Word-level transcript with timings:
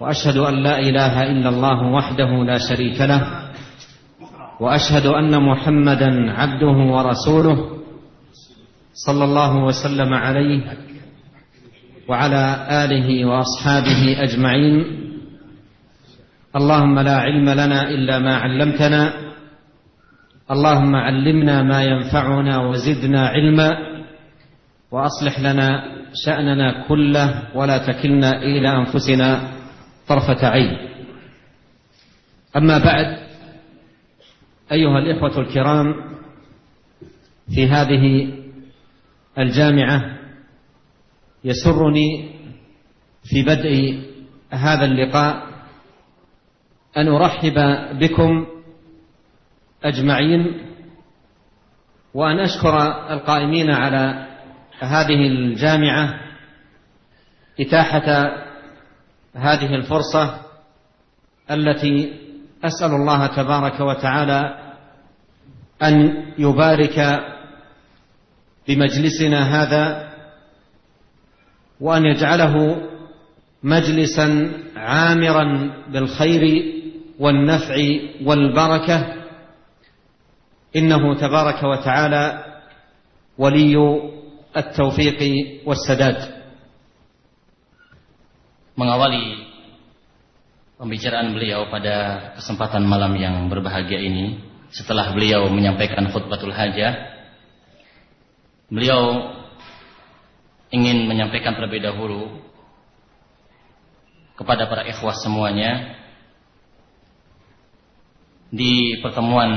وأشهد 0.00 0.36
أن 0.36 0.54
لا 0.54 0.78
إله 0.78 1.22
إلا 1.22 1.48
الله 1.48 1.78
وحده 1.92 2.30
لا 2.44 2.58
شريك 2.58 3.00
له 3.00 3.22
وأشهد 4.60 5.06
أن 5.06 5.42
محمدا 5.42 6.32
عبده 6.32 6.76
ورسوله 6.94 7.58
صلى 9.06 9.24
الله 9.24 9.64
وسلم 9.64 10.14
عليه 10.14 10.62
وعلى 12.08 12.44
آله 12.84 13.24
وأصحابه 13.24 14.22
أجمعين. 14.22 15.04
اللهم 16.56 16.98
لا 16.98 17.16
علم 17.16 17.48
لنا 17.50 17.88
إلا 17.88 18.18
ما 18.18 18.34
علمتنا 18.36 19.12
اللهم 20.50 20.96
علمنا 20.96 21.62
ما 21.62 21.82
ينفعنا 21.82 22.58
وزدنا 22.68 23.28
علما 23.28 23.70
وأصلح 24.90 25.40
لنا 25.40 25.68
شأننا 26.14 26.88
كله 26.88 27.28
ولا 27.54 27.78
تكلنا 27.78 28.30
إلى 28.42 28.68
أنفسنا. 28.68 29.30
طرفة 30.08 30.46
عين. 30.46 30.78
أما 32.56 32.78
بعد 32.78 33.18
أيها 34.72 34.98
الإخوة 34.98 35.38
الكرام 35.38 35.94
في 37.54 37.66
هذه 37.66 38.32
الجامعة 39.38 40.18
يسرني 41.44 42.30
في 43.24 43.42
بدء 43.42 44.02
هذا 44.50 44.84
اللقاء 44.84 45.46
أن 46.96 47.08
أرحب 47.08 47.54
بكم 47.98 48.46
أجمعين 49.84 50.60
وأن 52.14 52.38
أشكر 52.38 52.78
القائمين 53.12 53.70
على 53.70 54.26
هذه 54.80 55.26
الجامعة 55.26 56.20
إتاحة 57.60 58.43
هذه 59.34 59.74
الفرصة 59.74 60.40
التي 61.50 62.12
أسأل 62.64 62.90
الله 62.90 63.26
تبارك 63.26 63.80
وتعالى 63.80 64.58
أن 65.82 66.24
يبارك 66.38 67.20
بمجلسنا 68.68 69.62
هذا 69.62 70.12
وأن 71.80 72.04
يجعله 72.04 72.82
مجلسا 73.62 74.52
عامرا 74.76 75.70
بالخير 75.88 76.74
والنفع 77.18 77.76
والبركة. 78.24 79.14
إنه 80.76 81.14
تبارك 81.20 81.62
وتعالى 81.62 82.44
ولي 83.38 84.00
التوفيق 84.56 85.34
والسداد. 85.66 86.33
Mengawali 88.74 89.46
pembicaraan 90.78 91.34
beliau 91.34 91.70
pada 91.70 92.30
kesempatan 92.38 92.82
malam 92.82 93.14
yang 93.14 93.46
berbahagia 93.46 93.98
ini. 94.02 94.42
Setelah 94.74 95.14
beliau 95.14 95.46
menyampaikan 95.54 96.10
khutbatul 96.10 96.50
hajah 96.50 97.14
beliau 98.66 99.30
ingin 100.74 101.06
menyampaikan 101.06 101.54
terlebih 101.54 101.78
dahulu 101.84 102.42
kepada 104.34 104.66
para 104.66 104.82
ikhwas 104.90 105.22
semuanya 105.22 105.94
di 108.50 108.98
pertemuan 108.98 109.50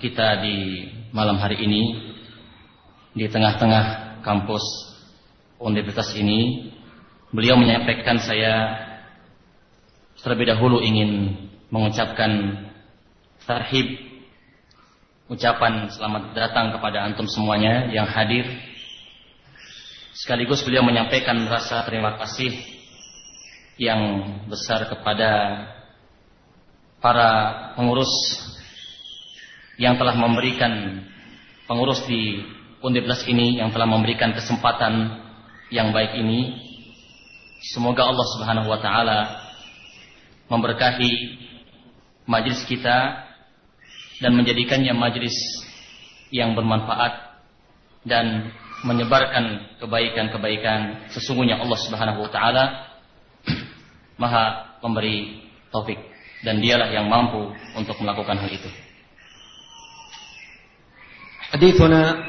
kita 0.00 0.40
di 0.40 0.88
malam 1.12 1.36
hari 1.36 1.60
ini 1.60 1.82
di 3.12 3.28
tengah-tengah 3.28 4.20
kampus 4.24 4.64
universitas 5.60 6.16
ini 6.16 6.72
beliau 7.34 7.58
menyampaikan 7.58 8.22
saya 8.22 8.78
terlebih 10.22 10.54
dahulu 10.54 10.78
ingin 10.78 11.34
mengucapkan 11.66 12.62
tarhib 13.42 13.98
ucapan 15.26 15.90
selamat 15.90 16.30
datang 16.38 16.70
kepada 16.78 17.02
antum 17.02 17.26
semuanya 17.26 17.90
yang 17.90 18.06
hadir. 18.06 18.46
Sekaligus 20.14 20.62
beliau 20.62 20.86
menyampaikan 20.86 21.34
rasa 21.50 21.82
terima 21.82 22.14
kasih 22.22 22.54
yang 23.82 24.22
besar 24.46 24.86
kepada 24.86 25.30
para 27.02 27.30
pengurus 27.74 28.14
yang 29.74 29.98
telah 29.98 30.14
memberikan 30.14 31.02
pengurus 31.66 32.06
di 32.06 32.46
Universitas 32.78 33.26
ini 33.26 33.58
yang 33.58 33.74
telah 33.74 33.90
memberikan 33.90 34.30
kesempatan 34.38 35.18
yang 35.74 35.90
baik 35.90 36.14
ini 36.14 36.70
Semoga 37.75 38.07
Allah 38.07 38.27
Subhanahu 38.37 38.67
wa 38.71 38.79
taala 38.79 39.19
memberkahi 40.47 41.11
majlis 42.23 42.63
kita 42.65 43.27
dan 44.23 44.31
menjadikannya 44.35 44.95
majlis 44.95 45.35
yang 46.31 46.55
bermanfaat 46.55 47.41
dan 48.07 48.53
menyebarkan 48.87 49.75
kebaikan-kebaikan. 49.83 51.11
Sesungguhnya 51.11 51.59
Allah 51.59 51.79
Subhanahu 51.83 52.23
wa 52.23 52.31
taala 52.31 52.63
Maha 54.19 54.75
pemberi 54.83 55.47
taufik 55.71 55.99
dan 56.43 56.59
dialah 56.59 56.91
yang 56.91 57.07
mampu 57.07 57.55
untuk 57.75 57.95
melakukan 58.03 58.35
hal 58.39 58.51
itu. 58.51 58.71
حديثنا 61.49 62.23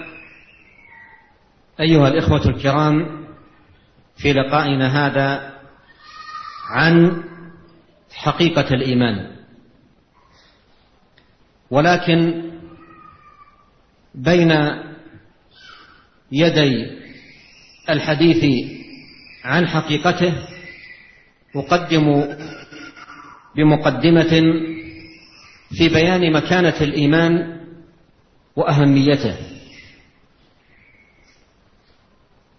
أيها 1.81 2.09
الإخوة 2.09 2.45
الكرام 2.57 2.97
في 4.18 4.34
لقائنا 4.34 5.08
هذا 5.08 5.54
عن 6.70 7.24
حقيقة 8.14 8.74
الإيمان. 8.74 9.36
ولكن 11.70 12.52
بين 14.16 14.52
يدي 16.32 16.86
الحديث 17.90 18.70
عن 19.44 19.68
حقيقته 19.68 20.34
أقدم 21.56 22.36
بمقدمة 23.56 24.42
في 25.78 25.90
بيان 25.90 26.34
مكانة 26.34 26.82
الإيمان 26.82 27.62
وأهميته 28.56 29.36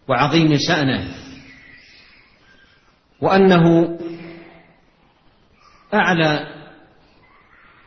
وعظيم 0.09 0.57
شأنه. 0.59 1.26
وأنه 3.21 3.99
أعلى 5.95 6.47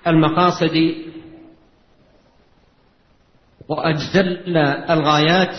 المقاصد 0.08 0.78
وأجل 3.68 4.58
الغايات 4.90 5.56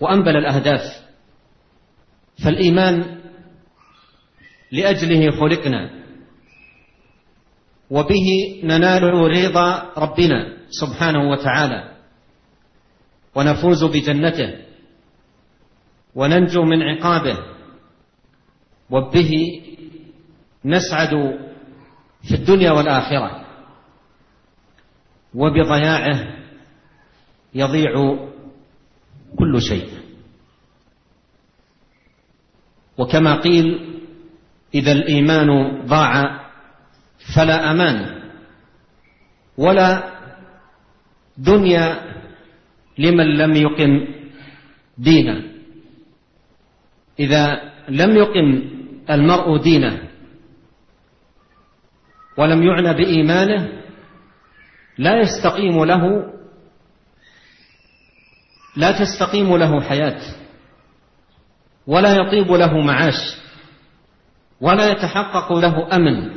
وأنبل 0.00 0.36
الأهداف. 0.36 1.04
فالإيمان 2.44 3.20
لأجله 4.72 5.30
خلقنا 5.40 5.90
وبه 7.90 8.60
ننال 8.64 9.02
رضا 9.02 9.92
ربنا 9.96 10.56
سبحانه 10.70 11.30
وتعالى. 11.30 11.94
ونفوز 13.34 13.84
بجنته 13.84 14.54
وننجو 16.14 16.62
من 16.62 16.82
عقابه 16.82 17.53
وبه 18.90 19.62
نسعد 20.64 21.10
في 22.28 22.34
الدنيا 22.34 22.70
والآخرة. 22.72 23.44
وبضياعه 25.34 26.36
يضيع 27.54 28.18
كل 29.38 29.62
شيء. 29.62 29.88
وكما 32.98 33.40
قيل 33.40 33.98
إذا 34.74 34.92
الإيمان 34.92 35.80
ضاع 35.86 36.40
فلا 37.36 37.70
أمان 37.70 38.22
ولا 39.58 40.14
دنيا 41.38 42.14
لمن 42.98 43.36
لم 43.38 43.52
يقم 43.56 44.06
دينه. 44.98 45.42
إذا 47.18 47.72
لم 47.88 48.16
يقم 48.16 48.73
المرء 49.10 49.62
دينه 49.62 49.98
ولم 52.36 52.62
يعنى 52.62 52.94
بإيمانه 52.94 53.68
لا 54.98 55.20
يستقيم 55.20 55.84
له 55.84 56.32
لا 58.76 58.92
تستقيم 58.98 59.56
له 59.56 59.80
حياة 59.80 60.20
ولا 61.86 62.14
يطيب 62.16 62.52
له 62.52 62.80
معاش 62.80 63.36
ولا 64.60 64.90
يتحقق 64.90 65.52
له 65.52 65.96
أمن 65.96 66.30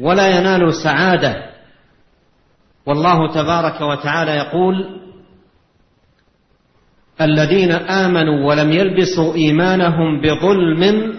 ولا 0.00 0.38
ينال 0.38 0.74
سعادة 0.74 1.54
والله 2.86 3.32
تبارك 3.34 3.80
وتعالى 3.80 4.30
يقول 4.30 5.00
الذين 7.20 7.72
آمنوا 7.72 8.46
ولم 8.48 8.72
يلبسوا 8.72 9.34
إيمانهم 9.34 10.20
بظلم 10.20 11.14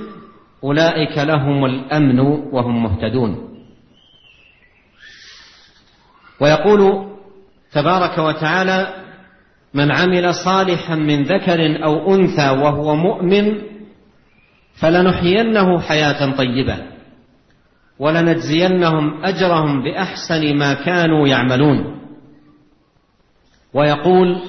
أولئك 0.65 1.17
لهم 1.17 1.65
الأمن 1.65 2.19
وهم 2.51 2.83
مهتدون. 2.83 3.55
ويقول 6.39 7.05
تبارك 7.71 8.17
وتعالى 8.17 8.87
من 9.73 9.91
عمل 9.91 10.33
صالحا 10.33 10.95
من 10.95 11.23
ذكر 11.23 11.83
أو 11.83 12.15
أنثى 12.15 12.49
وهو 12.49 12.95
مؤمن 12.95 13.61
فلنحيينه 14.81 15.79
حياة 15.79 16.35
طيبة 16.35 16.77
ولنجزينهم 17.99 19.23
أجرهم 19.23 19.83
بأحسن 19.83 20.57
ما 20.57 20.73
كانوا 20.73 21.27
يعملون. 21.27 22.01
ويقول 23.73 24.41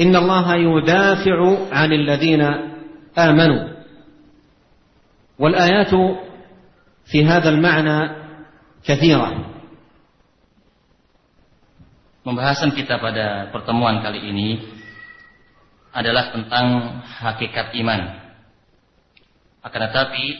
إن 0.00 0.16
الله 0.16 0.54
يدافع 0.54 1.56
عن 1.72 1.92
الذين 1.92 2.42
آمنوا. 3.18 3.77
والآيات 5.39 5.93
في 7.05 7.25
هذا 7.25 7.49
المعنى 7.49 7.99
كثيرة 8.85 9.53
Pembahasan 12.23 12.71
kita 12.71 13.03
pada 13.03 13.51
pertemuan 13.51 13.99
kali 13.99 14.23
ini 14.31 14.63
adalah 15.91 16.31
tentang 16.31 16.65
hakikat 17.03 17.75
iman. 17.83 17.99
Akan 19.59 19.91
tetapi 19.91 20.39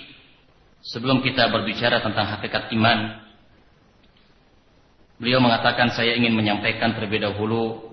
sebelum 0.80 1.19
kita 1.19 1.51
berbicara 1.51 2.00
tentang 2.00 2.39
hakikat 2.39 2.71
iman, 2.80 3.19
beliau 5.19 5.44
mengatakan 5.44 5.91
saya 5.91 6.15
ingin 6.15 6.31
menyampaikan 6.31 6.95
terlebih 6.95 7.19
dahulu 7.19 7.83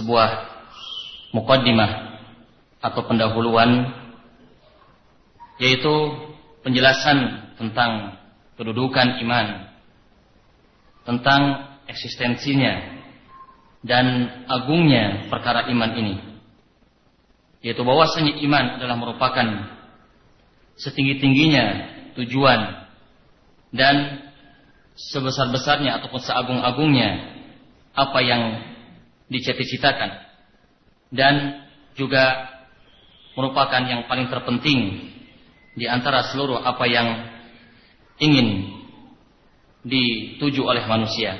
sebuah 0.00 0.48
mukaddimah 1.36 1.90
atau 2.80 3.04
pendahuluan 3.04 3.92
yaitu 5.59 5.93
penjelasan 6.63 7.51
tentang 7.59 8.15
kedudukan 8.55 9.19
iman, 9.27 9.75
tentang 11.03 11.41
eksistensinya 11.87 12.99
dan 13.83 14.05
agungnya 14.47 15.27
perkara 15.27 15.67
iman 15.67 15.91
ini. 15.99 16.15
Yaitu 17.59 17.83
bahwasanya 17.83 18.39
iman 18.39 18.65
adalah 18.79 18.95
merupakan 18.95 19.47
setinggi-tingginya 20.79 21.65
tujuan 22.15 22.87
dan 23.75 24.23
sebesar-besarnya 24.95 25.99
ataupun 25.99 26.23
seagung-agungnya 26.23 27.35
apa 27.95 28.19
yang 28.23 28.43
dicita-citakan. 29.27 30.23
Dan 31.11 31.67
juga 31.99 32.47
merupakan 33.35 33.81
yang 33.83 34.07
paling 34.07 34.31
terpenting 34.31 35.09
di 35.79 35.87
antara 35.87 36.27
seluruh 36.27 36.59
apa 36.59 36.83
yang 36.91 37.07
ingin 38.19 38.67
dituju 39.87 40.59
oleh 40.59 40.83
manusia. 40.83 41.39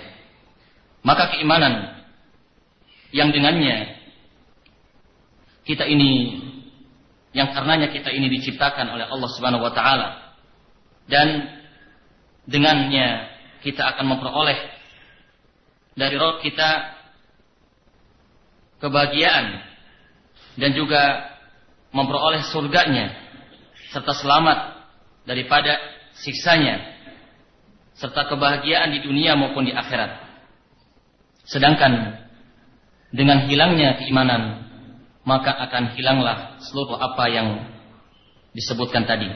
Maka 1.04 1.36
keimanan 1.36 2.00
yang 3.12 3.36
dengannya 3.36 4.00
kita 5.68 5.84
ini 5.84 6.40
yang 7.36 7.52
karenanya 7.52 7.92
kita 7.92 8.10
ini 8.10 8.32
diciptakan 8.40 8.90
oleh 8.90 9.06
Allah 9.06 9.30
Subhanahu 9.30 9.68
wa 9.68 9.74
taala 9.76 10.34
dan 11.12 11.60
dengannya 12.48 13.28
kita 13.62 13.86
akan 13.96 14.06
memperoleh 14.18 14.60
dari 15.94 16.16
roh 16.16 16.40
kita 16.42 16.96
kebahagiaan 18.80 19.68
dan 20.58 20.72
juga 20.74 21.28
memperoleh 21.92 22.42
surganya 22.50 23.29
serta 23.90 24.14
selamat 24.14 24.60
daripada 25.26 25.78
siksanya 26.14 26.98
serta 27.98 28.30
kebahagiaan 28.32 28.96
di 28.96 29.00
dunia 29.04 29.36
maupun 29.36 29.68
di 29.68 29.74
akhirat. 29.74 30.30
Sedangkan 31.50 32.22
dengan 33.10 33.50
hilangnya 33.50 33.98
keimanan, 34.00 34.70
maka 35.26 35.52
akan 35.68 35.98
hilanglah 35.98 36.62
seluruh 36.64 36.96
apa 36.96 37.26
yang 37.28 37.48
disebutkan 38.54 39.10
tadi. 39.10 39.28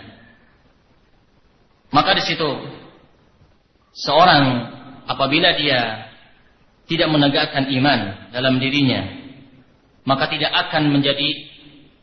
Maka 1.89 2.17
di 2.17 2.23
situ 2.25 2.49
seorang 3.93 4.69
apabila 5.09 5.57
dia 5.57 6.09
tidak 6.85 7.09
menegakkan 7.09 7.67
iman 7.73 8.29
dalam 8.29 8.61
dirinya, 8.61 9.01
maka 10.05 10.29
tidak 10.29 10.53
akan 10.69 10.93
menjadi 10.93 11.49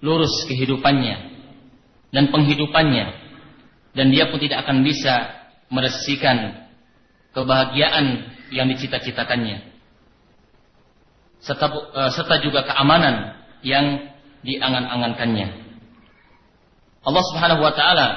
lurus 0.02 0.44
kehidupannya 0.50 1.29
dan 2.10 2.30
penghidupannya 2.34 3.06
dan 3.94 4.06
dia 4.10 4.30
pun 4.30 4.38
tidak 4.38 4.66
akan 4.66 4.82
bisa 4.86 5.30
meresmikan 5.70 6.66
kebahagiaan 7.34 8.26
yang 8.50 8.66
dicita-citakannya 8.70 9.70
serta, 11.40 11.66
uh, 11.72 12.10
serta 12.12 12.38
juga 12.44 12.64
keamanan 12.68 13.40
yang 13.64 14.12
diangan-angankannya. 14.44 15.48
Allah 17.00 17.24
Subhanahu 17.32 17.64
wa 17.64 17.72
taala 17.72 18.08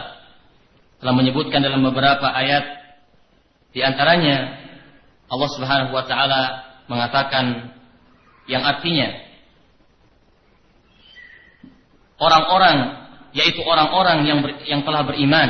telah 0.99 1.13
menyebutkan 1.15 1.63
dalam 1.63 1.83
beberapa 1.83 2.27
ayat 2.31 2.63
di 3.71 3.79
antaranya 3.83 4.59
Allah 5.31 5.49
Subhanahu 5.55 5.91
wa 5.95 6.03
taala 6.03 6.41
mengatakan 6.87 7.75
yang 8.47 8.63
artinya 8.63 9.23
orang-orang 12.19 13.02
yaitu 13.33 13.61
orang-orang 13.65 14.25
yang 14.25 14.39
ber, 14.41 14.51
yang 14.65 14.81
telah 14.85 15.05
beriman 15.05 15.49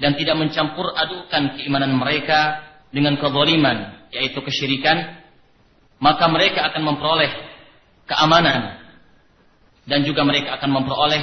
dan 0.00 0.16
tidak 0.16 0.36
mencampur 0.40 0.88
adukan 0.96 1.60
keimanan 1.60 1.92
mereka 1.96 2.64
dengan 2.90 3.20
kezaliman 3.20 4.08
yaitu 4.10 4.40
kesyirikan 4.40 5.20
maka 6.00 6.24
mereka 6.32 6.64
akan 6.72 6.82
memperoleh 6.82 7.30
keamanan 8.08 8.80
dan 9.84 10.00
juga 10.02 10.24
mereka 10.24 10.56
akan 10.56 10.70
memperoleh 10.80 11.22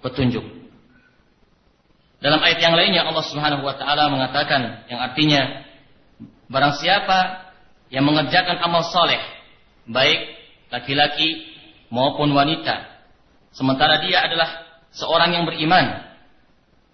petunjuk. 0.00 0.46
Dalam 2.22 2.38
ayat 2.38 2.62
yang 2.62 2.78
lainnya 2.78 3.02
Allah 3.02 3.26
Subhanahu 3.26 3.66
wa 3.66 3.74
taala 3.74 4.06
mengatakan 4.06 4.86
yang 4.86 5.02
artinya 5.02 5.66
barang 6.46 6.74
siapa 6.78 7.50
yang 7.90 8.06
mengerjakan 8.06 8.62
amal 8.62 8.86
soleh 8.86 9.18
baik 9.90 10.38
laki-laki 10.70 11.50
maupun 11.90 12.30
wanita 12.30 12.86
sementara 13.50 13.98
dia 14.06 14.22
adalah 14.22 14.61
seorang 14.95 15.35
yang 15.35 15.45
beriman 15.45 16.07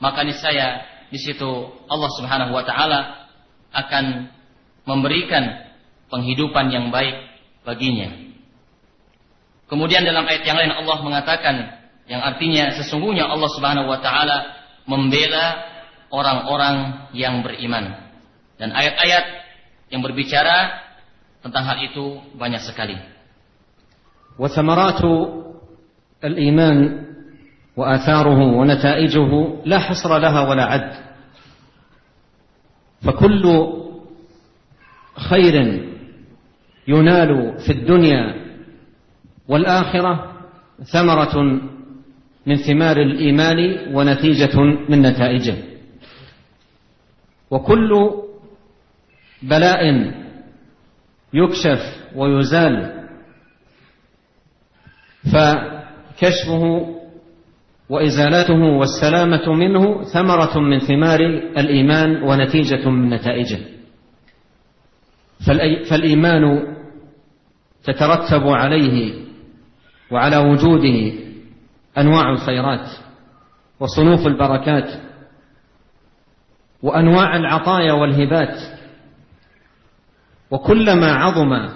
maka 0.03 0.25
niscaya 0.27 0.83
di 1.13 1.19
situ 1.21 1.47
Allah 1.87 2.09
Subhanahu 2.17 2.51
wa 2.51 2.65
taala 2.65 3.29
akan 3.71 4.33
memberikan 4.83 5.71
penghidupan 6.11 6.69
yang 6.73 6.91
baik 6.91 7.15
baginya. 7.63 8.11
Kemudian 9.71 10.03
dalam 10.03 10.27
ayat 10.27 10.43
yang 10.43 10.59
lain 10.59 10.73
Allah 10.75 10.97
mengatakan 11.01 11.55
yang 12.05 12.19
artinya 12.19 12.75
sesungguhnya 12.75 13.25
Allah 13.25 13.49
Subhanahu 13.53 13.87
wa 13.87 13.99
taala 14.03 14.37
membela 14.83 15.63
orang-orang 16.11 17.07
yang 17.15 17.41
beriman. 17.41 17.95
Dan 18.59 18.69
ayat-ayat 18.69 19.25
yang 19.89 20.03
berbicara 20.03 20.83
tentang 21.41 21.63
hal 21.65 21.77
itu 21.81 22.21
banyak 22.37 22.61
sekali. 22.61 22.97
وثمرات 24.33 25.01
الإيمان 26.25 26.77
وآثاره 27.78 28.40
ونتائجه 28.42 29.30
لا 29.64 29.78
حصر 29.78 30.18
لها 30.18 30.48
ولا 30.48 30.64
عد. 30.64 30.92
فكل 33.02 33.66
خير 35.16 35.54
ينال 36.88 37.58
في 37.58 37.72
الدنيا 37.72 38.34
والآخرة 39.48 40.32
ثمرة 40.92 41.42
من 42.46 42.56
ثمار 42.56 42.96
الإيمان 42.96 43.58
ونتيجة 43.94 44.60
من 44.62 45.02
نتائجه. 45.02 45.56
وكل 47.50 48.10
بلاء 49.42 50.12
يكشف 51.32 51.80
ويزال 52.16 53.06
فكشفه 55.32 56.94
وإزالته 57.88 58.54
والسلامة 58.54 59.52
منه 59.54 60.02
ثمرة 60.02 60.58
من 60.58 60.78
ثمار 60.78 61.20
الإيمان 61.56 62.22
ونتيجة 62.22 62.88
من 62.88 63.08
نتائجه. 63.10 63.58
فالإيمان 65.90 66.74
تترتب 67.84 68.46
عليه 68.46 69.14
وعلى 70.10 70.36
وجوده 70.36 71.12
أنواع 71.98 72.30
الخيرات 72.30 72.88
وصنوف 73.80 74.26
البركات 74.26 74.90
وأنواع 76.82 77.36
العطايا 77.36 77.92
والهبات. 77.92 78.58
وكلما 80.50 81.12
عظم 81.12 81.68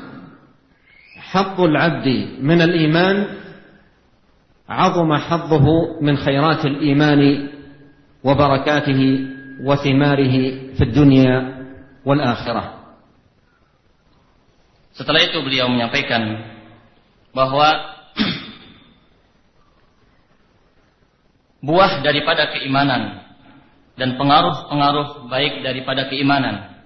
حظ 1.16 1.60
العبد 1.60 2.28
من 2.40 2.60
الإيمان 2.60 3.26
عظم 4.71 5.13
حظه 5.13 5.67
من 6.01 6.17
خيرات 6.17 6.65
الإيمان 6.65 7.49
وبركاته 8.23 9.01
وثماره 9.63 10.35
في 10.75 10.83
الدنيا 10.83 11.35
والآخرة 12.05 12.77
Setelah 14.97 15.29
itu 15.29 15.37
beliau 15.45 15.69
menyampaikan 15.69 16.41
bahwa 17.29 17.69
buah 21.61 22.01
daripada 22.01 22.49
keimanan 22.49 23.21
dan 23.93 24.17
pengaruh-pengaruh 24.17 25.29
baik 25.29 25.61
daripada 25.61 26.09
keimanan 26.09 26.81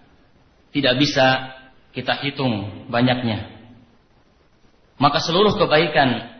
tidak 0.76 1.00
bisa 1.00 1.56
kita 1.96 2.20
hitung 2.20 2.88
banyaknya. 2.92 3.48
Maka 5.00 5.24
seluruh 5.24 5.56
kebaikan 5.56 6.35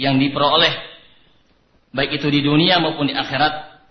yang 0.00 0.16
diperoleh 0.16 0.72
baik 1.92 2.16
itu 2.16 2.32
di 2.32 2.40
dunia 2.40 2.80
maupun 2.80 3.12
di 3.12 3.14
akhirat 3.14 3.84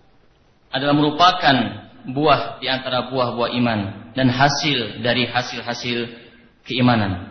adalah 0.74 0.94
merupakan 0.98 1.56
buah 2.10 2.58
di 2.58 2.66
antara 2.66 3.06
buah-buah 3.06 3.54
iman 3.62 3.80
dan 4.18 4.26
hasil 4.26 5.04
dari 5.06 5.30
hasil-hasil 5.30 6.10
keimanan. 6.66 7.30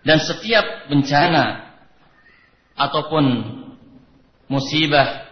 Dan 0.00 0.16
setiap 0.16 0.88
bencana 0.88 1.76
ataupun 2.72 3.24
musibah 4.48 5.28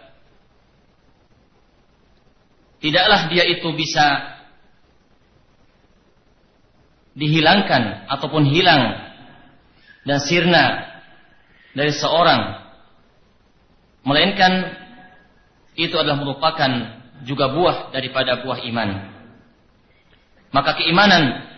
tidaklah 2.77 3.33
dia 3.33 3.49
itu 3.49 3.65
bisa 3.73 4.37
dihilangkan 7.17 8.05
ataupun 8.13 8.45
hilang 8.45 9.09
dan 10.05 10.21
sirna 10.21 10.88
dari 11.73 11.93
seorang 11.93 12.41
melainkan 14.05 14.53
itu 15.77 15.95
adalah 15.95 16.17
merupakan 16.19 16.71
juga 17.23 17.51
buah 17.51 17.93
daripada 17.93 18.41
buah 18.41 18.63
iman. 18.67 18.89
Maka 20.49 20.81
keimanan 20.81 21.49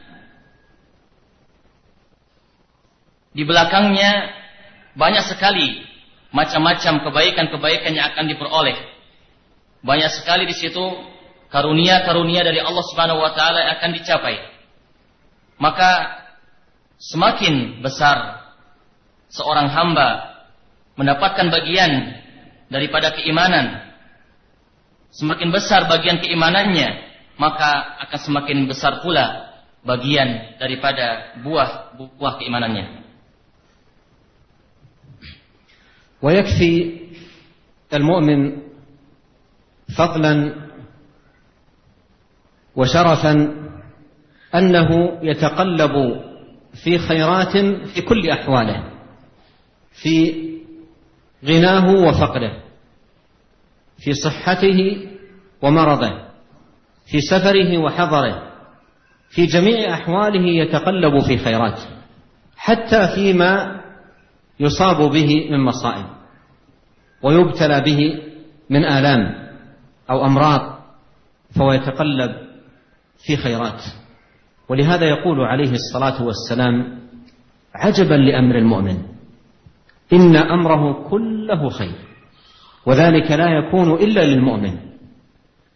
Di 3.31 3.47
belakangnya 3.47 4.27
banyak 4.99 5.23
sekali 5.31 5.87
macam-macam 6.35 7.07
kebaikan-kebaikan 7.07 7.95
yang 7.95 8.11
akan 8.11 8.25
diperoleh. 8.27 8.75
Banyak 9.81 10.11
sekali 10.19 10.43
di 10.47 10.55
situ 10.55 10.83
karunia-karunia 11.47 12.43
dari 12.43 12.59
Allah 12.59 12.83
Subhanahu 12.91 13.23
wa 13.23 13.31
taala 13.31 13.71
akan 13.79 13.89
dicapai. 13.95 14.35
Maka 15.63 15.91
semakin 16.99 17.79
besar 17.79 18.40
seorang 19.30 19.68
hamba 19.70 20.36
mendapatkan 20.96 21.52
bagian 21.52 22.16
daripada 22.72 23.12
keimanan, 23.14 23.84
semakin 25.12 25.48
besar 25.52 25.86
bagian 25.86 26.18
keimanannya, 26.18 26.88
maka 27.36 28.00
akan 28.08 28.20
semakin 28.20 28.64
besar 28.64 29.04
pula 29.04 29.52
bagian 29.84 30.58
daripada 30.58 31.36
buah 31.44 31.94
buah 31.96 32.34
keimanannya. 32.40 33.06
ويكفي 36.16 36.72
المؤمن 37.94 38.40
فضلا 39.96 40.34
وشرفا 42.76 43.34
انه 44.54 44.90
يتقلب 45.22 45.94
في 46.84 46.98
خيرات 46.98 47.56
في 47.92 48.00
كل 48.00 48.30
احواله 48.30 48.89
في 49.91 50.33
غناه 51.45 51.93
وفقره 51.93 52.63
في 53.97 54.13
صحته 54.13 55.07
ومرضه 55.61 56.11
في 57.05 57.21
سفره 57.21 57.77
وحضره 57.77 58.51
في 59.29 59.45
جميع 59.45 59.93
أحواله 59.93 60.47
يتقلب 60.47 61.19
في 61.19 61.37
خيرات 61.37 61.79
حتى 62.57 63.07
فيما 63.15 63.81
يصاب 64.59 65.11
به 65.11 65.49
من 65.51 65.59
مصائب 65.59 66.05
ويبتلى 67.23 67.81
به 67.81 68.21
من 68.69 68.85
آلام 68.85 69.51
أو 70.09 70.25
أمراض 70.25 70.81
فهو 71.55 71.73
يتقلب 71.73 72.31
في 73.25 73.37
خيرات. 73.37 73.81
ولهذا 74.69 75.05
يقول 75.05 75.39
عليه 75.41 75.71
الصلاة 75.71 76.23
والسلام 76.23 76.99
عجبا 77.75 78.13
لأمر 78.13 78.57
المؤمن. 78.57 78.97
إن 80.13 80.35
أمره 80.35 81.09
كله 81.09 81.69
خير. 81.69 81.95
وذلك 82.85 83.31
لا 83.31 83.49
يكون 83.49 83.93
إلا 83.93 84.21
للمؤمن. 84.21 84.77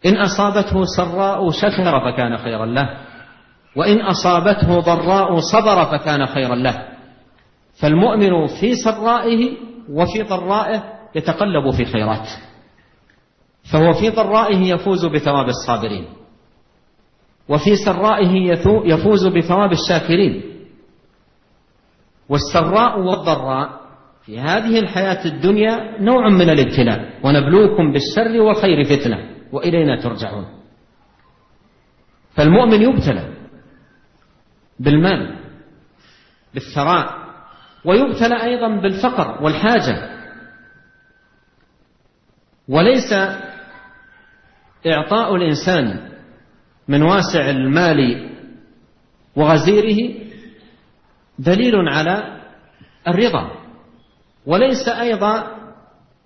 إن 0.06 0.16
أصابته 0.16 0.84
سراء 0.96 1.50
شكر 1.50 2.00
فكان 2.00 2.36
خيرا 2.36 2.66
له. 2.66 2.88
وإن 3.76 4.00
أصابته 4.00 4.80
ضراء 4.80 5.40
صبر 5.40 5.84
فكان 5.84 6.26
خيرا 6.26 6.54
له. 6.54 6.88
فالمؤمن 7.80 8.46
في 8.46 8.74
سرائه 8.74 9.56
وفي 9.90 10.22
ضرائه 10.22 10.82
يتقلب 11.14 11.70
في 11.70 11.84
خيرات. 11.84 12.28
فهو 13.72 13.92
في 13.92 14.10
ضرائه 14.10 14.74
يفوز 14.74 15.06
بثواب 15.06 15.48
الصابرين. 15.48 16.06
وفي 17.48 17.76
سرائه 17.76 18.58
يفوز 18.84 19.26
بثواب 19.26 19.72
الشاكرين. 19.72 20.42
والسراء 22.28 23.00
والضراء 23.00 23.85
في 24.26 24.40
هذه 24.40 24.78
الحياة 24.78 25.24
الدنيا 25.24 26.00
نوع 26.00 26.28
من 26.28 26.50
الابتلاء 26.50 27.20
ونبلوكم 27.22 27.92
بالشر 27.92 28.40
والخير 28.40 28.84
فتنة 28.84 29.18
وإلينا 29.52 30.02
ترجعون. 30.02 30.46
فالمؤمن 32.34 32.82
يبتلى 32.82 33.34
بالمال 34.80 35.36
بالثراء 36.54 37.26
ويبتلى 37.84 38.42
أيضا 38.42 38.80
بالفقر 38.80 39.44
والحاجة. 39.44 40.16
وليس 42.68 43.12
إعطاء 44.86 45.36
الإنسان 45.36 46.10
من 46.88 47.02
واسع 47.02 47.50
المال 47.50 48.30
وغزيره 49.36 50.14
دليل 51.38 51.74
على 51.88 52.40
الرضا. 53.08 53.65
وليس 54.46 54.88
أيضا 54.88 55.46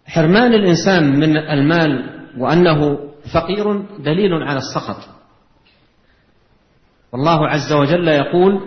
حرمان 0.07 0.55
الإنسان 0.55 1.21
من 1.21 1.37
المال 1.37 2.21
وأنه 2.39 2.99
فقير 3.35 3.83
دليل 3.99 4.43
على 4.43 4.59
السخط. 4.59 5.09
والله 7.13 7.49
عز 7.49 7.73
وجل 7.73 8.09
يقول 8.09 8.61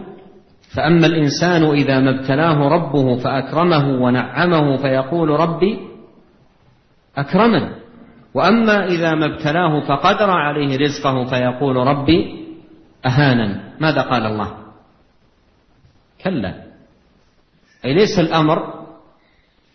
فأما 0.76 1.08
الإنسان 1.08 1.64
إذا 1.64 2.00
ما 2.00 2.20
ابتلاه 2.20 2.68
ربه 2.70 3.18
فأكرمه 3.18 3.88
ونعمه 4.04 4.78
فيقول 4.78 5.30
ربي 5.30 5.80
أكرمن. 7.18 7.70
وأما 8.34 8.86
إذا 8.86 9.16
ما 9.16 9.26
ابتلاه 9.26 9.80
فقدر 9.80 10.32
عليه 10.32 10.78
رزقه 10.78 11.26
فيقول 11.26 11.76
ربي 11.76 12.46
أهانا 13.06 13.74
ماذا 13.80 14.02
قال 14.02 14.26
الله؟ 14.26 14.58
كلا. 16.24 16.64
أي 17.86 17.94
ليس 17.94 18.20
الأمر 18.20 18.83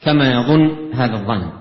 كما 0.08 0.32
يظن 0.32 0.92
هذا 0.94 1.14
الظن. 1.14 1.52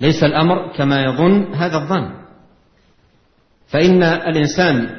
ليس 0.00 0.24
الأمر 0.24 0.72
كما 0.76 1.04
يظن 1.04 1.54
هذا 1.54 1.76
الظن. 1.76 2.10
فإن 3.66 4.02
الإنسان 4.02 4.90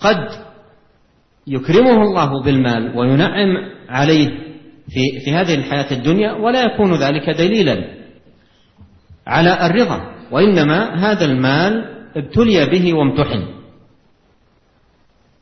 قد 0.00 0.28
يكرمه 1.46 2.02
الله 2.02 2.42
بالمال 2.42 2.98
وينعم 2.98 3.48
عليه 3.88 4.28
في 4.88 5.20
في 5.24 5.32
هذه 5.32 5.54
الحياة 5.54 5.92
الدنيا 5.92 6.32
ولا 6.32 6.62
يكون 6.62 6.94
ذلك 6.94 7.30
دليلا 7.30 7.84
على 9.26 9.66
الرضا 9.66 10.12
وإنما 10.30 10.94
هذا 10.94 11.24
المال 11.24 11.84
ابتلي 12.16 12.66
به 12.66 12.94
وامتحن. 12.94 13.46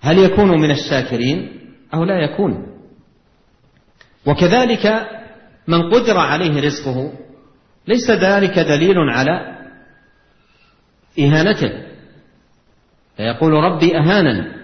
هل 0.00 0.18
يكون 0.18 0.60
من 0.60 0.70
الشاكرين؟ 0.70 1.60
أو 1.94 2.04
لا 2.04 2.24
يكون. 2.24 2.66
وكذلك 4.26 5.06
من 5.68 5.90
قدر 5.94 6.18
عليه 6.18 6.60
رزقه 6.60 7.12
ليس 7.88 8.10
ذلك 8.10 8.58
دليل 8.58 8.98
على 8.98 9.58
إهانته. 11.18 11.72
فيقول 13.16 13.52
ربي 13.52 13.98
أهانا 13.98 14.60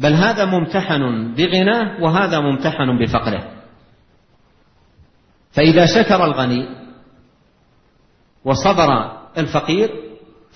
بل 0.00 0.12
هذا 0.12 0.44
ممتحن 0.44 1.34
بغناه 1.34 2.02
وهذا 2.02 2.40
ممتحن 2.40 2.98
بفقره. 2.98 3.52
فإذا 5.52 5.86
شكر 5.86 6.24
الغني 6.24 6.68
وصبر 8.44 9.18
الفقير 9.38 9.90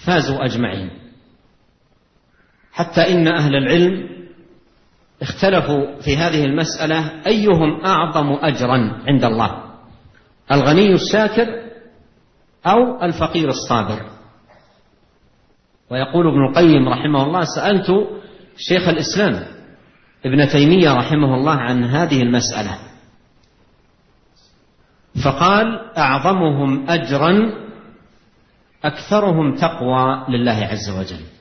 فازوا 0.07 0.45
أجمعين. 0.45 0.91
حتى 2.73 3.13
إن 3.13 3.29
أهل 3.29 3.57
العلم 3.57 4.16
اختلفوا 5.23 6.01
في 6.01 6.17
هذه 6.17 6.45
المسألة 6.45 7.27
أيهم 7.27 7.85
أعظم 7.85 8.33
أجرا 8.33 9.03
عند 9.09 9.25
الله؟ 9.25 9.63
الغني 10.53 10.93
الشاكر 10.93 11.47
أو 12.67 13.03
الفقير 13.03 13.49
الصابر؟ 13.49 14.03
ويقول 15.91 16.27
ابن 16.27 16.45
القيم 16.45 16.89
رحمه 16.89 17.23
الله 17.23 17.45
سألت 17.45 17.87
شيخ 18.57 18.89
الإسلام 18.89 19.47
ابن 20.27 20.49
تيمية 20.49 20.93
رحمه 20.93 21.35
الله 21.35 21.55
عن 21.55 21.85
هذه 21.85 22.23
المسألة. 22.23 22.79
فقال 25.25 25.97
أعظمهم 25.99 26.91
أجرا 26.91 27.53
أكثرهم 28.85 29.55
تقوى 29.55 30.27
لله 30.29 30.69
عز 30.71 30.91
وجل. 30.91 31.36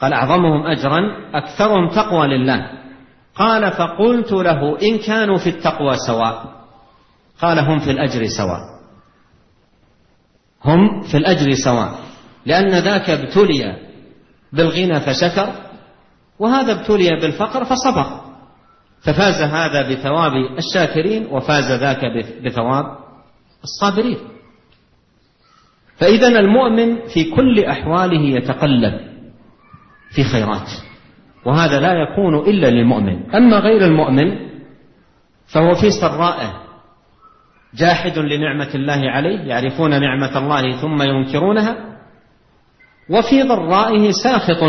قال 0.00 0.12
أعظمهم 0.12 0.66
أجرا 0.66 1.00
أكثرهم 1.34 1.88
تقوى 1.88 2.26
لله. 2.26 2.70
قال 3.34 3.72
فقلت 3.72 4.32
له 4.32 4.78
إن 4.82 4.98
كانوا 4.98 5.38
في 5.38 5.48
التقوى 5.50 5.96
سواء. 6.06 6.54
قال 7.42 7.58
هم 7.58 7.78
في 7.78 7.90
الأجر 7.90 8.26
سواء. 8.26 8.60
هم 10.64 11.02
في 11.02 11.16
الأجر 11.16 11.54
سواء. 11.64 11.94
لأن 12.46 12.68
ذاك 12.68 13.10
ابتلي 13.10 13.76
بالغنى 14.52 15.00
فشكر 15.00 15.52
وهذا 16.38 16.72
ابتلي 16.72 17.20
بالفقر 17.20 17.64
فصبر. 17.64 18.20
ففاز 19.00 19.42
هذا 19.42 19.90
بثواب 19.90 20.32
الشاكرين 20.58 21.26
وفاز 21.26 21.72
ذاك 21.72 22.00
بثواب 22.44 22.84
الصابرين. 23.64 24.18
فإذا 25.96 26.28
المؤمن 26.28 27.06
في 27.08 27.24
كل 27.24 27.64
أحواله 27.64 28.20
يتقلب. 28.20 29.13
في 30.14 30.24
خيرات. 30.24 30.68
وهذا 31.44 31.80
لا 31.80 31.92
يكون 31.92 32.34
إلا 32.34 32.70
للمؤمن. 32.70 33.34
أما 33.34 33.56
غير 33.58 33.84
المؤمن 33.84 34.50
فهو 35.46 35.74
في 35.74 35.90
سرائه 35.90 36.64
جاحد 37.74 38.18
لنعمة 38.18 38.74
الله 38.74 39.10
عليه 39.10 39.40
يعرفون 39.40 39.90
نعمة 40.00 40.38
الله 40.38 40.80
ثم 40.80 41.02
ينكرونها. 41.02 42.00
وفي 43.10 43.42
ضرائه 43.42 44.10
ساخط 44.10 44.62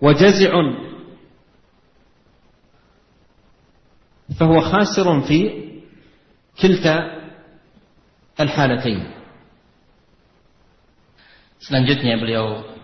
وجزع. 0.00 0.52
فهو 4.40 4.60
خاسر 4.60 5.20
في 5.20 5.68
كلتا 6.62 7.18
الحالتين. 8.40 9.18
Selanjutnya 11.58 12.14
beliau 12.22 12.77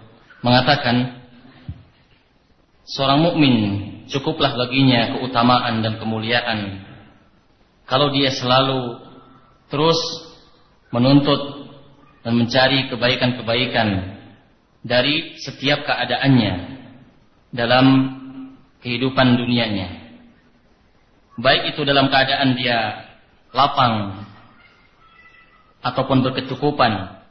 mengatakan 0.44 1.24
seorang 2.84 3.24
mukmin 3.24 3.56
cukuplah 4.12 4.52
baginya 4.52 5.16
keutamaan 5.16 5.80
dan 5.80 5.96
kemuliaan 5.96 6.84
kalau 7.88 8.12
dia 8.12 8.28
selalu 8.28 9.00
terus 9.72 9.96
menuntut 10.92 11.72
dan 12.20 12.36
mencari 12.36 12.92
kebaikan-kebaikan 12.92 13.88
dari 14.84 15.40
setiap 15.40 15.88
keadaannya 15.88 16.54
dalam 17.56 17.86
kehidupan 18.84 19.40
dunianya. 19.40 20.04
Baik 21.40 21.74
itu 21.74 21.82
dalam 21.88 22.12
keadaan 22.12 22.54
dia 22.54 23.08
lapang 23.56 24.24
ataupun 25.80 26.20
berkecukupan 26.20 27.23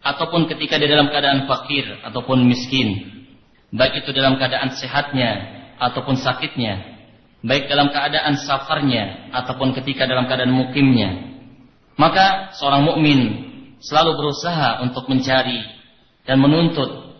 ataupun 0.00 0.48
ketika 0.48 0.80
dia 0.80 0.88
dalam 0.88 1.12
keadaan 1.12 1.44
fakir 1.44 1.84
ataupun 2.04 2.44
miskin. 2.48 3.20
Baik 3.70 4.02
itu 4.02 4.10
dalam 4.10 4.40
keadaan 4.40 4.74
sehatnya 4.74 5.30
ataupun 5.78 6.18
sakitnya 6.18 7.00
baik 7.40 7.72
dalam 7.72 7.88
keadaan 7.88 8.36
safarnya 8.36 9.32
ataupun 9.32 9.72
ketika 9.80 10.04
dalam 10.04 10.28
keadaan 10.28 10.52
mukimnya. 10.52 11.40
Maka 11.96 12.56
seorang 12.56 12.84
mukmin 12.84 13.20
selalu 13.80 14.16
berusaha 14.16 14.84
untuk 14.84 15.08
mencari 15.08 15.60
dan 16.24 16.40
menuntut 16.40 17.16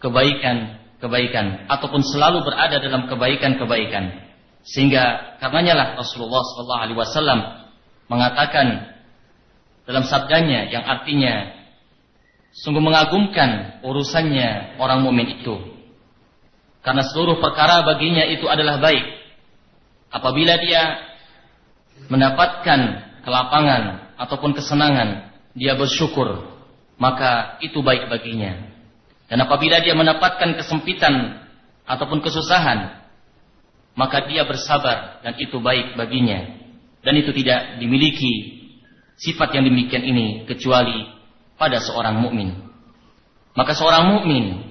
kebaikan-kebaikan 0.00 1.68
ataupun 1.68 2.00
selalu 2.04 2.44
berada 2.44 2.80
dalam 2.80 3.08
kebaikan-kebaikan. 3.08 4.32
Sehingga 4.62 5.36
karenanya 5.42 5.74
lah 5.74 5.88
Rasulullah 5.98 6.40
sallallahu 6.40 6.82
alaihi 6.86 6.98
wasallam 7.00 7.40
mengatakan 8.06 8.94
dalam 9.88 10.04
sabdanya 10.06 10.70
yang 10.70 10.84
artinya 10.86 11.61
sungguh 12.52 12.84
mengagumkan 12.84 13.80
urusannya 13.80 14.76
orang 14.76 15.00
mukmin 15.00 15.40
itu. 15.40 15.56
Karena 16.82 17.06
seluruh 17.06 17.38
perkara 17.38 17.86
baginya 17.86 18.26
itu 18.26 18.44
adalah 18.50 18.82
baik 18.82 19.22
apabila 20.12 20.60
dia 20.60 21.00
mendapatkan 22.12 22.80
kelapangan 23.24 24.12
ataupun 24.20 24.52
kesenangan, 24.52 25.32
dia 25.56 25.72
bersyukur, 25.74 26.52
maka 27.00 27.56
itu 27.64 27.80
baik 27.80 28.12
baginya. 28.12 28.68
Dan 29.26 29.40
apabila 29.40 29.80
dia 29.80 29.96
mendapatkan 29.96 30.60
kesempitan 30.60 31.40
ataupun 31.88 32.20
kesusahan, 32.20 33.00
maka 33.96 34.28
dia 34.28 34.44
bersabar 34.44 35.24
dan 35.24 35.40
itu 35.40 35.56
baik 35.56 35.96
baginya. 35.96 36.60
Dan 37.02 37.18
itu 37.18 37.34
tidak 37.34 37.80
dimiliki 37.82 38.62
sifat 39.18 39.56
yang 39.58 39.64
demikian 39.66 40.04
ini 40.04 40.44
kecuali 40.46 41.08
pada 41.56 41.78
seorang 41.80 42.20
mukmin. 42.20 42.56
Maka 43.52 43.76
seorang 43.76 44.16
mukmin 44.16 44.64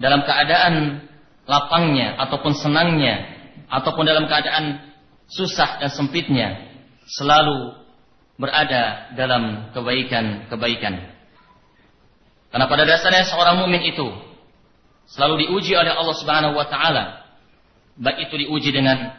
dalam 0.00 0.24
keadaan 0.24 1.04
lapangnya 1.44 2.16
ataupun 2.16 2.56
senangnya 2.56 3.28
ataupun 3.68 4.04
dalam 4.04 4.28
keadaan 4.28 4.80
susah 5.28 5.80
dan 5.80 5.90
sempitnya 5.92 6.60
selalu 7.08 7.76
berada 8.40 9.12
dalam 9.14 9.72
kebaikan-kebaikan. 9.76 10.94
Karena 12.52 12.66
pada 12.68 12.84
dasarnya 12.84 13.24
seorang 13.28 13.64
mukmin 13.64 13.80
itu 13.86 14.08
selalu 15.08 15.48
diuji 15.48 15.72
oleh 15.72 15.92
Allah 15.92 16.16
Subhanahu 16.16 16.54
wa 16.56 16.66
taala. 16.68 17.24
Baik 17.96 18.28
itu 18.28 18.48
diuji 18.48 18.72
dengan 18.72 19.12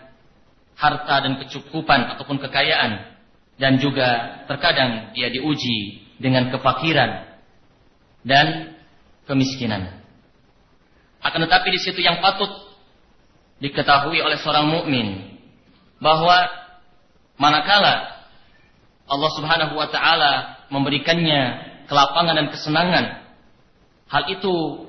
harta 0.74 1.22
dan 1.22 1.38
kecukupan 1.42 2.18
ataupun 2.18 2.42
kekayaan 2.42 3.14
dan 3.62 3.78
juga 3.78 4.42
terkadang 4.50 5.14
dia 5.14 5.30
diuji 5.30 6.03
dengan 6.18 6.54
kefakiran 6.54 7.40
dan 8.24 8.78
kemiskinan. 9.26 10.04
Akan 11.24 11.40
tetapi 11.44 11.72
di 11.72 11.80
situ 11.80 12.04
yang 12.04 12.20
patut 12.20 12.52
diketahui 13.64 14.20
oleh 14.20 14.36
seorang 14.44 14.68
mukmin 14.68 15.40
bahwa 16.04 16.36
manakala 17.40 18.28
Allah 19.08 19.32
Subhanahu 19.40 19.74
wa 19.80 19.88
taala 19.88 20.34
memberikannya 20.68 21.42
kelapangan 21.88 22.36
dan 22.36 22.48
kesenangan 22.52 23.06
hal 24.12 24.24
itu 24.28 24.88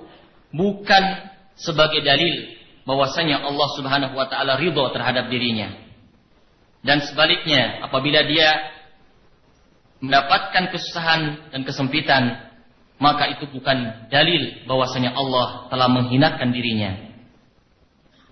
bukan 0.50 1.04
sebagai 1.54 2.02
dalil 2.02 2.58
bahwasanya 2.82 3.46
Allah 3.46 3.68
Subhanahu 3.78 4.14
wa 4.18 4.26
taala 4.26 4.58
ridho 4.58 4.90
terhadap 4.90 5.30
dirinya 5.30 5.70
dan 6.82 6.98
sebaliknya 7.06 7.86
apabila 7.86 8.26
dia 8.26 8.74
mendapatkan 10.02 10.70
kesusahan 10.74 11.52
dan 11.54 11.60
kesempitan 11.62 12.50
maka 12.98 13.30
itu 13.30 13.50
bukan 13.50 14.08
dalil 14.08 14.64
bahwasanya 14.64 15.14
Allah 15.14 15.68
telah 15.68 15.88
menghinakan 15.90 16.54
dirinya 16.54 17.14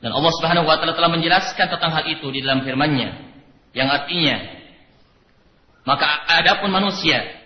dan 0.02 0.10
Allah 0.10 0.32
Subhanahu 0.38 0.66
wa 0.66 0.78
taala 0.78 0.98
telah 0.98 1.12
menjelaskan 1.12 1.66
tentang 1.70 1.92
hal 1.94 2.04
itu 2.10 2.26
di 2.30 2.42
dalam 2.42 2.62
firman-Nya 2.66 3.10
yang 3.74 3.88
artinya 3.90 4.36
maka 5.82 6.06
adapun 6.38 6.70
manusia 6.70 7.42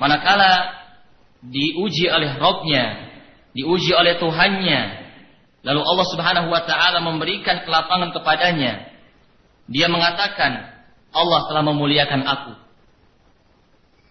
manakala 0.00 0.76
diuji 1.44 2.08
oleh 2.10 2.36
Robnya, 2.40 3.12
diuji 3.52 3.92
oleh 3.92 4.18
Tuhannya, 4.18 4.80
lalu 5.62 5.80
Allah 5.82 6.06
Subhanahu 6.10 6.48
wa 6.50 6.62
taala 6.64 6.98
memberikan 7.02 7.62
kelapangan 7.64 8.10
kepadanya, 8.16 8.90
dia 9.70 9.86
mengatakan, 9.90 10.72
Allah 11.14 11.40
telah 11.48 11.64
memuliakan 11.64 12.22
aku. 12.24 12.52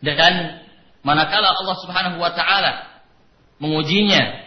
Dan 0.03 0.63
manakala 1.05 1.55
Allah 1.55 1.77
Subhanahu 1.83 2.17
wa 2.19 2.31
taala 2.33 3.03
mengujinya 3.61 4.43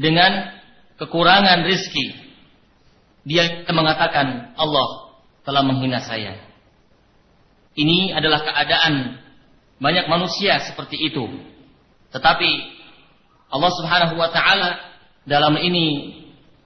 dengan 0.00 0.56
kekurangan 0.96 1.66
rizki, 1.66 2.16
dia 3.28 3.66
mengatakan 3.68 4.56
Allah 4.56 5.12
telah 5.44 5.62
menghina 5.64 6.00
saya. 6.00 6.36
Ini 7.76 8.16
adalah 8.16 8.44
keadaan 8.44 9.20
banyak 9.80 10.06
manusia 10.08 10.60
seperti 10.64 11.00
itu. 11.00 11.24
Tetapi 12.12 12.50
Allah 13.50 13.70
Subhanahu 13.74 14.14
wa 14.18 14.28
taala 14.30 14.78
dalam 15.26 15.56
ini 15.58 16.16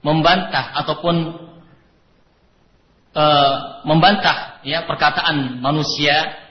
membantah 0.05 0.75
ataupun 0.85 1.15
uh, 3.17 3.55
membantah 3.87 4.61
ya 4.61 4.85
perkataan 4.85 5.61
manusia 5.63 6.44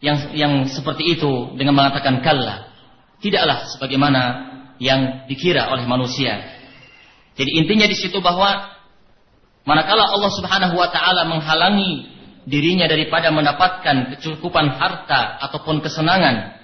yang 0.00 0.32
yang 0.32 0.52
seperti 0.66 1.16
itu 1.16 1.54
dengan 1.56 1.76
mengatakan 1.76 2.24
kalla. 2.24 2.72
Tidaklah 3.20 3.68
sebagaimana 3.76 4.22
yang 4.80 5.28
dikira 5.28 5.68
oleh 5.68 5.84
manusia. 5.84 6.40
Jadi 7.36 7.52
intinya 7.60 7.84
di 7.84 7.96
situ 7.96 8.18
bahwa 8.24 8.72
manakala 9.68 10.08
Allah 10.08 10.32
Subhanahu 10.32 10.74
wa 10.74 10.88
taala 10.88 11.28
menghalangi 11.28 12.08
dirinya 12.48 12.88
daripada 12.88 13.28
mendapatkan 13.28 14.16
kecukupan 14.16 14.72
harta 14.80 15.36
ataupun 15.44 15.84
kesenangan 15.84 16.56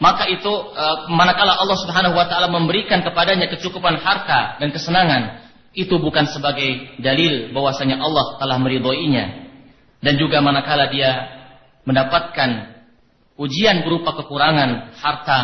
maka 0.00 0.26
itu 0.26 0.52
eh, 0.74 0.96
manakala 1.12 1.60
Allah 1.60 1.78
Subhanahu 1.78 2.16
wa 2.16 2.26
taala 2.26 2.48
memberikan 2.48 3.04
kepadanya 3.04 3.52
kecukupan 3.52 4.00
harta 4.00 4.56
dan 4.58 4.72
kesenangan 4.72 5.44
itu 5.76 6.00
bukan 6.00 6.24
sebagai 6.30 6.96
dalil 7.02 7.52
bahwasanya 7.52 8.00
Allah 8.00 8.40
telah 8.40 8.56
meridhoinya 8.58 9.43
dan 10.04 10.20
juga 10.20 10.44
manakala 10.44 10.92
dia 10.92 11.32
mendapatkan 11.88 12.76
ujian 13.40 13.82
berupa 13.88 14.12
kekurangan 14.20 14.92
harta 15.00 15.40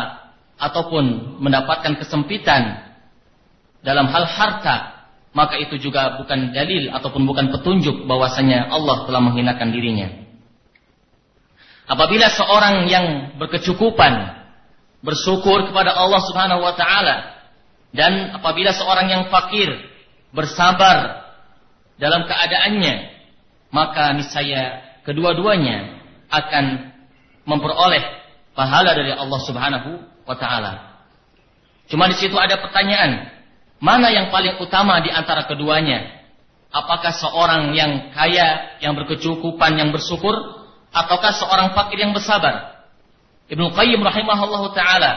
ataupun 0.61 1.37
mendapatkan 1.41 1.97
kesempitan 1.97 2.93
dalam 3.81 4.05
hal 4.13 4.29
harta, 4.29 5.09
maka 5.33 5.57
itu 5.57 5.81
juga 5.81 6.21
bukan 6.21 6.53
dalil 6.53 6.93
ataupun 6.93 7.25
bukan 7.25 7.49
petunjuk 7.49 8.05
bahwasanya 8.05 8.69
Allah 8.69 9.09
telah 9.09 9.21
menghinakan 9.25 9.73
dirinya. 9.73 10.21
Apabila 11.89 12.29
seorang 12.29 12.85
yang 12.87 13.35
berkecukupan 13.41 14.13
bersyukur 15.01 15.73
kepada 15.73 15.97
Allah 15.97 16.21
Subhanahu 16.29 16.61
wa 16.61 16.77
taala 16.77 17.41
dan 17.91 18.37
apabila 18.37 18.69
seorang 18.71 19.09
yang 19.09 19.23
fakir 19.33 19.73
bersabar 20.31 21.25
dalam 21.97 22.29
keadaannya, 22.29 23.20
maka 23.71 24.11
niscaya 24.13 24.83
kedua-duanya 25.07 26.03
akan 26.27 26.93
memperoleh 27.47 28.03
pahala 28.53 28.93
dari 28.93 29.15
Allah 29.15 29.39
Subhanahu 29.41 29.89
wa 30.27 30.35
taala. 30.37 31.01
Cuma 31.87 32.07
di 32.07 32.15
situ 32.15 32.35
ada 32.39 32.59
pertanyaan, 32.59 33.31
mana 33.83 34.11
yang 34.11 34.31
paling 34.31 34.59
utama 34.63 34.99
di 35.03 35.11
antara 35.11 35.47
keduanya? 35.47 36.21
Apakah 36.71 37.11
seorang 37.11 37.75
yang 37.75 38.15
kaya, 38.15 38.79
yang 38.79 38.95
berkecukupan, 38.95 39.75
yang 39.75 39.91
bersyukur, 39.91 40.31
ataukah 40.95 41.35
seorang 41.35 41.75
fakir 41.75 41.99
yang 41.99 42.15
bersabar? 42.15 42.87
Ibnu 43.51 43.75
Qayyim 43.75 43.99
rahimahullah 43.99 44.63
taala 44.71 45.11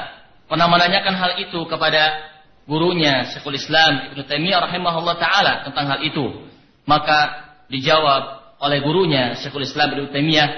pernah 0.51 0.67
menanyakan 0.67 1.15
hal 1.15 1.33
itu 1.39 1.63
kepada 1.71 2.35
gurunya 2.67 3.31
Syekhul 3.31 3.55
Islam 3.55 4.11
Ibnu 4.11 4.27
Taimiyah 4.27 4.67
rahimahullah 4.67 5.15
taala 5.23 5.53
tentang 5.63 5.87
hal 5.95 6.01
itu. 6.03 6.51
Maka 6.91 7.47
dijawab 7.71 8.34
oleh 8.61 8.79
gurunya 8.83 9.39
Syekhul 9.39 9.67
Islam 9.67 9.95
Ibnu 9.97 10.11
Taimiyah 10.15 10.49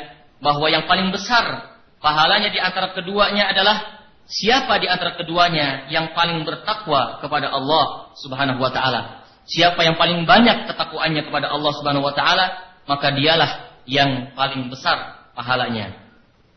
bahwa 0.41 0.67
yang 0.69 0.85
paling 0.85 1.09
besar 1.13 1.77
pahalanya 2.01 2.53
di 2.53 2.61
antara 2.61 2.93
keduanya 2.93 3.49
adalah 3.51 3.97
siapa 4.27 4.77
di 4.83 4.91
antara 4.91 5.15
keduanya 5.15 5.89
yang 5.89 6.13
paling 6.13 6.43
bertakwa 6.43 7.23
kepada 7.23 7.51
Allah 7.51 8.13
Subhanahu 8.19 8.61
wa 8.61 8.71
taala. 8.75 9.25
Siapa 9.47 9.79
yang 9.87 9.95
paling 9.95 10.27
banyak 10.27 10.67
ketakwaannya 10.67 11.23
kepada 11.31 11.55
Allah 11.55 11.73
Subhanahu 11.79 12.05
wa 12.05 12.15
taala, 12.15 12.59
maka 12.91 13.15
dialah 13.15 13.81
yang 13.87 14.35
paling 14.35 14.67
besar 14.67 15.31
pahalanya. 15.39 15.95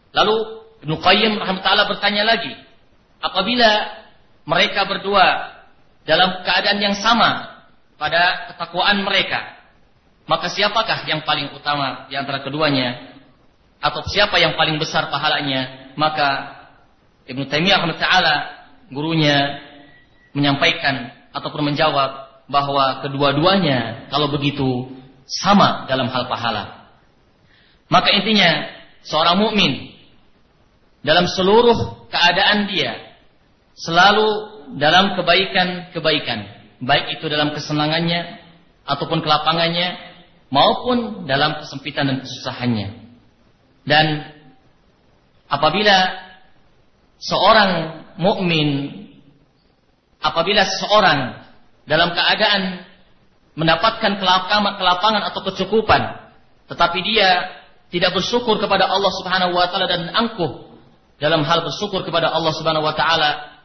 Lalu 0.10 0.66
Ibnu 0.82 0.96
Qayyim 0.98 1.38
rahimahullah 1.38 1.86
bertanya 1.92 2.26
lagi, 2.26 2.56
apabila 3.22 3.70
mereka 4.50 4.90
berdua 4.90 5.54
dalam 6.10 6.42
keadaan 6.42 6.82
yang 6.82 6.96
sama 6.98 7.62
pada 8.02 8.50
ketakwaan 8.50 9.06
mereka, 9.06 9.59
maka 10.30 10.54
siapakah 10.54 11.10
yang 11.10 11.26
paling 11.26 11.58
utama 11.58 12.06
di 12.06 12.14
antara 12.14 12.46
keduanya? 12.46 13.10
atau 13.80 14.04
siapa 14.12 14.36
yang 14.38 14.60
paling 14.60 14.76
besar 14.76 15.08
pahalanya, 15.08 15.92
maka 15.96 16.60
Ibnu 17.32 17.48
Taimiyah 17.48 17.80
taala 17.96 18.36
gurunya 18.92 19.64
menyampaikan 20.36 21.16
ataupun 21.32 21.72
menjawab 21.72 22.44
bahwa 22.52 23.06
kedua-duanya 23.06 24.12
kalau 24.12 24.28
begitu 24.36 24.92
sama 25.24 25.88
dalam 25.88 26.12
hal 26.12 26.28
pahala. 26.28 26.92
Maka 27.88 28.12
intinya 28.14 28.68
seorang 29.06 29.40
mukmin 29.40 29.96
dalam 31.06 31.26
seluruh 31.32 32.10
keadaan 32.12 32.68
dia 32.68 33.16
selalu 33.80 34.28
dalam 34.76 35.16
kebaikan-kebaikan, 35.16 36.40
baik 36.84 37.18
itu 37.18 37.26
dalam 37.32 37.56
kesenangannya 37.56 38.44
ataupun 38.84 39.24
kelapangannya 39.24 40.09
maupun 40.50 41.30
dalam 41.30 41.62
kesempitan 41.62 42.10
dan 42.10 42.18
kesusahannya. 42.26 42.90
Dan 43.86 44.06
apabila 45.50 45.98
seorang 47.18 47.72
mukmin 48.22 48.70
apabila 50.20 50.64
seorang 50.64 51.42
dalam 51.90 52.14
keadaan 52.14 52.86
mendapatkan 53.56 54.20
kelapangan 54.78 55.24
atau 55.32 55.42
kecukupan 55.52 56.32
tetapi 56.70 57.00
dia 57.02 57.60
tidak 57.90 58.14
bersyukur 58.14 58.62
kepada 58.62 58.86
Allah 58.86 59.12
Subhanahu 59.20 59.58
wa 59.58 59.68
taala 59.68 59.90
dan 59.90 60.12
angkuh 60.14 60.70
dalam 61.20 61.44
hal 61.44 61.66
bersyukur 61.66 62.06
kepada 62.06 62.30
Allah 62.32 62.54
Subhanahu 62.56 62.86
wa 62.86 62.96
taala 62.96 63.60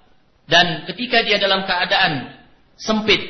dan 0.50 0.88
ketika 0.90 1.22
dia 1.22 1.38
dalam 1.38 1.62
keadaan 1.68 2.32
sempit 2.80 3.20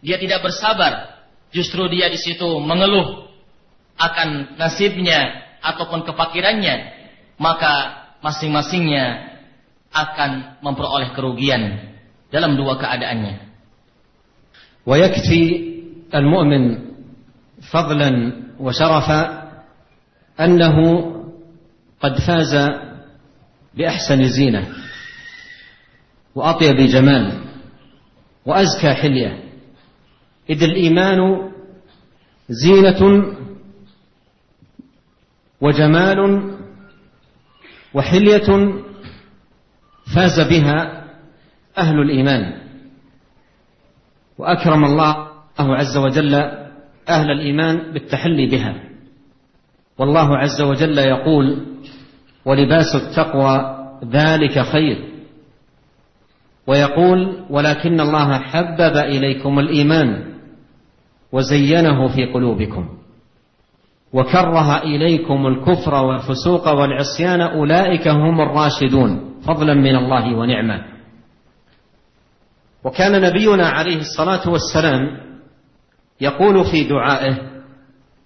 dia 0.00 0.16
tidak 0.16 0.40
bersabar 0.46 1.15
justru 1.55 1.87
dia 1.91 2.07
di 2.07 2.17
situ 2.17 2.47
mengeluh 2.63 3.27
akan 3.99 4.57
nasibnya 4.57 5.45
ataupun 5.61 6.07
kefakirannya, 6.07 6.75
maka 7.37 8.01
masing-masingnya 8.25 9.29
akan 9.91 10.61
memperoleh 10.63 11.11
kerugian 11.13 11.91
dalam 12.31 12.55
dua 12.55 12.79
keadaannya. 12.79 13.51
ويكفي 14.81 15.41
المؤمن 16.09 16.63
فضلا 17.61 18.33
وشرفا 18.59 19.21
أنه 20.39 20.77
قد 22.01 22.17
فاز 22.17 22.53
بأحسن 23.77 24.27
زينة 24.27 24.73
وأطيب 26.35 26.77
جمال 26.77 27.25
وأزكى 28.45 28.93
حلية 28.93 29.44
إذ 30.50 30.62
الإيمان 30.62 31.50
زينة 32.48 33.24
وجمال 35.60 36.50
وحلية 37.94 38.74
فاز 40.14 40.40
بها 40.40 41.04
أهل 41.78 42.00
الإيمان. 42.00 42.60
وأكرم 44.38 44.84
الله 44.84 45.28
عز 45.58 45.96
وجل 45.96 46.34
أهل 47.08 47.30
الإيمان 47.30 47.92
بالتحلي 47.92 48.46
بها. 48.46 48.82
والله 49.98 50.36
عز 50.36 50.60
وجل 50.60 50.98
يقول 50.98 51.66
ولباس 52.44 52.94
التقوى 52.94 53.76
ذلك 54.04 54.60
خير 54.60 55.16
ويقول 56.66 57.44
ولكن 57.50 58.00
الله 58.00 58.38
حبب 58.38 58.96
إليكم 58.96 59.58
الإيمان 59.58 60.35
وزينه 61.32 62.08
في 62.08 62.32
قلوبكم. 62.32 62.88
وكره 64.12 64.82
إليكم 64.82 65.46
الكفر 65.46 65.94
والفسوق 65.94 66.68
والعصيان 66.68 67.40
أولئك 67.40 68.08
هم 68.08 68.40
الراشدون. 68.40 69.40
فضلا 69.46 69.74
من 69.74 69.96
الله 69.96 70.36
ونعمة. 70.36 70.84
وكان 72.84 73.22
نبينا 73.22 73.68
عليه 73.68 74.00
الصلاة 74.00 74.48
والسلام 74.48 75.20
يقول 76.20 76.64
في 76.64 76.84
دعائه 76.84 77.36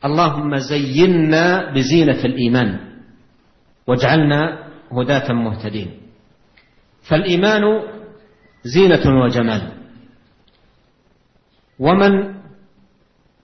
اللهم 0.05 0.57
زينا 0.57 1.73
بزينة 1.73 2.25
الإيمان 2.25 2.79
واجعلنا 3.87 4.59
هداة 4.93 5.33
مهتدين. 5.33 5.91
فالإيمان 7.09 7.63
زينة 8.65 9.23
وجمال. 9.25 9.73
ومن 11.79 12.40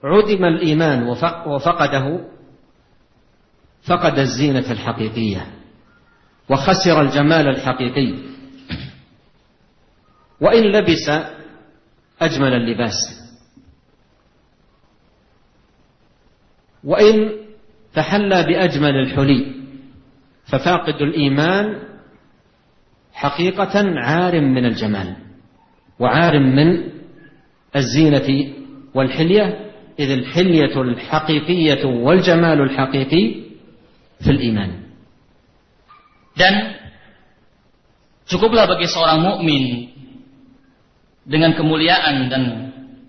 عدم 0.03 0.45
الإيمان 0.45 1.03
وفقده 1.47 2.19
فقد 3.87 4.19
الزينة 4.19 4.71
الحقيقية 4.71 5.47
وخسر 6.49 7.01
الجمال 7.01 7.47
الحقيقي. 7.47 8.13
وإن 10.41 10.63
لبس 10.63 11.09
أجمل 12.21 12.53
اللباس. 12.53 13.23
وإن 16.83 17.31
تحلى 17.93 18.43
بأجمل 18.43 18.95
الحلي 18.95 19.55
ففاقد 20.45 21.01
الإيمان 21.01 21.79
حقيقة 23.13 23.99
عار 23.99 24.41
من 24.41 24.65
الجمال 24.65 25.15
وعار 25.99 26.39
من 26.39 26.91
الزينة 27.75 28.53
والحلية 28.93 29.66
إذ 29.98 30.10
الحلية 30.10 30.82
الحقيقية 30.82 31.84
والجمال 31.84 32.58
الحقيقي 32.60 33.24
في 34.20 34.30
الإيمان 34.30 34.70
dan 36.32 36.80
cukuplah 38.24 38.64
bagi 38.64 38.88
seorang 38.88 39.20
mukmin 39.20 39.92
dengan 41.28 41.52
kemuliaan 41.52 42.32
dan 42.32 42.42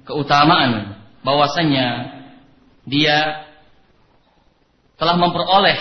keutamaan 0.03 0.99
bahwasanya 1.23 2.19
dia 2.83 3.47
telah 4.99 5.15
memperoleh 5.15 5.79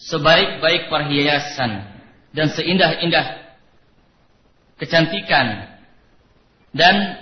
sebaik-baik 0.00 0.88
perhiasan 0.88 1.92
dan 2.32 2.48
seindah-indah 2.48 3.52
kecantikan 4.80 5.76
dan 6.72 7.20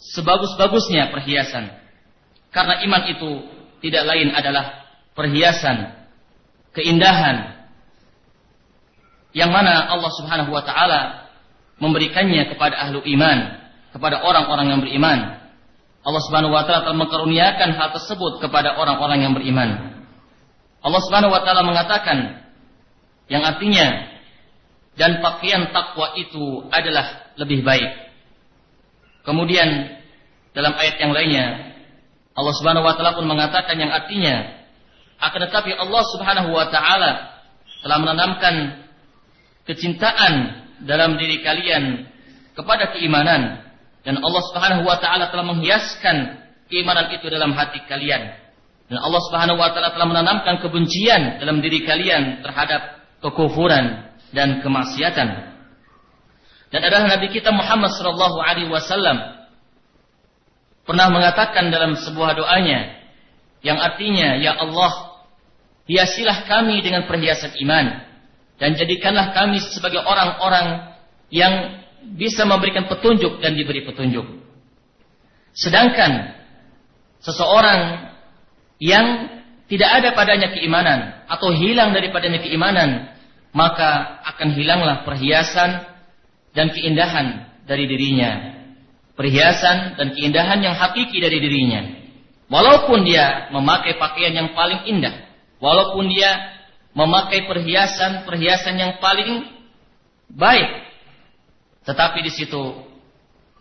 sebagus-bagusnya 0.00 1.12
perhiasan. 1.12 1.74
Karena 2.55 2.79
iman 2.87 3.03
itu 3.11 3.31
tidak 3.83 4.07
lain 4.07 4.31
adalah 4.31 4.87
perhiasan, 5.11 5.91
keindahan 6.71 7.67
yang 9.35 9.51
mana 9.51 9.91
Allah 9.91 10.11
Subhanahu 10.15 10.55
wa 10.55 10.63
taala 10.63 11.27
memberikannya 11.83 12.47
kepada 12.55 12.87
ahlu 12.87 13.03
iman, 13.03 13.59
kepada 13.91 14.23
orang-orang 14.23 14.71
yang 14.71 14.79
beriman. 14.79 15.19
Allah 16.07 16.21
Subhanahu 16.23 16.55
wa 16.55 16.63
taala 16.63 16.87
telah 16.87 16.95
mengkaruniakan 17.03 17.75
hal 17.75 17.91
tersebut 17.91 18.39
kepada 18.39 18.79
orang-orang 18.79 19.27
yang 19.27 19.35
beriman. 19.35 19.99
Allah 20.79 21.01
Subhanahu 21.03 21.35
wa 21.35 21.43
taala 21.43 21.67
mengatakan 21.67 22.39
yang 23.27 23.43
artinya 23.43 24.15
dan 24.95 25.19
pakaian 25.19 25.75
takwa 25.75 26.15
itu 26.15 26.71
adalah 26.71 27.35
lebih 27.35 27.67
baik. 27.67 27.91
Kemudian 29.27 29.99
dalam 30.55 30.71
ayat 30.79 30.95
yang 31.03 31.11
lainnya 31.11 31.74
Allah 32.35 32.53
Subhanahu 32.59 32.83
wa 32.83 32.93
taala 32.99 33.15
pun 33.15 33.25
mengatakan 33.25 33.79
yang 33.79 33.91
artinya 33.95 34.59
akan 35.23 35.39
tetapi 35.47 35.71
Allah 35.75 36.03
Subhanahu 36.11 36.49
wa 36.51 36.67
taala 36.67 37.11
telah 37.79 37.97
menanamkan 38.03 38.85
kecintaan 39.63 40.33
dalam 40.83 41.15
diri 41.15 41.39
kalian 41.39 42.11
kepada 42.53 42.91
keimanan 42.91 43.63
dan 44.03 44.19
Allah 44.19 44.43
Subhanahu 44.51 44.83
wa 44.83 44.99
taala 44.99 45.31
telah 45.31 45.47
menghiaskan 45.47 46.43
keimanan 46.67 47.15
itu 47.15 47.31
dalam 47.31 47.55
hati 47.55 47.79
kalian 47.87 48.35
dan 48.85 48.97
Allah 49.01 49.21
Subhanahu 49.25 49.57
wa 49.57 49.73
taala 49.73 49.95
telah 49.97 50.05
menanamkan 50.05 50.61
kebencian 50.61 51.41
dalam 51.41 51.57
diri 51.63 51.81
kalian 51.87 52.45
terhadap 52.45 53.01
kekufuran 53.25 54.13
dan 54.29 54.61
kemaksiatan. 54.61 55.57
Dan 56.69 56.81
adalah 56.83 57.17
Nabi 57.17 57.33
kita 57.33 57.49
Muhammad 57.49 57.89
sallallahu 57.97 58.37
alaihi 58.43 58.69
wasallam 58.69 59.34
pernah 60.85 61.09
mengatakan 61.09 61.73
dalam 61.73 61.97
sebuah 61.97 62.37
doanya 62.37 63.01
yang 63.65 63.81
artinya 63.81 64.37
ya 64.37 64.53
Allah 64.55 65.25
hiasilah 65.89 66.45
kami 66.45 66.85
dengan 66.85 67.09
perhiasan 67.09 67.57
iman 67.65 68.05
dan 68.61 68.77
jadikanlah 68.79 69.35
kami 69.35 69.59
sebagai 69.59 69.99
orang-orang 69.99 70.95
yang 71.33 71.83
bisa 72.15 72.45
memberikan 72.45 72.85
petunjuk 72.85 73.41
dan 73.41 73.57
diberi 73.57 73.83
petunjuk. 73.83 74.23
Sedangkan 75.57 76.37
seseorang 77.25 78.11
yang 78.79 79.33
tidak 79.65 79.89
ada 79.89 80.09
padanya 80.13 80.53
keimanan 80.53 81.25
atau 81.25 81.49
hilang 81.51 81.91
daripadanya 81.91 82.39
keimanan, 82.45 83.11
maka 83.49 84.21
akan 84.35 84.53
hilanglah 84.53 85.01
perhiasan 85.03 85.83
dan 86.53 86.69
keindahan 86.71 87.49
dari 87.65 87.89
dirinya 87.89 88.54
Perhiasan 89.14 90.00
dan 90.00 90.16
keindahan 90.16 90.64
yang 90.64 90.72
hakiki 90.72 91.20
dari 91.20 91.38
dirinya. 91.42 91.82
Walaupun 92.50 93.04
dia 93.04 93.52
memakai 93.52 94.00
pakaian 94.00 94.32
yang 94.32 94.50
paling 94.56 94.88
indah, 94.88 95.12
walaupun 95.62 96.08
dia 96.10 96.56
memakai 96.96 97.46
perhiasan-perhiasan 97.46 98.74
yang 98.74 98.92
paling 98.98 99.46
baik, 100.32 100.70
tetapi 101.86 102.26
di 102.26 102.32
situ 102.32 102.74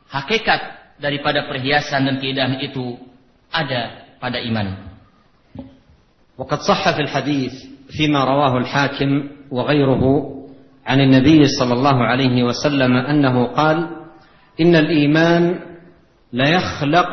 hakikat 0.10 0.96
daripada 0.98 1.46
perhiasan 1.46 2.08
dan 2.08 2.16
keindahan 2.18 2.58
itu 2.66 2.98
ada 3.54 4.10
pada 4.18 4.42
iman. 4.42 4.90
وقد 6.40 6.60
صح 6.64 6.96
في 6.96 7.02
الحديث 7.02 7.54
فيما 7.92 8.24
رواه 8.24 8.58
الحاكم 8.58 9.12
وغيره 9.52 10.04
عن 10.88 11.02
النبي 11.02 11.48
صلى 11.48 11.74
الله 11.74 11.98
عليه 12.04 12.44
وسلم 12.44 12.94
انه 12.96 13.36
قال 13.46 13.78
إن 14.61 14.77
الإيمان 14.77 15.61
ليخلق 16.33 17.11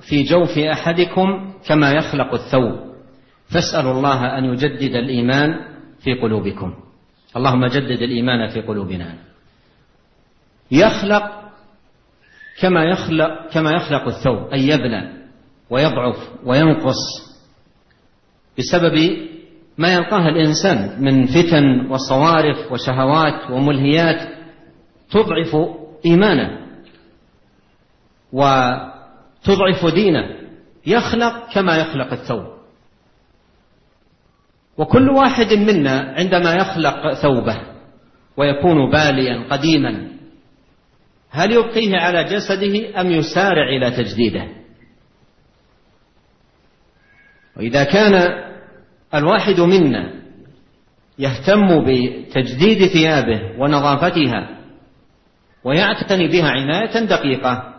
في 0.00 0.22
جوف 0.22 0.58
أحدكم 0.58 1.52
كما 1.68 1.92
يخلق 1.92 2.34
الثوب. 2.34 2.90
فاسألوا 3.48 3.92
الله 3.92 4.38
أن 4.38 4.44
يجدد 4.44 4.94
الإيمان 4.94 5.54
في 6.04 6.14
قلوبكم. 6.14 6.74
اللهم 7.36 7.66
جدد 7.66 8.02
الإيمان 8.02 8.48
في 8.48 8.60
قلوبنا. 8.60 9.14
يخلق 10.70 11.40
كما 12.60 12.84
يخلق 12.84 13.50
كما 13.52 13.70
يخلق 13.70 14.06
الثوب 14.06 14.52
أي 14.52 14.68
يبلى 14.68 15.12
ويضعف 15.70 16.28
وينقص 16.44 17.30
بسبب 18.58 19.18
ما 19.78 19.94
يلقاه 19.94 20.28
الإنسان 20.28 21.04
من 21.04 21.26
فتن 21.26 21.86
وصوارف 21.90 22.72
وشهوات 22.72 23.50
وملهيات 23.50 24.28
تضعف 25.10 25.56
إيمانه. 26.06 26.69
وتضعف 28.32 29.86
دينه 29.94 30.36
يخلق 30.86 31.52
كما 31.52 31.76
يخلق 31.76 32.12
الثوب. 32.12 32.46
وكل 34.78 35.08
واحد 35.10 35.52
منا 35.52 36.14
عندما 36.18 36.54
يخلق 36.54 37.12
ثوبه 37.14 37.60
ويكون 38.36 38.90
باليا 38.90 39.46
قديما 39.50 40.08
هل 41.30 41.52
يبقيه 41.52 41.96
على 41.96 42.24
جسده 42.24 43.00
أم 43.00 43.10
يسارع 43.10 43.68
إلى 43.68 43.90
تجديده؟ 43.90 44.48
وإذا 47.56 47.84
كان 47.84 48.42
الواحد 49.14 49.60
منا 49.60 50.12
يهتم 51.18 51.84
بتجديد 51.84 52.86
ثيابه 52.86 53.40
ونظافتها 53.58 54.58
ويعتني 55.64 56.28
بها 56.28 56.48
عناية 56.50 57.04
دقيقة 57.04 57.69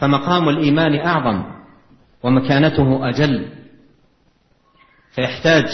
فمقام 0.00 0.48
الإيمان 0.48 0.98
أعظم 1.06 1.44
ومكانته 2.22 3.08
أجل. 3.08 3.48
فيحتاج 5.14 5.64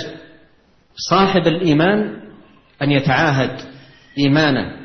صاحب 1.11 1.47
الإيمان 1.47 2.17
أن 2.83 2.91
يتعاهد 2.91 3.61
إيمانه 4.19 4.77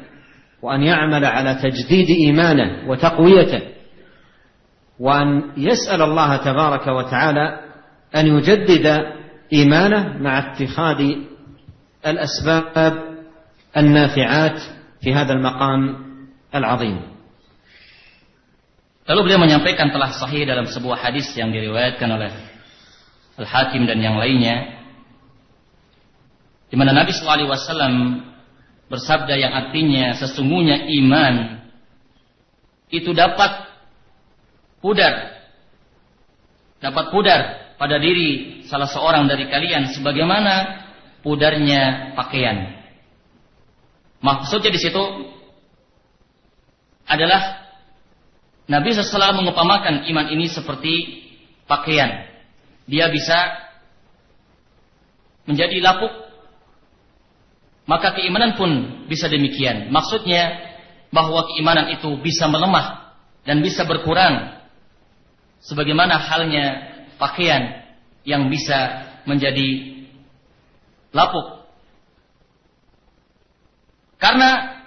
وأن 0.62 0.84
يعمل 0.84 1.26
على 1.26 1.56
تجديد 1.56 2.10
إيمانه 2.10 2.90
وتقويته 2.90 3.62
وأن 5.00 5.44
يسأل 5.58 6.02
الله 6.02 6.38
تبارك 6.38 6.88
وتعالى 6.88 7.60
أن 8.16 8.28
يجدد 8.28 9.00
إيمانه 9.54 10.18
مع 10.18 10.40
اتخاذ 10.40 11.16
الأسباب 12.08 12.94
النافعات 13.78 14.62
في 15.02 15.14
هذا 15.14 15.34
المقام 15.34 15.96
العظيم. 16.56 17.02
Lalu 19.12 19.28
beliau 19.28 19.43
menyampaikan 19.43 19.91
telah 19.91 20.15
sahih 20.15 20.47
dalam 20.47 20.71
sebuah 20.71 20.95
hadis 20.95 21.28
yang 21.36 21.52
diriwayatkan 21.52 22.08
oleh 22.08 22.32
Al-Hakim 23.36 23.84
dan 23.84 24.00
yang 24.00 24.15
lainnya 24.15 24.80
di 26.71 26.80
mana 26.80 26.95
Nabi 26.95 27.12
sallallahu 27.12 27.38
alaihi 27.43 27.52
wasallam 27.52 27.93
bersabda 28.88 29.36
yang 29.36 29.52
artinya 29.52 30.15
sesungguhnya 30.15 30.88
iman 31.04 31.60
itu 32.88 33.12
dapat 33.12 33.67
pudar 34.80 35.43
dapat 36.80 37.06
pudar 37.12 37.39
pada 37.76 38.00
diri 38.00 38.63
salah 38.71 38.88
seorang 38.88 39.28
dari 39.28 39.52
kalian 39.52 39.91
sebagaimana 39.91 40.88
pudarnya 41.19 42.15
pakaian. 42.15 42.80
Maksudnya 44.24 44.71
di 44.71 44.80
situ 44.80 45.04
adalah 47.04 47.61
Nabi 48.72 48.96
SAW 48.96 49.36
mengupamakan 49.36 50.08
iman 50.08 50.32
ini 50.32 50.48
seperti 50.48 50.94
pakaian. 51.68 52.24
Dia 52.88 53.12
bisa 53.12 53.36
menjadi 55.44 55.84
lapuk, 55.84 56.12
maka 57.84 58.16
keimanan 58.16 58.56
pun 58.56 59.04
bisa 59.12 59.28
demikian. 59.28 59.92
Maksudnya 59.92 60.72
bahwa 61.12 61.52
keimanan 61.52 61.92
itu 61.92 62.16
bisa 62.24 62.48
melemah 62.48 63.12
dan 63.44 63.60
bisa 63.60 63.84
berkurang 63.84 64.56
sebagaimana 65.60 66.16
halnya 66.16 66.96
pakaian 67.20 67.84
yang 68.24 68.48
bisa 68.48 69.04
menjadi 69.28 70.00
lapuk. 71.12 71.68
Karena 74.16 74.80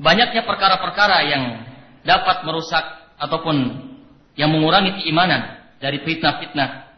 banyaknya 0.00 0.46
perkara-perkara 0.48 1.18
yang 1.28 1.67
dapat 2.08 2.48
merusak 2.48 2.80
ataupun 3.20 3.84
yang 4.40 4.48
mengurangi 4.48 5.04
keimanan 5.04 5.60
dari 5.76 6.00
fitnah-fitnah 6.00 6.88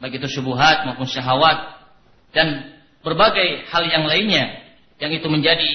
baik 0.00 0.16
itu 0.16 0.40
syubhat 0.40 0.88
maupun 0.88 1.04
syahwat 1.04 1.84
dan 2.32 2.72
berbagai 3.04 3.68
hal 3.68 3.84
yang 3.84 4.08
lainnya 4.08 4.64
yang 4.96 5.12
itu 5.12 5.28
menjadi 5.28 5.68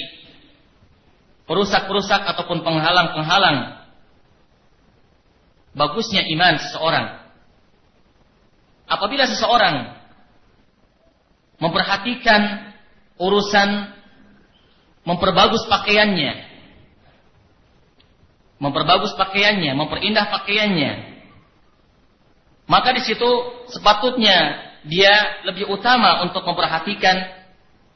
perusak-perusak 1.46 2.26
ataupun 2.34 2.66
penghalang-penghalang 2.66 3.90
bagusnya 5.74 6.26
iman 6.34 6.58
seseorang. 6.58 7.06
Apabila 8.90 9.30
seseorang 9.30 9.98
memperhatikan 11.62 12.74
urusan 13.22 13.70
memperbagus 15.06 15.66
pakaiannya, 15.70 16.49
memperbagus 18.60 19.16
pakaiannya, 19.16 19.72
memperindah 19.74 20.28
pakaiannya, 20.30 20.92
maka 22.70 22.94
di 22.94 23.02
situ 23.02 23.30
sepatutnya 23.74 24.70
dia 24.86 25.44
lebih 25.50 25.66
utama 25.68 26.22
untuk 26.22 26.46
memperhatikan 26.46 27.18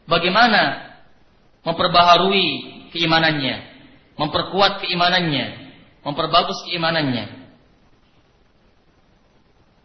bagaimana 0.09 0.91
memperbaharui 1.63 2.47
keimanannya, 2.91 3.55
memperkuat 4.17 4.83
keimanannya, 4.83 5.45
memperbagus 6.03 6.65
keimanannya. 6.67 7.45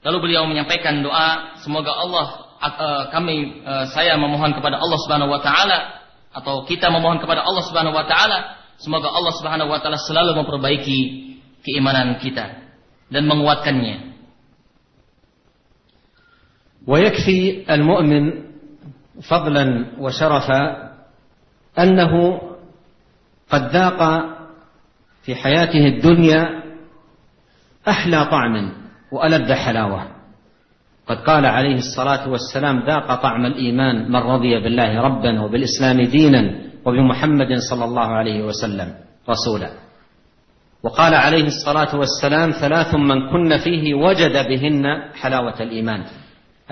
Lalu 0.02 0.18
beliau 0.24 0.46
menyampaikan 0.48 1.04
doa, 1.04 1.58
semoga 1.62 1.92
Allah 1.92 2.26
uh, 2.58 3.04
kami 3.12 3.62
uh, 3.62 3.86
saya 3.94 4.16
memohon 4.18 4.54
kepada 4.54 4.78
Allah 4.78 4.98
Subhanahu 5.04 5.30
wa 5.30 5.42
taala 5.42 5.78
atau 6.34 6.66
kita 6.66 6.90
memohon 6.90 7.22
kepada 7.22 7.42
Allah 7.42 7.62
Subhanahu 7.66 7.94
wa 7.94 8.06
taala, 8.06 8.57
semoga 8.78 9.10
Allah 9.10 9.34
Subhanahu 9.36 9.70
wa 9.70 9.78
taala 9.82 9.98
selalu 9.98 10.38
memperbaiki 10.42 10.98
keimanan 11.66 12.22
kita 12.22 12.70
dan 13.10 13.22
menguatkannya. 13.26 14.08
ويكفي 16.88 17.68
المؤمن 17.68 18.24
فضلا 19.28 19.86
وشرفا 20.00 20.62
أنه 21.78 22.40
قد 23.50 23.62
ذاق 23.68 24.00
في 25.22 25.34
حياته 25.34 25.86
الدنيا 25.86 26.62
أحلى 27.88 28.24
طعم 28.24 28.72
وألذ 29.12 29.52
حلاوة 29.52 30.02
قد 31.06 31.16
قال 31.16 31.46
عليه 31.46 31.74
الصلاة 31.74 32.28
والسلام 32.28 32.86
ذاق 32.86 33.22
طعم 33.22 33.46
الإيمان 33.46 34.12
من 34.12 34.16
رضي 34.16 34.60
بالله 34.60 35.00
ربا 35.00 35.40
وبالإسلام 35.40 36.00
دينا 36.00 36.67
وبمحمد 36.88 37.52
صلى 37.70 37.84
الله 37.84 38.06
عليه 38.06 38.44
وسلم 38.44 38.94
رسولا. 39.28 39.70
وقال 40.82 41.14
عليه 41.14 41.46
الصلاة 41.46 41.96
والسلام 41.96 42.50
ثلاث 42.50 42.94
من 42.94 43.30
كن 43.30 43.56
فيه 43.56 43.94
وجد 43.94 44.48
بهن 44.48 44.84
حلاوة 45.14 45.62
الإيمان 45.62 46.04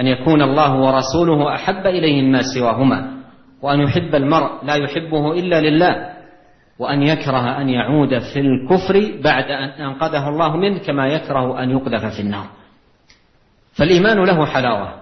أن 0.01 0.07
يكون 0.07 0.43
الله 0.43 0.75
ورسوله 0.75 1.55
أحب 1.55 1.87
إليه 1.87 2.23
ما 2.23 2.43
سواهما 2.55 3.17
وأن 3.63 3.81
يحب 3.81 4.15
المرء 4.15 4.65
لا 4.65 4.75
يحبه 4.75 5.33
إلا 5.33 5.61
لله 5.61 6.17
وأن 6.79 7.03
يكره 7.03 7.61
أن 7.61 7.69
يعود 7.69 8.19
في 8.19 8.41
الكفر 8.41 9.23
بعد 9.25 9.45
أن 9.45 9.69
أنقذه 9.69 10.29
الله 10.29 10.57
منه 10.57 10.79
كما 10.79 11.09
يكره 11.09 11.63
أن 11.63 11.71
يقذف 11.71 12.05
في 12.17 12.21
النار. 12.21 12.47
فالإيمان 13.75 14.25
له 14.25 14.47
حلاوة 14.47 14.95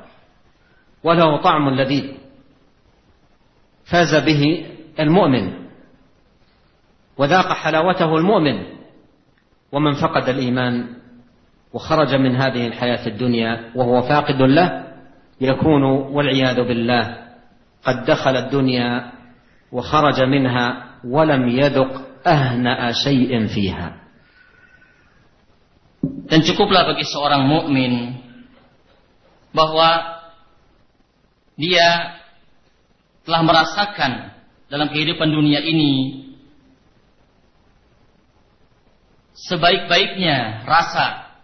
وله 1.04 1.42
طعم 1.42 1.70
لذيذ 1.70 2.04
فاز 3.84 4.24
به 4.24 4.66
المؤمن 5.00 5.52
وذاق 7.18 7.52
حلاوته 7.52 8.16
المؤمن 8.16 8.62
ومن 9.72 9.92
فقد 9.92 10.28
الإيمان 10.28 10.88
وخرج 11.72 12.14
من 12.14 12.36
هذه 12.36 12.66
الحياة 12.66 13.06
الدنيا 13.06 13.72
وهو 13.74 14.02
فاقد 14.02 14.42
له 14.42 14.94
يكون 15.40 15.82
والعياذ 15.82 16.56
بالله 16.56 17.04
قد 17.84 18.04
دخل 18.04 18.36
الدنيا 18.36 19.12
وخرج 19.72 20.22
منها 20.22 20.84
ولم 21.04 21.48
يذق 21.48 21.92
أهنأ 22.26 22.92
شيء 22.92 23.46
فيها. 23.46 24.00
Dan 26.24 26.40
cukuplah 26.44 26.88
bagi 26.88 27.04
seorang 27.04 27.48
mukmin 27.48 28.20
bahwa 29.56 30.20
dia 31.56 32.18
telah 33.24 33.40
merasakan 33.44 34.33
dalam 34.68 34.88
kehidupan 34.88 35.28
dunia 35.28 35.60
ini 35.60 36.24
sebaik-baiknya 39.34 40.64
rasa 40.64 41.36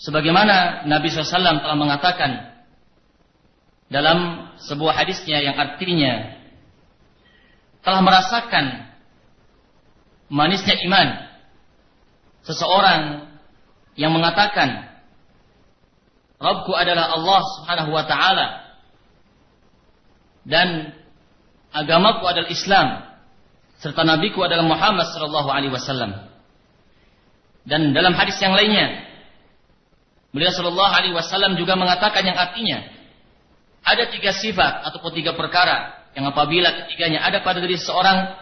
sebagaimana 0.00 0.86
Nabi 0.88 1.10
SAW 1.10 1.60
telah 1.60 1.76
mengatakan 1.76 2.54
dalam 3.92 4.48
sebuah 4.64 4.96
hadisnya 4.96 5.44
yang 5.44 5.56
artinya 5.60 6.40
telah 7.84 8.00
merasakan 8.00 8.90
manisnya 10.32 10.80
iman 10.88 11.08
seseorang 12.48 13.28
yang 13.94 14.10
mengatakan 14.10 14.88
Rabbku 16.40 16.72
adalah 16.74 17.14
Allah 17.14 17.40
Subhanahu 17.60 17.90
wa 17.92 18.04
taala 18.08 18.46
dan 20.44 20.92
agamaku 21.74 22.22
adalah 22.30 22.48
Islam 22.48 22.86
serta 23.82 24.06
nabiku 24.06 24.46
adalah 24.46 24.62
Muhammad 24.62 25.10
sallallahu 25.10 25.50
alaihi 25.50 25.74
wasallam. 25.74 26.30
Dan 27.66 27.90
dalam 27.90 28.14
hadis 28.14 28.38
yang 28.38 28.54
lainnya 28.54 29.02
beliau 30.30 30.54
sallallahu 30.54 30.92
alaihi 30.94 31.12
wasallam 31.16 31.58
juga 31.58 31.74
mengatakan 31.74 32.22
yang 32.22 32.38
artinya 32.38 32.86
ada 33.84 34.08
tiga 34.08 34.32
sifat 34.32 34.88
ataupun 34.88 35.12
tiga 35.12 35.36
perkara 35.36 36.06
yang 36.14 36.30
apabila 36.30 36.70
ketiganya 36.84 37.20
ada 37.26 37.42
pada 37.42 37.58
diri 37.60 37.76
seorang 37.76 38.38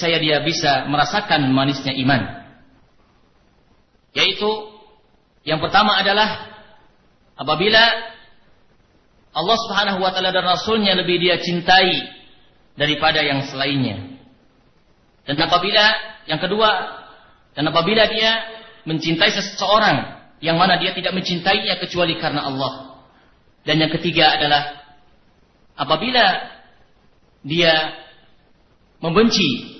saya 0.00 0.16
dia 0.22 0.40
bisa 0.40 0.88
merasakan 0.88 1.50
manisnya 1.52 1.92
iman 2.00 2.46
yaitu 4.16 4.48
yang 5.44 5.60
pertama 5.60 5.98
adalah 5.98 6.48
apabila 7.36 7.82
Allah 9.32 9.56
Subhanahu 9.68 9.98
wa 10.00 10.10
taala 10.12 10.32
dan 10.32 10.44
rasulnya 10.44 10.96
lebih 10.96 11.20
dia 11.20 11.40
cintai 11.40 12.08
daripada 12.78 13.20
yang 13.20 13.44
selainnya 13.48 14.18
dan 15.28 15.36
apabila 15.36 15.84
yang 16.24 16.40
kedua 16.40 16.70
dan 17.52 17.64
apabila 17.68 18.08
dia 18.08 18.30
mencintai 18.88 19.30
seseorang 19.34 20.16
yang 20.40 20.56
mana 20.56 20.78
dia 20.78 20.94
tidak 20.94 21.12
mencintainya 21.12 21.76
kecuali 21.82 22.16
karena 22.16 22.46
Allah 22.46 23.04
dan 23.66 23.82
yang 23.82 23.92
ketiga 23.92 24.38
adalah 24.38 24.86
apabila 25.76 26.24
dia 27.44 27.74
membenci 28.98 29.78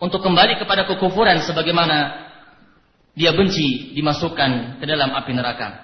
untuk 0.00 0.20
kembali 0.20 0.60
kepada 0.60 0.84
kekufuran 0.84 1.40
sebagaimana 1.40 2.28
dia 3.14 3.32
benci 3.32 3.94
dimasukkan 3.94 4.82
ke 4.82 4.84
dalam 4.84 5.14
api 5.14 5.32
neraka. 5.32 5.83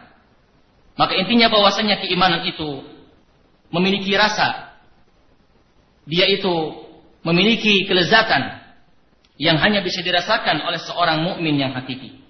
Maka 1.00 1.16
intinya 1.16 1.48
bahwasanya 1.48 2.04
keimanan 2.04 2.44
itu 2.44 2.84
memiliki 3.72 4.12
rasa. 4.20 4.76
Dia 6.04 6.28
itu 6.28 6.52
memiliki 7.24 7.88
kelezatan 7.88 8.60
yang 9.40 9.56
hanya 9.64 9.80
bisa 9.80 10.04
dirasakan 10.04 10.60
oleh 10.60 10.76
seorang 10.76 11.24
mukmin 11.24 11.56
yang 11.56 11.72
hakiki. 11.72 12.20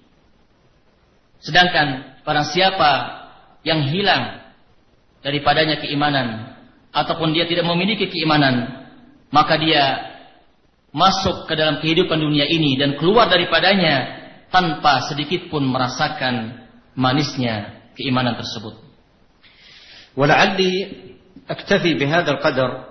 Sedangkan 1.43 2.15
barang 2.23 2.47
siapa 2.47 2.91
yang 3.67 3.91
hilang 3.91 4.39
daripadanya 5.19 5.83
keimanan 5.83 6.55
ataupun 6.95 7.35
dia 7.35 7.51
tidak 7.51 7.67
memiliki 7.67 8.07
keimanan, 8.07 8.87
maka 9.35 9.59
dia 9.59 10.15
masuk 10.95 11.43
ke 11.43 11.59
dalam 11.59 11.83
kehidupan 11.83 12.23
dunia 12.23 12.47
ini 12.47 12.79
dan 12.79 12.95
keluar 12.95 13.27
daripadanya 13.27 14.15
tanpa 14.47 15.11
sedikit 15.11 15.51
pun 15.51 15.67
merasakan 15.67 16.63
manisnya 16.95 17.80
keimanan 17.97 18.35
tersebut. 18.35 18.91
ولعلي 20.17 20.87
أكتفي 21.49 21.93
بهذا 21.93 22.31
القدر 22.31 22.83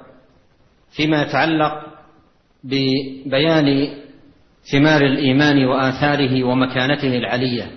فيما 0.96 1.22
يتعلق 1.22 1.72
ببيان 2.64 3.68
ثمار 4.72 5.01
الإيمان 5.03 5.64
وآثاره 5.64 6.44
ومكانته 6.44 7.16
العلية 7.16 7.70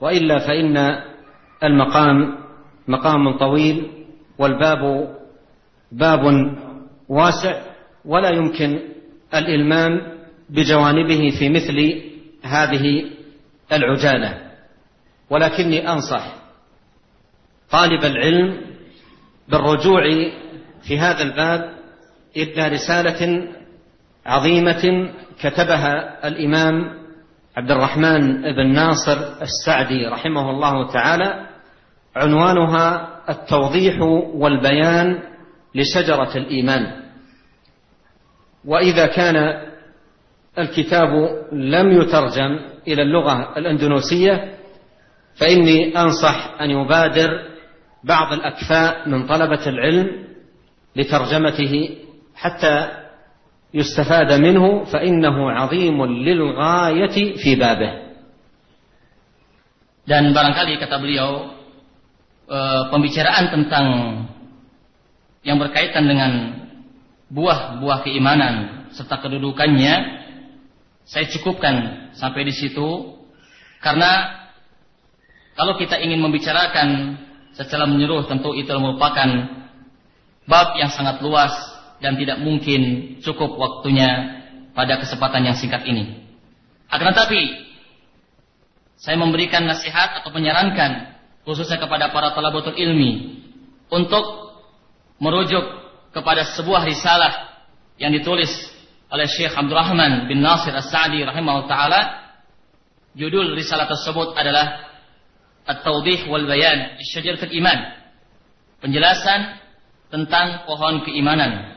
وإلا 0.00 0.38
فإن 0.38 0.76
المقام 1.64 2.38
مقام 2.88 3.38
طويل 3.38 3.90
والباب 4.38 5.14
باب 5.92 6.22
واسع 7.08 7.62
ولا 8.04 8.30
يمكن 8.30 8.78
الإلمام 9.34 10.00
بجوانبه 10.50 11.30
في 11.38 11.48
مثل 11.48 12.02
هذه 12.42 13.04
العجالة 13.72 14.50
ولكني 15.30 15.92
أنصح 15.92 16.43
طالب 17.70 18.04
العلم 18.04 18.60
بالرجوع 19.48 20.02
في 20.88 20.98
هذا 20.98 21.22
الباب 21.22 21.74
إلى 22.36 22.68
رسالة 22.68 23.48
عظيمة 24.26 25.10
كتبها 25.40 26.28
الإمام 26.28 27.04
عبد 27.56 27.70
الرحمن 27.70 28.42
بن 28.42 28.72
ناصر 28.72 29.42
السعدي 29.42 30.06
رحمه 30.06 30.50
الله 30.50 30.92
تعالى 30.92 31.46
عنوانها 32.16 33.10
التوضيح 33.28 34.00
والبيان 34.34 35.22
لشجرة 35.74 36.36
الإيمان. 36.36 37.02
وإذا 38.64 39.06
كان 39.06 39.62
الكتاب 40.58 41.08
لم 41.52 41.92
يترجم 41.92 42.58
إلى 42.88 43.02
اللغة 43.02 43.58
الأندونوسية 43.58 44.54
فإني 45.40 46.00
أنصح 46.00 46.54
أن 46.60 46.70
يبادر 46.70 47.53
بعض 48.03 48.33
الأكفاء 48.33 49.09
من 49.09 49.27
طلبة 49.27 49.63
العلم 49.67 50.07
لترجمته 50.95 51.73
حتى 52.35 52.75
يستفاد 53.73 54.31
منه 54.33 54.83
فإنه 54.83 55.51
عظيم 55.51 56.05
للغاية 56.05 57.17
في 57.37 57.55
بابه 57.55 58.09
dan 60.09 60.33
barangkali 60.33 60.81
kata 60.81 60.97
beliau 60.97 61.53
e, 62.49 62.59
pembicaraan 62.89 63.53
tentang 63.53 63.85
yang 65.45 65.61
berkaitan 65.61 66.09
dengan 66.09 66.31
buah-buah 67.29 68.01
keimanan 68.01 68.89
serta 68.89 69.21
kedudukannya 69.21 69.95
saya 71.05 71.29
cukupkan 71.29 72.09
sampai 72.17 72.41
di 72.41 72.53
situ 72.57 73.21
karena 73.85 74.33
kalau 75.53 75.77
kita 75.77 76.01
ingin 76.01 76.25
membicarakan 76.25 77.21
secara 77.54 77.86
menyeluruh 77.86 78.26
tentu 78.26 78.52
itu 78.54 78.70
merupakan 78.74 79.28
bab 80.44 80.76
yang 80.76 80.90
sangat 80.90 81.22
luas 81.22 81.54
dan 82.02 82.18
tidak 82.18 82.42
mungkin 82.42 83.16
cukup 83.24 83.56
waktunya 83.56 84.42
pada 84.74 84.98
kesempatan 85.00 85.46
yang 85.48 85.56
singkat 85.56 85.86
ini. 85.86 86.26
Akan 86.90 87.14
tetapi 87.14 87.40
saya 88.98 89.16
memberikan 89.16 89.64
nasihat 89.64 90.20
atau 90.20 90.30
menyarankan 90.34 91.14
khususnya 91.46 91.78
kepada 91.78 92.10
para 92.10 92.34
talabatul 92.34 92.76
ilmi 92.76 93.42
untuk 93.92 94.54
merujuk 95.22 95.64
kepada 96.10 96.46
sebuah 96.56 96.86
risalah 96.86 97.62
yang 97.98 98.10
ditulis 98.10 98.50
oleh 99.10 99.26
Syekh 99.30 99.54
Abdurrahman 99.54 100.26
bin 100.26 100.42
Nasir 100.42 100.74
As-Sa'di 100.74 101.22
rahimahullah 101.22 101.70
taala. 101.70 102.00
Judul 103.14 103.54
risalah 103.54 103.86
tersebut 103.86 104.34
adalah 104.34 104.93
At-Tawdih 105.64 106.28
wal 106.28 106.44
Bayan 106.44 107.00
Syajaratul 107.00 107.52
Iman. 107.56 107.78
Penjelasan 108.84 109.64
tentang 110.12 110.68
pohon 110.68 111.02
keimanan. 111.08 111.72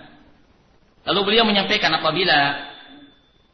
Lalu 1.07 1.19
beliau 1.23 1.47
menyampaikan 1.47 1.95
apabila 1.95 2.67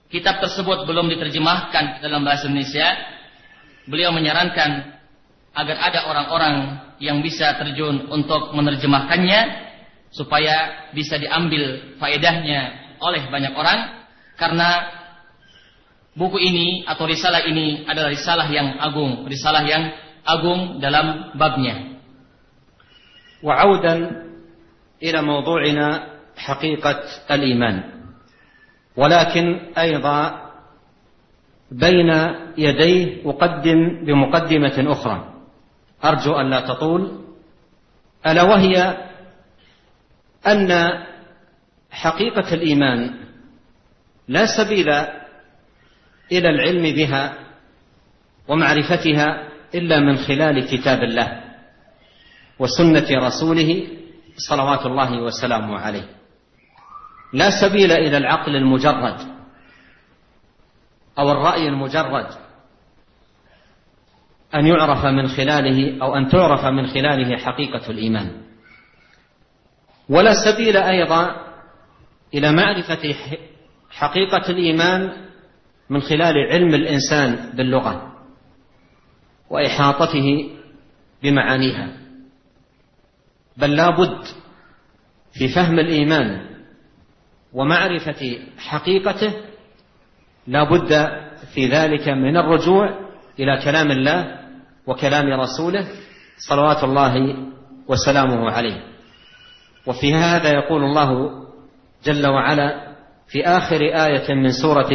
kitab 0.10 0.42
tersebut 0.42 0.90
belum 0.90 1.06
diterjemahkan 1.14 2.02
dalam 2.02 2.26
bahasa 2.26 2.50
Indonesia, 2.50 2.98
beliau 3.86 4.10
menyarankan 4.10 4.98
agar 5.54 5.78
ada 5.86 6.00
orang-orang 6.10 6.56
yang 6.98 7.22
bisa 7.22 7.54
terjun 7.62 8.10
untuk 8.10 8.58
menerjemahkannya 8.58 9.70
supaya 10.10 10.90
bisa 10.98 11.22
diambil 11.22 11.94
faedahnya 12.02 12.74
oleh 12.98 13.22
banyak 13.30 13.54
orang 13.54 14.10
karena 14.38 14.70
buku 16.18 16.38
ini 16.42 16.86
atau 16.86 17.06
risalah 17.06 17.46
ini 17.46 17.86
adalah 17.86 18.10
risalah 18.10 18.48
yang 18.50 18.82
agung, 18.82 19.26
risalah 19.30 19.66
yang 19.66 19.94
agung 20.26 20.80
dalam 20.80 21.36
babnya. 21.38 21.94
وعودا 23.44 24.24
إلى 25.04 25.22
موضوعنا 25.22 26.08
حقيقة 26.38 27.04
الإيمان 27.32 27.84
ولكن 28.96 29.60
أيضا 29.78 30.20
بين 31.72 32.10
يديه 32.58 33.30
أقدم 33.30 34.06
بمقدمة 34.06 34.92
أخرى 34.92 35.34
أرجو 36.04 36.34
أن 36.34 36.50
لا 36.50 36.60
تطول 36.62 37.20
ألا 38.28 38.44
وهي 38.44 38.98
أن 40.48 40.72
حقيقة 41.92 42.54
الإيمان 42.54 43.00
لا 44.28 44.46
سبيل 44.46 44.90
إلى 46.32 46.50
العلم 46.50 46.96
بها 46.96 47.34
ومعرفتها 48.48 49.53
إلا 49.76 50.00
من 50.00 50.18
خلال 50.18 50.68
كتاب 50.68 51.04
الله 51.04 51.44
وسنة 52.60 53.08
رسوله 53.12 53.88
صلوات 54.50 54.86
الله 54.86 55.22
وسلامه 55.22 55.80
عليه. 55.80 56.10
لا 57.34 57.50
سبيل 57.62 57.92
إلى 57.92 58.18
العقل 58.18 58.56
المجرد 58.56 59.18
أو 61.20 61.32
الرأي 61.32 61.68
المجرد 61.68 62.28
أن 64.56 64.68
يعرف 64.68 65.06
من 65.06 65.28
خلاله 65.28 66.04
أو 66.04 66.16
أن 66.16 66.30
تعرف 66.30 66.66
من 66.66 66.88
خلاله 66.88 67.38
حقيقة 67.38 67.92
الإيمان. 67.92 68.42
ولا 70.10 70.34
سبيل 70.46 70.78
أيضا 70.78 71.36
إلى 72.34 72.52
معرفة 72.52 73.16
حقيقة 73.90 74.50
الإيمان 74.50 75.12
من 75.90 76.02
خلال 76.02 76.34
علم 76.52 76.76
الإنسان 76.76 77.50
باللغة. 77.54 78.13
وإحاطته 79.54 80.50
بمعانيها. 81.24 81.90
بل 83.58 83.76
لا 83.76 83.90
بد 83.90 84.24
في 85.34 85.48
فهم 85.48 85.80
الإيمان 85.80 86.50
ومعرفة 87.54 88.40
حقيقته 88.58 89.34
لا 90.48 90.64
بد 90.64 91.08
في 91.54 91.68
ذلك 91.68 92.10
من 92.10 92.38
الرجوع 92.38 92.90
إلى 93.40 93.62
كلام 93.64 93.92
الله 93.92 94.40
وكلام 94.88 95.40
رسوله 95.40 95.88
صلوات 96.38 96.84
الله 96.84 97.36
وسلامه 97.88 98.52
عليه. 98.52 98.84
وفي 99.88 100.14
هذا 100.14 100.50
يقول 100.50 100.84
الله 100.84 101.32
جل 102.06 102.28
وعلا 102.28 102.94
في 103.28 103.46
آخر 103.46 103.82
آية 103.82 104.34
من 104.34 104.52
سورة 104.52 104.90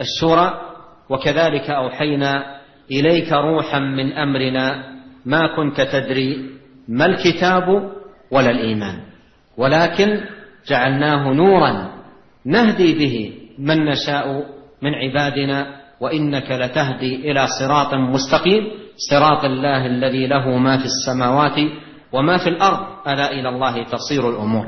الشورى 0.00 0.60
وكذلك 1.08 1.70
أوحينا 1.70 2.57
إليك 2.90 3.32
روحا 3.32 3.78
من 3.78 4.12
أمرنا 4.12 4.84
ما 5.26 5.56
كنت 5.56 5.80
تدري 5.80 6.50
ما 6.88 7.06
الكتاب 7.06 7.92
ولا 8.30 8.50
الإيمان. 8.50 9.00
ولكن 9.56 10.20
جعلناه 10.68 11.32
نورا 11.32 11.92
نهدي 12.44 12.94
به 12.94 13.32
من 13.58 13.84
نشاء 13.84 14.44
من 14.82 14.94
عبادنا 14.94 15.66
وإنك 16.00 16.50
لتهدي 16.50 17.30
إلى 17.30 17.46
صراط 17.60 17.94
مستقيم. 17.94 18.64
صراط 19.10 19.44
الله 19.44 19.86
الذي 19.86 20.26
له 20.26 20.58
ما 20.58 20.78
في 20.78 20.84
السماوات 20.84 21.56
وما 22.12 22.38
في 22.38 22.48
الأرض. 22.48 23.08
ألا 23.08 23.32
إلى 23.32 23.48
الله 23.48 23.84
تصير 23.84 24.30
الأمور. 24.30 24.66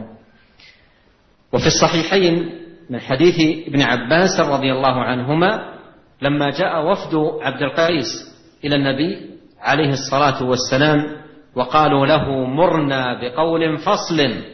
وفي 1.52 1.66
الصحيحين 1.66 2.60
من 2.90 3.00
حديث 3.00 3.66
ابن 3.66 3.82
عباس 3.82 4.40
رضي 4.40 4.72
الله 4.72 5.04
عنهما 5.04 5.69
لما 6.22 6.50
جاء 6.50 6.86
وفد 6.90 7.14
عبد 7.40 7.62
القيس 7.62 8.06
إلى 8.64 8.76
النبي 8.76 9.30
عليه 9.60 9.90
الصلاة 9.92 10.42
والسلام 10.42 11.16
وقالوا 11.54 12.06
له 12.06 12.44
مرنا 12.44 13.20
بقول 13.20 13.78
فصل 13.78 14.44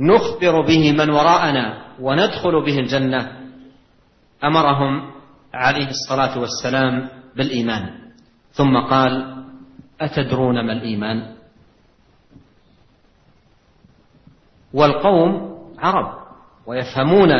نخبر 0.00 0.60
به 0.66 0.92
من 0.92 1.10
وراءنا 1.10 1.84
وندخل 2.00 2.64
به 2.64 2.78
الجنة 2.78 3.32
أمرهم 4.44 5.10
عليه 5.54 5.88
الصلاة 5.88 6.38
والسلام 6.38 7.08
بالإيمان. 7.36 7.90
ثم 8.52 8.76
قال 8.76 9.44
أتدرون 10.00 10.66
ما 10.66 10.72
الإيمان؟ 10.72 11.34
والقوم 14.74 15.52
عرب 15.78 16.22
ويفهمون 16.66 17.30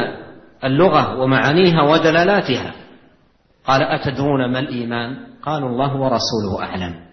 اللغة 0.65 1.21
ومعانيها 1.21 1.83
ودلالاتها. 1.83 2.82
قال 3.67 3.83
أتدرون 3.83 4.53
ما 4.53 4.59
الإيمان؟ 4.59 5.27
قالوا 5.43 5.69
الله 5.69 5.97
ورسوله 5.97 6.63
أعلم. 6.63 7.07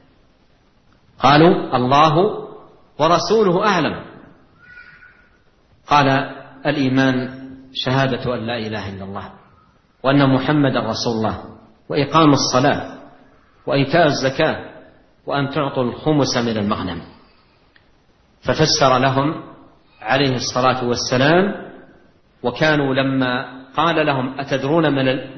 قالوا 1.19 1.75
الله 1.75 2.15
ورسوله 2.99 3.67
أعلم. 3.67 4.05
قال 5.87 6.07
الإيمان 6.65 7.39
شهادة 7.73 8.35
أن 8.35 8.39
لا 8.39 8.57
إله 8.57 8.89
إلا 8.89 9.03
الله 9.03 9.31
وأن 10.03 10.33
محمدا 10.35 10.79
رسول 10.79 11.13
الله 11.17 11.43
وإقام 11.89 12.33
الصلاة 12.33 12.97
وإيتاء 13.65 14.05
الزكاة 14.07 14.69
وأن 15.25 15.49
تعطوا 15.49 15.83
الخمس 15.83 16.37
من 16.37 16.57
المغنم. 16.57 17.01
ففسر 18.41 18.97
لهم 18.97 19.43
عليه 20.01 20.35
الصلاة 20.35 20.85
والسلام 20.87 21.69
وكانوا 22.43 22.93
لما 22.93 23.58
قال 23.74 24.06
لهم 24.06 24.38
أتدرون 24.40 24.88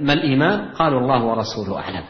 ما 0.01 0.13
الإيمان 0.13 0.77
قالوا 0.77 1.01
الله 1.01 1.25
ورسوله 1.25 1.79
أعلم 1.79 2.05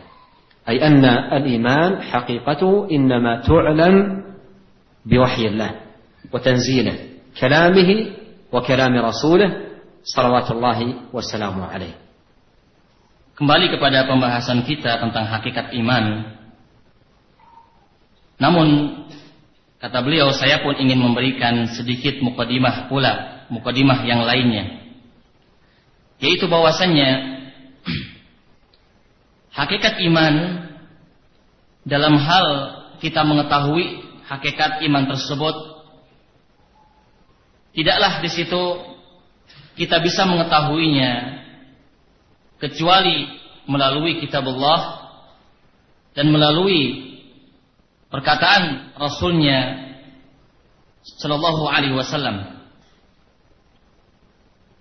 أي 0.68 0.86
أن 0.86 1.04
الإيمان 1.04 2.02
حقيقته 2.02 2.88
إنما 2.90 3.40
تعلم 3.40 4.24
بوحي 5.06 5.46
الله 5.46 5.70
وتنزيله 6.32 6.96
كلامه 7.40 7.90
وكلام 8.52 8.94
رسوله 8.96 9.50
صلوات 10.02 10.50
الله 10.50 10.78
وسلامه 11.12 11.64
عليه 11.66 11.94
Kembali 13.36 13.68
kepada 13.68 14.08
pembahasan 14.08 14.64
kita 14.64 14.96
tentang 14.96 15.28
hakikat 15.28 15.68
iman. 15.76 16.24
Namun 18.40 18.96
kata 19.76 20.00
beliau 20.00 20.32
saya 20.32 20.64
pun 20.64 20.72
ingin 20.80 20.96
memberikan 20.96 21.68
sedikit 21.68 22.16
mukadimah 22.24 22.88
pula, 22.88 23.44
mukadimah 23.52 24.08
yang 24.08 24.24
lainnya. 24.24 24.79
Yaitu 26.21 26.45
bahwasannya 26.45 27.41
hakikat 29.57 29.99
iman 30.05 30.35
dalam 31.83 32.15
hal 32.21 32.47
kita 33.01 33.25
mengetahui 33.25 34.05
hakikat 34.29 34.85
iman 34.85 35.09
tersebut 35.09 35.55
tidaklah 37.73 38.21
di 38.21 38.29
situ 38.29 38.63
kita 39.75 39.97
bisa 39.99 40.29
mengetahuinya 40.29 41.41
kecuali 42.61 43.25
melalui 43.65 44.21
kitab 44.21 44.45
Allah 44.45 45.09
dan 46.13 46.29
melalui 46.29 47.17
perkataan 48.13 48.93
Rasulnya 48.99 49.89
Shallallahu 51.01 51.65
Alaihi 51.65 51.97
Wasallam. 51.97 52.60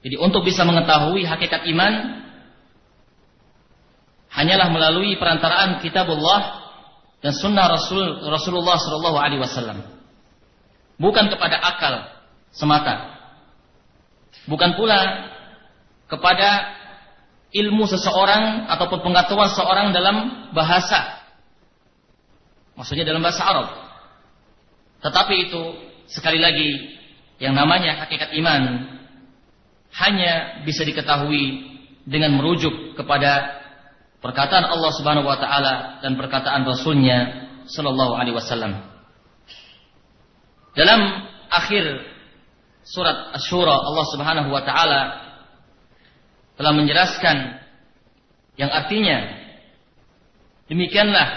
Jadi 0.00 0.16
untuk 0.16 0.48
bisa 0.48 0.64
mengetahui 0.64 1.28
hakikat 1.28 1.68
iman 1.76 2.24
hanyalah 4.32 4.68
melalui 4.72 5.18
perantaraan 5.20 5.84
kitab 5.84 6.08
Allah 6.08 6.72
dan 7.20 7.36
sunnah 7.36 7.68
Rasul 7.68 8.24
Rasulullah 8.24 8.80
Shallallahu 8.80 9.18
Alaihi 9.20 9.40
Wasallam. 9.44 9.84
Bukan 10.96 11.28
kepada 11.28 11.56
akal 11.60 11.94
semata. 12.52 13.20
Bukan 14.48 14.72
pula 14.76 15.28
kepada 16.08 16.80
ilmu 17.52 17.84
seseorang 17.84 18.72
ataupun 18.72 19.04
pengetahuan 19.04 19.52
seorang 19.52 19.92
dalam 19.92 20.48
bahasa. 20.56 21.20
Maksudnya 22.78 23.04
dalam 23.04 23.20
bahasa 23.20 23.42
Arab. 23.44 23.68
Tetapi 25.04 25.34
itu 25.48 25.62
sekali 26.08 26.40
lagi 26.40 26.96
yang 27.40 27.52
namanya 27.52 28.04
hakikat 28.04 28.32
iman 28.40 28.60
hanya 29.96 30.62
bisa 30.62 30.86
diketahui 30.86 31.66
dengan 32.06 32.38
merujuk 32.38 32.94
kepada 32.94 33.60
perkataan 34.22 34.68
Allah 34.70 34.92
Subhanahu 34.94 35.26
wa 35.26 35.38
taala 35.40 36.02
dan 36.04 36.14
perkataan 36.14 36.62
Rasulnya 36.62 37.48
sallallahu 37.66 38.14
alaihi 38.14 38.36
wasallam. 38.36 38.78
Dalam 40.76 41.00
akhir 41.50 42.06
surat 42.86 43.34
Asy-Syura 43.36 43.74
Allah 43.74 44.06
Subhanahu 44.14 44.48
wa 44.54 44.62
taala 44.62 45.00
telah 46.54 46.72
menjelaskan 46.76 47.36
yang 48.60 48.70
artinya 48.70 49.40
demikianlah 50.68 51.28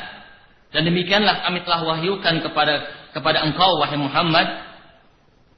dan 0.74 0.82
demikianlah 0.84 1.48
kami 1.48 1.64
telah 1.64 1.82
wahyukan 1.86 2.44
kepada 2.44 2.74
kepada 3.14 3.46
engkau 3.46 3.80
wahai 3.80 3.96
Muhammad 3.96 4.48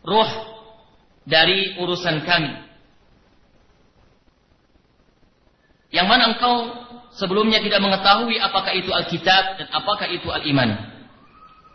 ruh 0.05 0.31
dari 1.25 1.79
urusan 1.81 2.21
kami 2.27 2.64
yang 5.95 6.11
mana 6.11 6.35
engkau 6.35 6.75
sebelumnya 7.15 7.63
tidak 7.63 7.79
mengetahui 7.79 8.35
apakah 8.43 8.75
itu 8.75 8.91
Alkitab 8.91 9.63
dan 9.63 9.67
apakah 9.71 10.11
itu 10.11 10.27
Al-Iman 10.27 10.75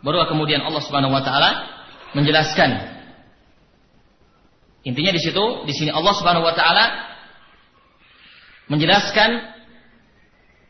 baru 0.05 0.29
kemudian 0.29 0.61
Allah 0.61 0.81
Subhanahu 0.85 1.13
wa 1.13 1.25
taala 1.25 1.65
menjelaskan 2.13 3.01
intinya 4.85 5.11
di 5.13 5.21
situ 5.21 5.65
di 5.65 5.73
sini 5.73 5.89
Allah 5.89 6.13
Subhanahu 6.13 6.45
wa 6.45 6.53
taala 6.53 6.85
menjelaskan 8.71 9.51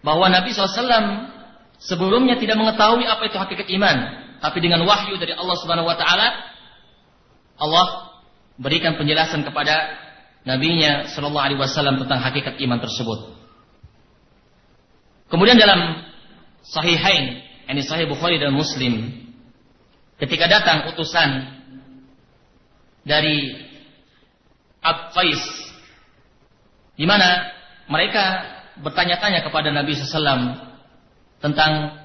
bahwa 0.01 0.25
Nabi 0.33 0.49
SAW 0.49 1.29
sebelumnya 1.77 2.37
tidak 2.41 2.57
mengetahui 2.57 3.05
apa 3.05 3.29
itu 3.29 3.37
hakikat 3.37 3.67
iman, 3.77 3.97
tapi 4.41 4.57
dengan 4.61 4.81
wahyu 4.85 5.17
dari 5.21 5.37
Allah 5.37 5.55
Subhanahu 5.61 5.89
Wa 5.89 5.97
Taala, 5.97 6.27
Allah 7.61 7.85
berikan 8.57 8.97
penjelasan 8.97 9.45
kepada 9.45 9.97
Nabi-Nya 10.45 11.13
Shallallahu 11.13 11.45
Alaihi 11.45 11.61
Wasallam 11.61 12.01
tentang 12.01 12.17
hakikat 12.21 12.57
iman 12.65 12.81
tersebut. 12.81 13.40
Kemudian 15.31 15.55
dalam 15.55 16.03
Sahihain, 16.61 17.39
ini 17.71 17.81
Sahih 17.87 18.05
Bukhari 18.05 18.35
dan 18.35 18.51
Muslim, 18.51 19.15
ketika 20.19 20.51
datang 20.51 20.91
utusan 20.91 21.47
dari 23.07 23.55
Abqais, 24.83 25.41
di 26.99 27.07
mana 27.07 27.47
mereka 27.87 28.43
bertanya-tanya 28.83 29.41
kepada 29.47 29.71
Nabi 29.71 29.95
SAW 29.95 30.59
tentang 31.39 32.01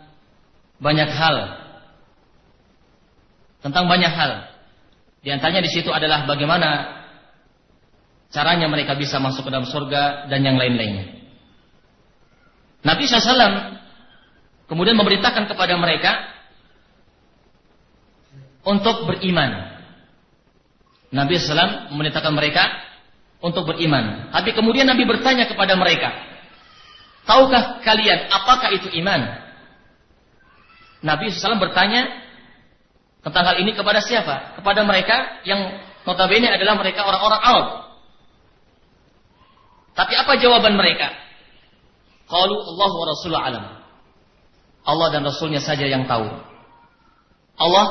banyak 0.79 1.11
hal. 1.11 1.37
Tentang 3.61 3.91
banyak 3.91 4.13
hal. 4.13 4.55
Di 5.27 5.35
antaranya 5.35 5.67
di 5.67 5.71
situ 5.75 5.91
adalah 5.91 6.31
bagaimana 6.31 7.03
caranya 8.31 8.71
mereka 8.71 8.95
bisa 8.95 9.19
masuk 9.19 9.49
ke 9.49 9.51
dalam 9.51 9.67
surga 9.67 10.31
dan 10.31 10.47
yang 10.47 10.55
lain-lainnya. 10.55 11.16
Nabi 12.87 13.11
SAW 13.11 13.83
kemudian 14.71 14.95
memberitakan 14.95 15.51
kepada 15.51 15.75
mereka 15.75 16.31
untuk 18.63 19.11
beriman. 19.11 19.75
Nabi 21.11 21.35
SAW 21.39 21.91
memerintahkan 21.91 22.31
mereka 22.31 22.63
untuk 23.43 23.67
beriman. 23.67 24.31
Tapi 24.31 24.55
kemudian 24.55 24.87
Nabi 24.87 25.03
bertanya 25.03 25.51
kepada 25.51 25.75
mereka, 25.75 26.15
tahukah 27.27 27.83
kalian 27.83 28.31
apakah 28.31 28.71
itu 28.71 28.87
iman? 29.03 29.43
Nabi 31.03 31.35
SAW 31.35 31.59
bertanya 31.59 32.07
tentang 33.27 33.51
hal 33.51 33.57
ini 33.59 33.75
kepada 33.75 33.99
siapa? 33.99 34.55
Kepada 34.63 34.87
mereka 34.87 35.43
yang 35.43 35.83
notabene 36.07 36.47
adalah 36.55 36.79
mereka 36.79 37.03
orang-orang 37.03 37.43
awam. 37.43 37.67
Tapi 39.99 40.13
apa 40.15 40.39
jawaban 40.39 40.79
mereka? 40.79 41.26
Qalu 42.27 42.57
Allah 42.59 42.91
wa 42.91 43.07
Rasulullah 43.07 43.45
alam. 43.47 43.65
Allah 44.87 45.09
dan 45.15 45.23
Rasulnya 45.27 45.63
saja 45.63 45.87
yang 45.87 46.07
tahu. 46.11 46.27
Allah 47.59 47.87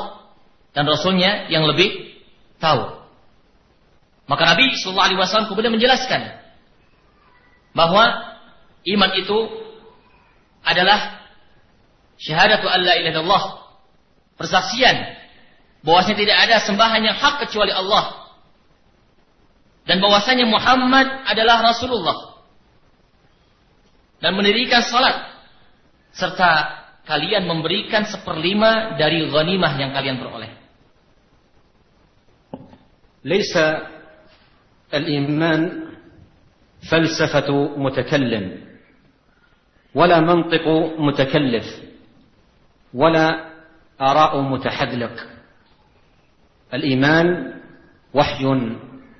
dan 0.72 0.84
Rasulnya 0.88 1.48
yang 1.48 1.64
lebih 1.64 2.20
tahu. 2.60 2.96
Maka 4.26 4.42
Nabi 4.56 4.74
Shallallahu 4.76 5.06
Alaihi 5.06 5.20
Wasallam 5.20 5.48
kemudian 5.48 5.72
menjelaskan 5.72 6.34
bahwa 7.76 8.04
iman 8.88 9.10
itu 9.20 9.38
adalah 10.66 11.20
syahadatu 12.16 12.66
alla 12.66 12.96
ilaha 12.96 13.12
illallah 13.12 13.44
persaksian 14.40 15.14
bahwasanya 15.84 16.18
tidak 16.18 16.36
ada 16.48 16.56
sembahan 16.64 17.00
yang 17.04 17.16
hak 17.16 17.46
kecuali 17.46 17.70
Allah 17.70 18.26
dan 19.86 20.02
bahwasanya 20.02 20.48
Muhammad 20.48 21.06
adalah 21.28 21.62
Rasulullah 21.62 22.35
dan 24.26 24.34
mendirikan 24.34 24.82
salat 24.82 25.38
serta 26.10 26.82
kalian 27.06 27.46
memberikan 27.46 28.02
seperlima 28.02 28.98
dari 28.98 29.22
ghanimah 29.30 29.72
yang 29.78 29.94
kalian 29.94 30.18
peroleh. 30.18 30.50
Laisa 33.22 33.94
الإيمان 34.94 35.90
فلسفة 36.90 37.50
متكلم 37.76 38.44
ولا 39.94 40.20
منطق 40.20 40.66
متكلف 40.98 41.66
ولا 42.94 43.50
آراء 44.00 44.40
متحذلق 44.40 45.26
الإيمان 46.74 47.26
وحي 48.14 48.44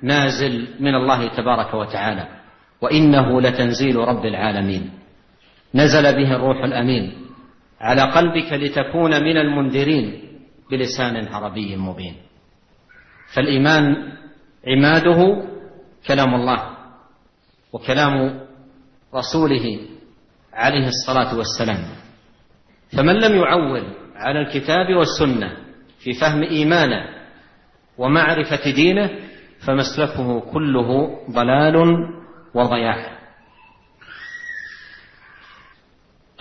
نازل 0.01 0.67
من 0.79 0.95
الله 0.95 1.27
تبارك 1.27 1.73
وتعالى 1.73 2.36
وإنه 2.81 3.41
لتنزيل 3.41 3.95
رب 3.95 4.25
العالمين. 4.25 4.89
نزل 5.75 6.03
به 6.03 6.35
الروح 6.35 6.63
الأمين 6.63 7.13
على 7.81 8.01
قلبك 8.01 8.53
لتكون 8.53 9.23
من 9.23 9.37
المنذرين 9.37 10.21
بلسان 10.71 11.27
عربي 11.27 11.75
مبين. 11.75 12.15
فالإيمان 13.33 13.95
عماده 14.67 15.43
كلام 16.07 16.35
الله 16.35 16.77
وكلام 17.73 18.39
رسوله 19.15 19.79
عليه 20.53 20.87
الصلاة 20.87 21.37
والسلام. 21.37 21.83
فمن 22.97 23.15
لم 23.15 23.35
يعول 23.35 23.83
على 24.15 24.41
الكتاب 24.41 24.93
والسنة 24.95 25.57
في 25.99 26.13
فهم 26.13 26.43
إيمانه 26.43 27.05
ومعرفة 27.97 28.71
دينه 28.71 29.09
فمسلكه 29.67 30.39
كله 30.39 31.19
ضلال 31.31 31.75
wal-bayan. 32.57 32.97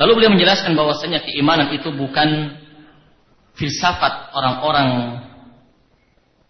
Lalu 0.01 0.13
beliau 0.17 0.33
menjelaskan 0.33 0.73
bahwasanya 0.73 1.21
keimanan 1.25 1.77
itu 1.77 1.93
bukan 1.93 2.57
filsafat 3.57 4.33
orang-orang 4.33 5.21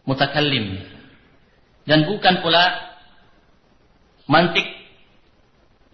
mutakallim 0.07 0.83
dan 1.87 2.07
bukan 2.07 2.43
pula 2.43 2.95
mantik 4.27 4.67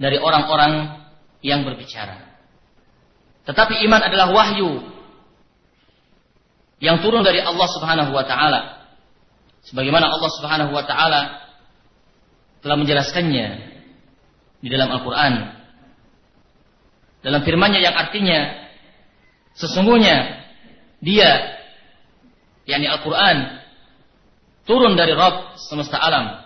dari 0.01 0.17
orang-orang 0.17 1.05
yang 1.45 1.65
berbicara. 1.65 2.33
Tetapi 3.45 3.85
iman 3.89 4.01
adalah 4.01 4.33
wahyu 4.33 4.81
yang 6.81 7.05
turun 7.05 7.21
dari 7.21 7.45
Allah 7.45 7.69
Subhanahu 7.69 8.11
wa 8.17 8.25
taala. 8.25 8.61
Sebagaimana 9.69 10.09
Allah 10.09 10.31
Subhanahu 10.41 10.73
wa 10.73 10.85
taala 10.89 11.42
telah 12.63 12.77
menjelaskannya 12.79 13.47
di 14.63 14.69
dalam 14.71 14.89
Al-Qur'an. 14.95 15.35
Dalam 17.23 17.43
firman-Nya 17.43 17.83
yang 17.83 17.95
artinya 17.95 18.71
sesungguhnya 19.59 20.47
dia 21.03 21.59
yakni 22.67 22.87
Al-Qur'an 22.87 23.63
turun 24.63 24.95
dari 24.95 25.13
Rabb 25.13 25.59
semesta 25.59 25.99
alam 25.99 26.39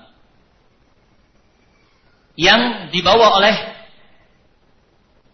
yang 2.37 2.93
dibawa 2.93 3.37
oleh 3.41 3.57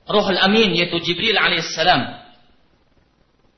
Ruhul 0.06 0.38
Amin 0.38 0.74
yaitu 0.74 0.98
Jibril 1.02 1.38
alaihissalam 1.38 2.22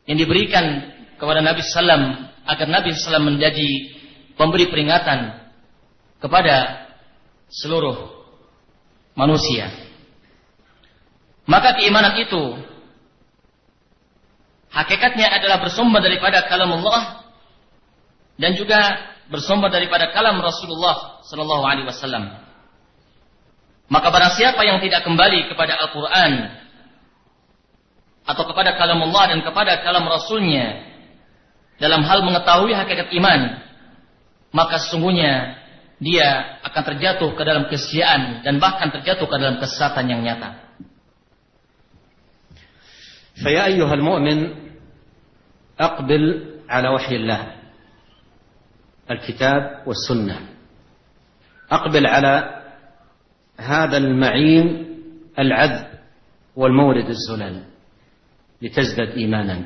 yang 0.05 0.17
diberikan 0.21 0.93
kepada 1.17 1.41
Nabi 1.41 1.65
Sallam 1.65 2.29
agar 2.45 2.69
Nabi 2.69 2.93
Sallam 2.97 3.33
menjadi 3.33 3.97
pemberi 4.37 4.69
peringatan 4.69 5.41
kepada 6.21 6.84
seluruh 7.55 8.11
manusia. 9.15 9.71
Maka 11.47 11.79
keimanan 11.79 12.19
itu 12.19 12.59
hakikatnya 14.75 15.31
adalah 15.31 15.63
bersumber 15.63 16.03
daripada 16.03 16.43
kalam 16.51 16.73
Allah 16.83 17.23
dan 18.41 18.59
juga 18.59 18.81
bersumber 19.31 19.71
daripada 19.71 20.11
kalam 20.11 20.41
Rasulullah 20.43 21.23
sallallahu 21.23 21.63
alaihi 21.63 21.87
wasallam. 21.87 22.43
Maka 23.87 24.09
barang 24.09 24.35
siapa 24.35 24.65
yang 24.65 24.81
tidak 24.81 25.05
kembali 25.05 25.53
kepada 25.53 25.77
Al-Qur'an 25.79 26.33
atau 28.25 28.45
kepada 28.49 28.75
kalam 28.81 29.05
Allah 29.05 29.37
dan 29.37 29.41
kepada 29.45 29.85
kalam 29.85 30.09
Rasulnya 30.09 30.81
dalam 31.77 32.01
hal 32.03 32.25
mengetahui 32.25 32.73
hakikat 32.73 33.13
iman, 33.21 33.61
maka 34.57 34.81
sesungguhnya 34.81 35.64
dia 36.03 36.59
akan 36.67 36.83
terjatuh 36.95 37.31
ke 37.35 37.43
dalam 37.43 37.71
kesiaan 37.71 38.43
dan 38.43 38.59
bahkan 38.59 38.91
terjatuh 38.91 39.27
ke 39.27 39.37
dalam 39.39 39.59
kesesatan 39.63 40.11
yang 40.11 40.23
nyata. 40.23 40.65
فيا 43.35 43.67
أيها 43.67 43.95
المؤمن 43.95 44.55
أقبل 45.81 46.23
على 46.71 46.89
وحي 46.89 47.17
الله 47.17 47.53
الكتاب 49.11 49.83
والسنة 49.87 50.41
أقبل 51.71 52.07
على 52.07 52.63
هذا 53.59 53.97
المعين 53.97 54.87
العذب 55.39 55.87
والمورد 56.57 57.07
الزلل 57.09 57.63
لتزدد 58.63 59.09
إيمانا 59.09 59.63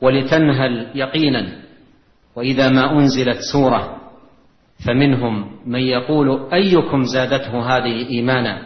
ولتنهل 0.00 0.90
يقينا 0.94 1.62
وإذا 2.34 2.68
ما 2.68 2.92
أنزلت 2.98 3.38
سورة 3.52 4.01
فمنهم 4.86 5.46
من 5.66 5.80
يقول 5.80 6.52
أيكم 6.52 7.02
زادته 7.02 7.76
هذه 7.76 8.08
إيمانا؟ 8.08 8.62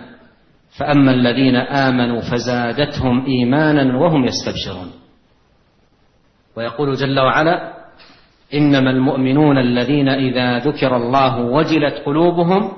فأما 0.79 1.11
الذين 1.11 1.57
آمنوا 1.57 2.21
فزادتهم 2.21 3.27
إيمانا 3.27 3.99
وهم 3.99 4.25
يستبشرون. 4.25 4.91
ويقول 6.57 6.95
جل 6.95 7.21
وعلا 7.21 7.73
إنما 8.55 8.91
المؤمنون 8.91 9.59
الذين 9.59 10.09
إذا 10.09 10.59
ذكر 10.59 10.97
الله 10.97 11.41
وجلت 11.41 11.95
قلوبهم 12.07 12.73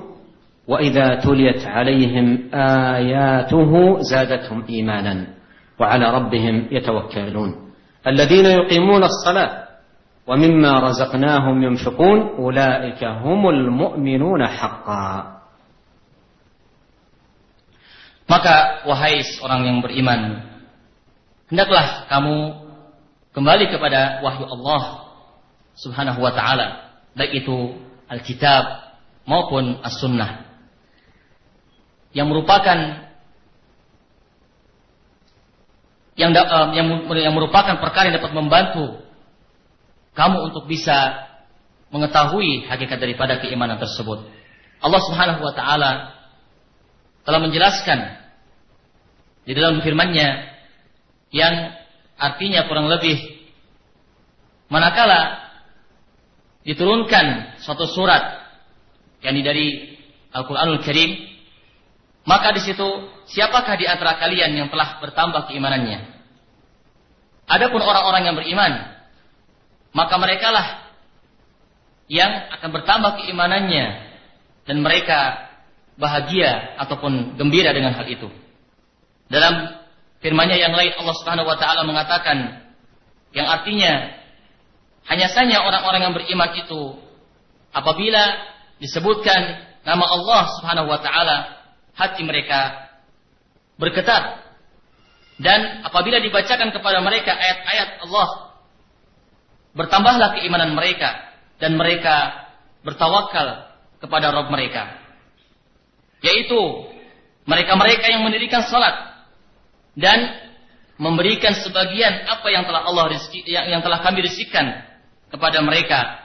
وإذا 0.67 1.15
تليت 1.15 1.67
عليهم 1.67 2.49
آياته 2.53 3.99
زادتهم 3.99 4.63
إيمانا 4.69 5.27
وعلى 5.79 6.15
ربهم 6.15 6.67
يتوكلون. 6.71 7.55
الذين 8.07 8.45
يقيمون 8.45 9.03
ومما 10.29 10.79
رزقناهم 10.79 11.63
ينفقون 11.63 12.19
أولئك 12.37 13.03
هم 13.03 13.41
المؤمنون 13.49 14.41
حقا 14.47 15.09
maka 18.29 18.85
wahai 18.85 19.25
orang 19.41 19.65
yang 19.65 19.77
beriman 19.81 20.45
hendaklah 21.49 22.05
kamu 22.13 22.61
kembali 23.33 23.73
kepada 23.73 24.21
wahyu 24.21 24.45
Allah 24.45 24.81
Subhanahu 25.73 26.21
wa 26.21 26.29
taala 26.29 26.93
baik 27.17 27.41
itu 27.41 27.73
Alkitab 28.05 28.93
maupun 29.25 29.81
As-Sunnah 29.81 30.45
yang 32.13 32.29
merupakan 32.29 32.77
yang, 36.13 36.29
eh, 36.37 36.67
yang, 36.77 36.87
yang 37.17 37.33
merupakan 37.33 37.81
perkara 37.81 38.13
yang 38.13 38.21
dapat 38.21 38.33
membantu 38.37 39.08
kamu 40.19 40.51
untuk 40.51 40.67
bisa 40.67 41.31
mengetahui 41.95 42.67
hakikat 42.67 42.99
daripada 42.99 43.39
keimanan 43.39 43.79
tersebut. 43.79 44.19
Allah 44.83 45.01
Subhanahu 45.07 45.39
wa 45.39 45.53
taala 45.55 45.91
telah 47.23 47.39
menjelaskan 47.39 48.19
di 49.47 49.55
dalam 49.55 49.79
firman-Nya 49.79 50.27
yang 51.31 51.71
artinya 52.19 52.67
kurang 52.67 52.91
lebih 52.91 53.15
manakala 54.67 55.39
diturunkan 56.67 57.55
suatu 57.63 57.87
surat 57.87 58.43
yakni 59.23 59.39
dari 59.39 59.67
Al-Qur'anul 60.35 60.83
Karim 60.83 61.15
maka 62.27 62.51
di 62.51 62.61
situ 62.61 63.07
siapakah 63.31 63.79
di 63.79 63.87
antara 63.87 64.19
kalian 64.19 64.51
yang 64.51 64.67
telah 64.67 64.99
bertambah 64.99 65.47
keimanannya 65.47 66.11
adapun 67.47 67.81
orang-orang 67.81 68.21
yang 68.27 68.35
beriman 68.35 68.98
maka 69.95 70.15
merekalah 70.17 70.89
yang 72.09 72.49
akan 72.57 72.69
bertambah 72.73 73.11
keimanannya 73.21 73.85
dan 74.65 74.77
mereka 74.81 75.49
bahagia 75.99 76.77
ataupun 76.79 77.37
gembira 77.37 77.75
dengan 77.75 77.93
hal 77.93 78.07
itu 78.07 78.29
dalam 79.29 79.77
firman-Nya 80.23 80.57
yang 80.57 80.73
lain 80.73 80.93
Allah 80.97 81.15
Subhanahu 81.21 81.47
wa 81.49 81.57
taala 81.57 81.85
mengatakan 81.85 82.65
yang 83.35 83.45
artinya 83.45 84.19
hanya 85.09 85.29
saja 85.29 85.65
orang-orang 85.65 86.01
yang 86.09 86.13
beriman 86.13 86.53
itu 86.57 86.97
apabila 87.73 88.21
disebutkan 88.81 89.69
nama 89.83 90.05
Allah 90.05 90.41
Subhanahu 90.59 90.87
wa 90.89 90.99
taala, 90.99 91.37
hati 91.95 92.23
mereka 92.23 92.89
bergetar. 93.79 94.43
Dan 95.39 95.87
apabila 95.87 96.19
dibacakan 96.19 96.75
kepada 96.75 96.99
mereka 96.99 97.31
ayat-ayat 97.31 98.03
Allah, 98.03 98.48
bertambahlah 99.74 100.38
keimanan 100.38 100.72
mereka 100.72 101.34
dan 101.58 101.74
mereka 101.74 102.46
bertawakal 102.84 103.74
kepada 103.98 104.30
Rabb 104.30 104.52
mereka. 104.52 105.00
Yaitu 106.24 106.58
mereka-mereka 107.44 108.06
yang 108.08 108.24
mendirikan 108.24 108.64
salat 108.64 109.24
dan 109.96 110.44
memberikan 110.96 111.52
sebagian 111.58 112.24
apa 112.30 112.48
yang 112.48 112.64
telah 112.64 112.86
Allah 112.86 113.10
rizki, 113.12 113.42
yang, 113.44 113.66
yang 113.68 113.82
telah 113.82 114.00
kami 114.00 114.24
rizkikan 114.24 114.84
kepada 115.28 115.58
mereka 115.60 116.22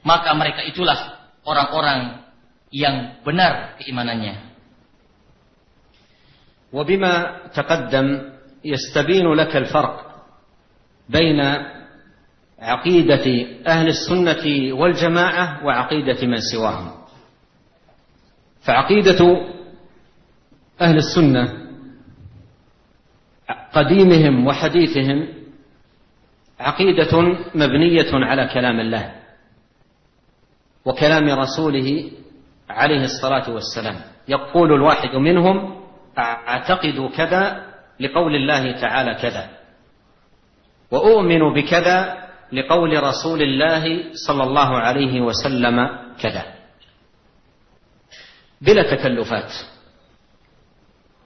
maka 0.00 0.32
mereka 0.32 0.64
itulah 0.64 0.96
orang-orang 1.44 2.24
yang 2.70 3.20
benar 3.26 3.76
keimanannya 3.82 4.50
وبما 6.70 7.14
تقدم 7.54 8.06
يستبين 8.64 9.26
لك 9.34 9.56
الفرق 9.56 10.13
بين 11.09 11.41
عقيدة 12.59 13.47
أهل 13.67 13.87
السنة 13.87 14.73
والجماعة 14.73 15.65
وعقيدة 15.65 16.27
من 16.27 16.37
سواهم. 16.53 16.91
فعقيدة 18.61 19.47
أهل 20.81 20.97
السنة 20.97 21.53
قديمهم 23.73 24.47
وحديثهم 24.47 25.27
عقيدة 26.59 27.21
مبنية 27.55 28.11
على 28.13 28.49
كلام 28.53 28.79
الله 28.79 29.15
وكلام 30.85 31.29
رسوله 31.29 32.11
عليه 32.69 33.03
الصلاة 33.03 33.49
والسلام. 33.51 33.95
يقول 34.27 34.73
الواحد 34.73 35.15
منهم 35.15 35.81
أعتقد 36.17 37.09
كذا 37.17 37.65
لقول 37.99 38.35
الله 38.35 38.71
تعالى 38.81 39.15
كذا. 39.21 39.49
وأؤمن 40.95 41.53
بكذا 41.53 42.25
لقول 42.51 43.03
رسول 43.03 43.41
الله 43.41 43.83
صلى 44.27 44.43
الله 44.43 44.77
عليه 44.77 45.21
وسلم 45.21 45.89
كذا. 46.21 46.43
بلا 48.61 48.95
تكلفات. 48.95 49.51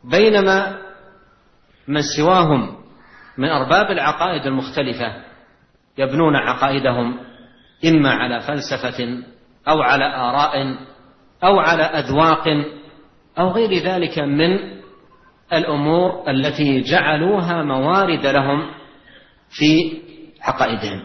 بينما 0.04 0.78
من 1.88 2.02
سواهم 2.18 2.76
من 3.38 3.50
أرباب 3.50 3.92
العقائد 3.92 4.46
المختلفة 4.46 5.24
يبنون 5.98 6.36
عقائدهم 6.36 7.20
إما 7.86 8.12
على 8.12 8.40
فلسفة 8.40 9.24
أو 9.68 9.82
على 9.82 10.06
آراء 10.16 10.78
أو 11.44 11.60
على 11.60 11.84
أذواق 11.84 12.46
أو 13.40 13.50
غير 13.52 13.84
ذلك 13.84 14.20
من 14.20 14.80
الأمور 15.54 16.30
التي 16.30 16.82
جعلوها 16.82 17.64
موارد 17.64 18.26
لهم 18.26 18.79
fi 19.54 19.70
haqaidihim. 20.40 21.02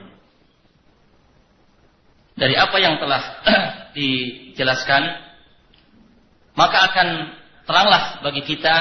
Dari 2.34 2.54
apa 2.58 2.76
yang 2.82 2.98
telah 2.98 3.22
dijelaskan, 3.96 5.02
maka 6.58 6.78
akan 6.90 7.08
teranglah 7.64 8.04
bagi 8.26 8.42
kita 8.42 8.74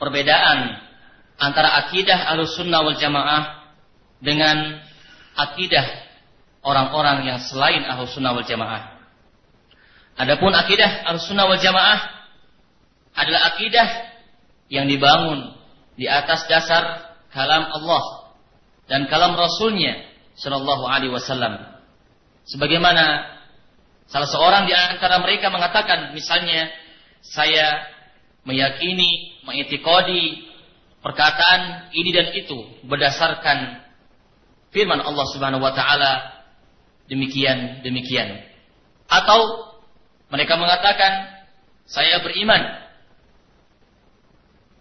perbedaan 0.00 0.80
antara 1.36 1.84
akidah 1.84 2.32
al-sunnah 2.32 2.80
wal 2.80 2.96
jamaah 2.96 3.68
dengan 4.24 4.80
akidah 5.36 5.84
orang-orang 6.64 7.28
yang 7.28 7.38
selain 7.44 7.84
al-sunnah 7.84 8.32
wal 8.32 8.46
jamaah. 8.48 8.96
Adapun 10.16 10.56
akidah 10.56 11.04
al-sunnah 11.12 11.44
wal 11.44 11.60
jamaah 11.60 12.00
adalah 13.12 13.52
akidah 13.52 13.88
yang 14.72 14.88
dibangun 14.88 15.52
di 15.96 16.08
atas 16.08 16.48
dasar 16.48 17.16
kalam 17.32 17.68
Allah 17.68 18.15
dan 18.86 19.10
kalam 19.10 19.34
Rasulnya 19.34 20.06
Shallallahu 20.38 20.84
Alaihi 20.86 21.10
Wasallam 21.10 21.76
Sebagaimana 22.46 23.26
salah 24.06 24.30
seorang 24.30 24.70
di 24.70 24.74
antara 24.74 25.18
mereka 25.18 25.50
mengatakan, 25.50 26.14
misalnya, 26.14 26.70
saya 27.18 27.82
meyakini, 28.46 29.42
mengitikodi 29.42 30.46
perkataan 31.02 31.90
ini 31.90 32.10
dan 32.14 32.30
itu 32.38 32.58
berdasarkan 32.86 33.82
firman 34.70 35.02
Allah 35.02 35.26
Subhanahu 35.34 35.62
wa 35.62 35.74
taala 35.74 36.42
demikian 37.10 37.82
demikian. 37.82 38.46
Atau 39.10 39.74
mereka 40.30 40.54
mengatakan 40.54 41.42
saya 41.86 42.22
beriman 42.22 42.62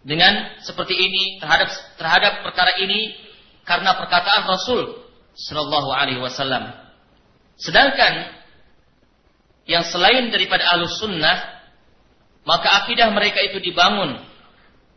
dengan 0.06 0.62
seperti 0.62 0.93
ini 0.93 1.41
terhadap 1.41 1.70
terhadap 1.97 2.45
perkara 2.45 2.78
ini 2.78 3.24
karena 3.64 3.94
perkataan 3.96 4.48
Rasul 4.48 4.98
Shallallahu 5.36 5.90
alaihi 5.94 6.20
wasallam. 6.20 6.74
Sedangkan 7.61 8.34
yang 9.68 9.86
selain 9.86 10.32
daripada 10.34 10.66
alus 10.74 10.98
sunnah, 10.98 11.62
maka 12.42 12.84
akidah 12.84 13.12
mereka 13.14 13.38
itu 13.44 13.62
dibangun 13.62 14.18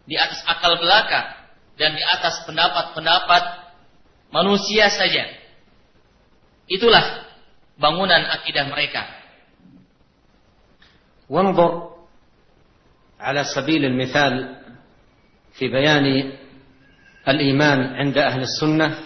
di 0.10 0.18
atas 0.18 0.42
akal 0.48 0.80
belaka 0.80 1.38
dan 1.78 1.94
di 1.94 2.04
atas 2.04 2.44
pendapat-pendapat 2.50 3.44
manusia 4.34 4.90
saja. 4.90 5.30
Itulah 6.66 7.28
bangunan 7.78 8.24
akidah 8.40 8.68
mereka. 8.72 9.24
وانظر 11.30 11.72
على 13.20 13.42
سبيل 13.44 13.86
المثال 13.86 14.34
في 15.56 15.68
بيان 15.72 16.06
الإيمان 17.29 17.81
عند 17.81 18.19
أهل 18.19 18.41
السنة. 18.43 18.99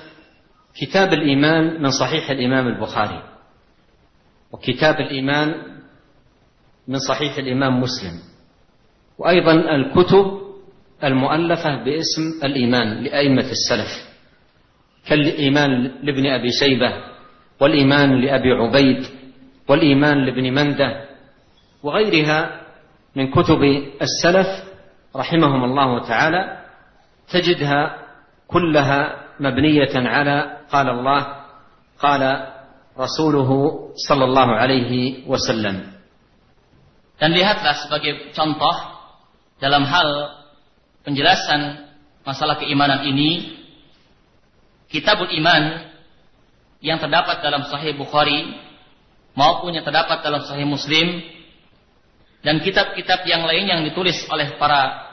كتاب 0.80 1.12
الإيمان 1.12 1.82
من 1.82 1.90
صحيح 1.90 2.30
الإمام 2.30 2.68
البخاري 2.68 3.22
وكتاب 4.52 5.00
الإيمان 5.00 5.54
من 6.88 6.98
صحيح 6.98 7.36
الإمام 7.38 7.80
مسلم 7.80 8.18
وأيضا 9.18 9.52
الكتب 9.52 10.40
المؤلفة 11.04 11.84
باسم 11.84 12.22
الإيمان 12.44 13.02
لأئمة 13.04 13.50
السلف 13.50 13.88
كالإيمان 15.06 15.82
لابن 16.02 16.26
أبي 16.26 16.52
شيبة 16.52 16.92
والإيمان 17.60 18.20
لأبي 18.20 18.52
عبيد 18.52 19.06
والإيمان 19.68 20.24
لابن 20.24 20.52
مندة 20.52 21.04
وغيرها 21.82 22.60
من 23.16 23.30
كتب 23.30 23.62
السلف 24.02 24.46
رحمهم 25.16 25.64
الله 25.64 26.08
تعالى. 26.08 26.62
تجدها 27.32 28.01
كلها 28.51 29.01
مبنية 29.39 29.93
على 29.95 30.57
قال 30.71 30.87
الله 30.89 31.21
قال 31.99 32.23
rasuluhu 32.97 33.93
sallallahu 33.93 34.51
alaihi 34.57 35.23
wasallam. 35.29 35.93
Dan 37.21 37.29
lihatlah 37.33 37.77
sebagai 37.85 38.33
contoh 38.33 38.75
dalam 39.61 39.85
hal 39.85 40.09
penjelasan 41.05 41.93
masalah 42.25 42.57
keimanan 42.57 43.05
ini 43.05 43.55
Kitabul 44.87 45.29
Iman 45.33 45.93
yang 46.79 47.01
terdapat 47.01 47.41
dalam 47.41 47.65
Sahih 47.69 47.97
Bukhari 47.97 48.55
maupun 49.33 49.73
yang 49.73 49.85
terdapat 49.85 50.21
dalam 50.21 50.45
Sahih 50.45 50.65
Muslim 50.65 51.21
dan 52.45 52.61
kitab-kitab 52.61 53.25
yang 53.25 53.43
lain 53.43 53.65
yang 53.65 53.81
ditulis 53.83 54.15
oleh 54.29 54.55
para 54.61 55.09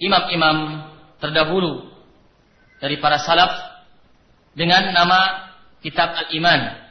imam-imam 0.00 0.88
terdahulu 1.20 1.89
dari 2.80 2.96
para 3.00 3.18
salaf 3.20 3.52
dengan 4.56 4.92
nama 4.92 5.50
Kitab 5.80 6.12
Al-Iman 6.26 6.86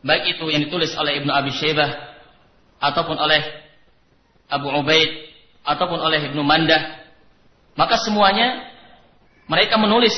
baik 0.00 0.36
itu 0.36 0.48
yang 0.48 0.64
ditulis 0.64 0.92
oleh 0.96 1.20
Ibnu 1.20 1.32
Abi 1.32 1.52
Syaibah 1.52 1.90
ataupun 2.80 3.16
oleh 3.20 3.42
Abu 4.48 4.72
Ubaid 4.72 5.10
ataupun 5.64 6.00
oleh 6.00 6.32
Ibnu 6.32 6.40
Mandah 6.40 7.04
maka 7.76 8.00
semuanya 8.00 8.64
mereka 9.48 9.76
menulis 9.76 10.14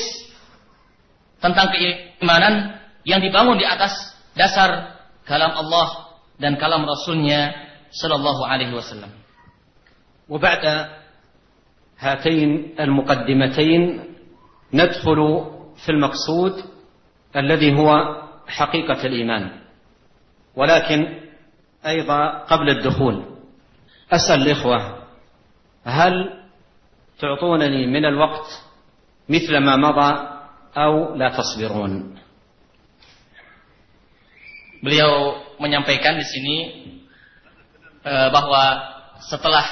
tentang 1.43 1.73
keimanan 1.75 2.79
yang 3.03 3.19
dibangun 3.19 3.59
di 3.59 3.67
atas 3.67 3.91
dasar 4.37 4.95
kalam 5.27 5.51
Allah 5.51 6.15
dan 6.39 6.55
kalam 6.55 6.87
Rasulnya 6.87 7.51
Sallallahu 7.93 8.41
Alaihi 8.47 8.73
Wasallam. 8.73 9.23
وبعد 10.29 10.65
هاتين 11.99 12.79
المقدمتين 12.79 13.81
ندخل 14.74 15.44
في 15.84 15.88
المقصود 15.88 16.52
الذي 17.36 17.76
هو 17.76 18.16
حقيقة 18.48 19.06
الإيمان 19.06 19.60
ولكن 20.56 21.20
أيضا 21.86 22.38
قبل 22.38 22.70
الدخول. 22.70 23.24
أسأل 24.12 24.42
الإخوة 24.42 25.04
هل 25.84 26.44
تعطونني 27.20 27.86
من 27.86 28.04
الوقت 28.04 28.46
مثل 29.28 29.58
ما 29.58 29.76
مضى 29.76 30.10
أو 30.76 31.14
لا 31.14 31.28
تصبرون؟ 31.28 32.18
Beliau 34.78 35.42
menyampaikan 35.58 36.14
di 36.14 36.22
sini 36.22 36.56
e, 38.06 38.12
bahwa 38.30 38.78
setelah 39.26 39.66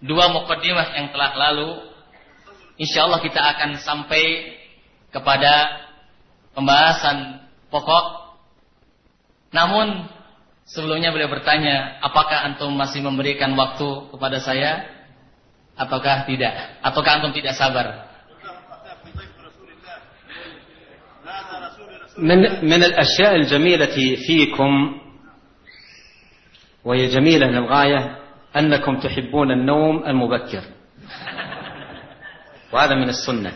dua 0.00 0.32
mukaddimah 0.32 0.96
yang 0.96 1.12
telah 1.12 1.36
lalu, 1.36 1.85
insya 2.79 3.05
Allah 3.05 3.19
kita 3.23 3.39
akan 3.39 3.79
sampai 3.81 4.55
kepada 5.11 5.85
pembahasan 6.55 7.45
pokok. 7.69 8.35
Namun 9.51 10.07
Sebelumnya 10.71 11.11
beliau 11.11 11.27
bertanya, 11.27 11.99
apakah 11.99 12.47
antum 12.47 12.71
masih 12.71 13.03
memberikan 13.03 13.51
waktu 13.59 14.07
kepada 14.07 14.39
saya 14.39 14.87
ataukah 15.75 16.23
tidak? 16.23 16.79
Ataukah 16.79 17.19
antum 17.19 17.35
tidak 17.35 17.59
sabar? 17.59 18.07
من 22.11 22.43
من 22.67 22.81
الأشياء 22.83 23.35
الجميلة 23.35 23.95
فيكم 24.27 24.71
وهي 26.83 27.07
جميلة 27.07 27.47
للغاية 27.47 28.01
أنكم 28.51 28.93
تحبون 28.99 29.51
النوم 29.51 30.05
المبكر 30.05 30.63
وهذا 32.71 32.95
من 32.95 33.09
السنة 33.09 33.51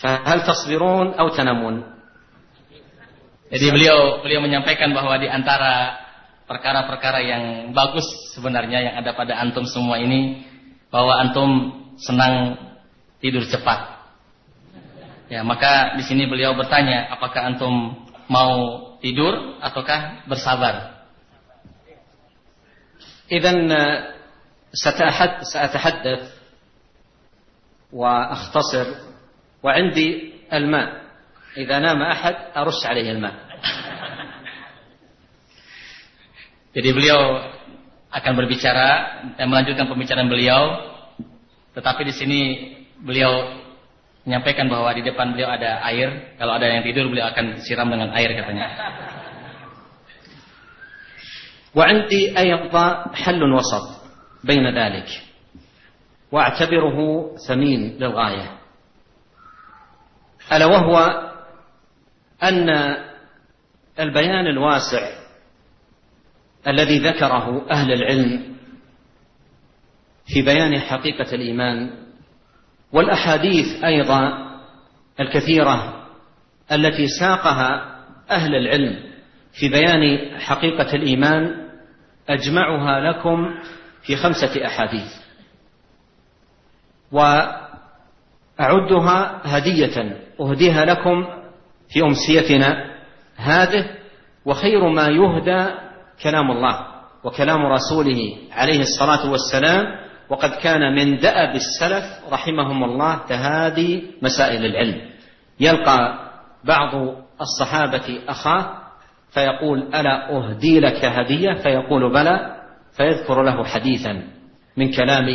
فهل 0.00 0.38
تصبرون 0.44 1.06
أو 1.14 1.28
تنامون 1.28 1.76
Jadi 3.50 3.66
beliau 3.66 4.22
beliau 4.22 4.46
menyampaikan 4.46 4.94
bahwa 4.94 5.18
di 5.18 5.26
antara 5.26 5.98
perkara-perkara 6.46 7.18
yang 7.18 7.44
bagus 7.74 8.06
sebenarnya 8.30 8.78
yang 8.78 8.94
ada 9.02 9.10
pada 9.10 9.42
antum 9.42 9.66
semua 9.66 9.98
ini 9.98 10.46
bahwa 10.86 11.18
antum 11.18 11.50
senang 11.98 12.54
tidur 13.18 13.42
cepat. 13.42 14.06
Ya, 15.26 15.42
maka 15.42 15.98
di 15.98 16.06
sini 16.06 16.30
beliau 16.30 16.54
bertanya, 16.54 17.10
apakah 17.10 17.42
antum 17.42 18.06
mau 18.30 18.54
tidur 19.02 19.58
ataukah 19.58 20.30
bersabar? 20.30 21.00
إذن 23.32 23.70
سأتحدث 25.42 26.22
وأختصر 27.92 28.86
وعندي 29.62 30.32
الماء 30.52 30.88
إذا 31.56 31.78
نام 31.78 32.02
أحد 32.02 32.36
أرش 32.56 32.86
عليه 32.86 33.12
الماء 33.12 33.34
Jadi 36.70 36.86
beliau 36.94 37.50
akan 38.14 38.32
berbicara 38.38 38.90
dan 39.34 39.50
melanjutkan 39.50 39.90
pembicaraan 39.90 40.30
beliau, 40.30 40.86
tetapi 41.74 42.06
di 42.06 42.14
sini 42.14 42.40
beliau 43.02 43.58
menyampaikan 44.22 44.70
bahwa 44.70 44.94
di 44.94 45.02
depan 45.02 45.34
beliau 45.34 45.50
ada 45.50 45.82
air. 45.90 46.38
Kalau 46.38 46.54
ada 46.54 46.70
yang 46.70 46.86
tidur 46.86 47.10
beliau 47.10 47.26
akan 47.34 47.58
siram 47.66 47.90
dengan 47.90 48.14
air 48.14 48.30
katanya. 48.38 48.70
وعندي 51.74 52.34
أيضا 52.38 53.14
حل 53.14 53.42
وسط 53.42 53.86
بين 54.45 54.77
ذلك. 54.77 55.07
واعتبره 56.31 57.29
ثمين 57.47 57.97
للغاية. 57.99 58.57
ألا 60.51 60.65
وهو 60.65 61.25
أن 62.43 62.69
البيان 63.99 64.47
الواسع 64.47 65.09
الذي 66.67 66.99
ذكره 66.99 67.65
أهل 67.71 67.93
العلم 67.93 68.55
في 70.27 70.41
بيان 70.41 70.79
حقيقة 70.79 71.35
الإيمان 71.35 71.89
والأحاديث 72.91 73.83
أيضا 73.83 74.45
الكثيرة 75.19 76.05
التي 76.71 77.07
ساقها 77.19 77.95
أهل 78.29 78.55
العلم 78.55 78.99
في 79.59 79.69
بيان 79.69 80.39
حقيقة 80.39 80.95
الإيمان 80.95 81.69
أجمعها 82.29 82.99
لكم 82.99 83.55
في 84.05 84.15
خمسة 84.15 84.65
أحاديث. 84.65 85.13
وأعدها 88.59 89.41
هدية 89.43 90.17
أهديها 90.39 90.85
لكم 90.85 91.25
في 91.89 92.01
أمسيتنا 92.03 92.95
هذه 93.35 93.85
وخير 94.45 94.89
ما 94.89 95.07
يهدى 95.07 95.73
كلام 96.23 96.51
الله 96.51 96.85
وكلام 97.23 97.65
رسوله 97.65 98.37
عليه 98.51 98.81
الصلاة 98.81 99.31
والسلام. 99.31 99.85
وقد 100.29 100.49
كان 100.49 100.95
من 100.95 101.17
دأب 101.17 101.55
السلف 101.55 102.05
رحمهم 102.31 102.83
الله 102.83 103.15
تهادي 103.29 104.11
مسائل 104.21 104.65
العلم. 104.65 105.01
يلقى 105.59 106.19
بعض 106.63 107.15
الصحابة 107.41 108.19
أخاه 108.27 108.73
فيقول 109.29 109.79
ألا 109.79 110.37
أهدي 110.37 110.79
لك 110.79 111.05
هدية؟ 111.05 111.53
فيقول 111.53 112.13
بلى. 112.13 112.54
فيذكر 112.96 113.42
له 113.42 113.64
حديثا 113.64 114.12
من 114.76 114.90
كلام 114.92 115.28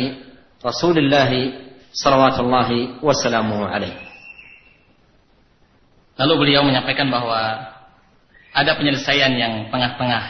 رسول 0.66 0.98
الله 0.98 1.30
صلوات 1.92 2.36
الله 2.40 2.70
وسلامه 3.02 3.60
عليه 3.66 3.96
Lalu 6.16 6.48
beliau 6.48 6.64
menyampaikan 6.64 7.12
bahwa 7.12 7.36
ada 8.56 8.72
penyelesaian 8.80 9.36
yang 9.36 9.68
tengah-tengah 9.68 10.24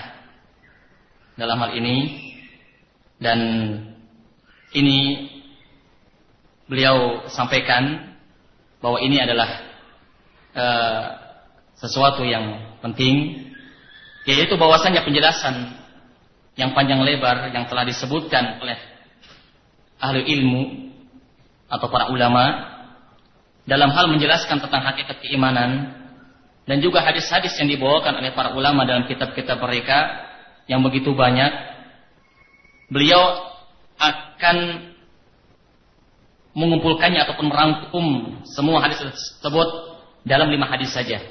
dalam 1.39 1.63
hal 1.63 1.79
ini 1.79 2.27
dan 3.23 3.39
ini 4.75 5.31
beliau 6.67 7.23
sampaikan 7.31 8.03
bahwa 8.83 8.99
ini 8.99 9.23
adalah 9.23 9.51
uh, 10.59 11.03
sesuatu 11.79 12.27
yang 12.27 12.75
penting 12.83 13.47
yaitu 14.27 14.59
bahwasanya 14.59 15.07
penjelasan 15.07 15.80
yang 16.60 16.76
panjang 16.76 17.00
lebar 17.00 17.52
yang 17.56 17.68
telah 17.68 17.88
disebutkan 17.88 18.60
oleh 18.60 18.78
ahli 20.02 20.22
ilmu 20.26 20.64
atau 21.72 21.88
para 21.88 22.12
ulama 22.12 22.72
dalam 23.64 23.94
hal 23.94 24.12
menjelaskan 24.12 24.60
tentang 24.60 24.84
hakikat 24.84 25.24
keimanan 25.24 25.96
dan 26.68 26.78
juga 26.84 27.00
hadis-hadis 27.06 27.56
yang 27.62 27.70
dibawakan 27.72 28.20
oleh 28.20 28.36
para 28.36 28.52
ulama 28.58 28.84
dalam 28.84 29.08
kitab-kitab 29.08 29.62
mereka 29.62 30.28
yang 30.68 30.84
begitu 30.84 31.16
banyak 31.16 31.52
beliau 32.92 33.48
akan 33.96 34.92
mengumpulkannya 36.52 37.24
ataupun 37.24 37.48
merangkum 37.48 38.06
semua 38.44 38.84
hadis 38.84 39.00
tersebut 39.00 39.70
dalam 40.28 40.52
lima 40.52 40.68
hadis 40.68 40.92
saja. 40.92 41.24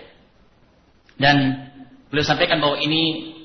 Dan 1.21 1.69
beliau 2.09 2.25
sampaikan 2.25 2.65
bahwa 2.65 2.81
ini 2.81 3.37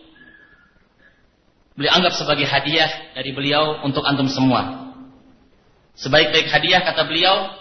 beliau 1.76 1.92
anggap 1.92 2.14
sebagai 2.16 2.48
hadiah 2.48 3.16
dari 3.16 3.36
beliau 3.36 3.84
untuk 3.84 4.04
antum 4.08 4.32
semua. 4.32 4.92
Sebaik-baik 5.96 6.52
hadiah 6.52 6.84
kata 6.84 7.08
beliau 7.08 7.56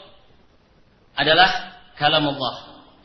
adalah 1.15 1.79
kalam 1.95 2.27
Allah 2.27 2.55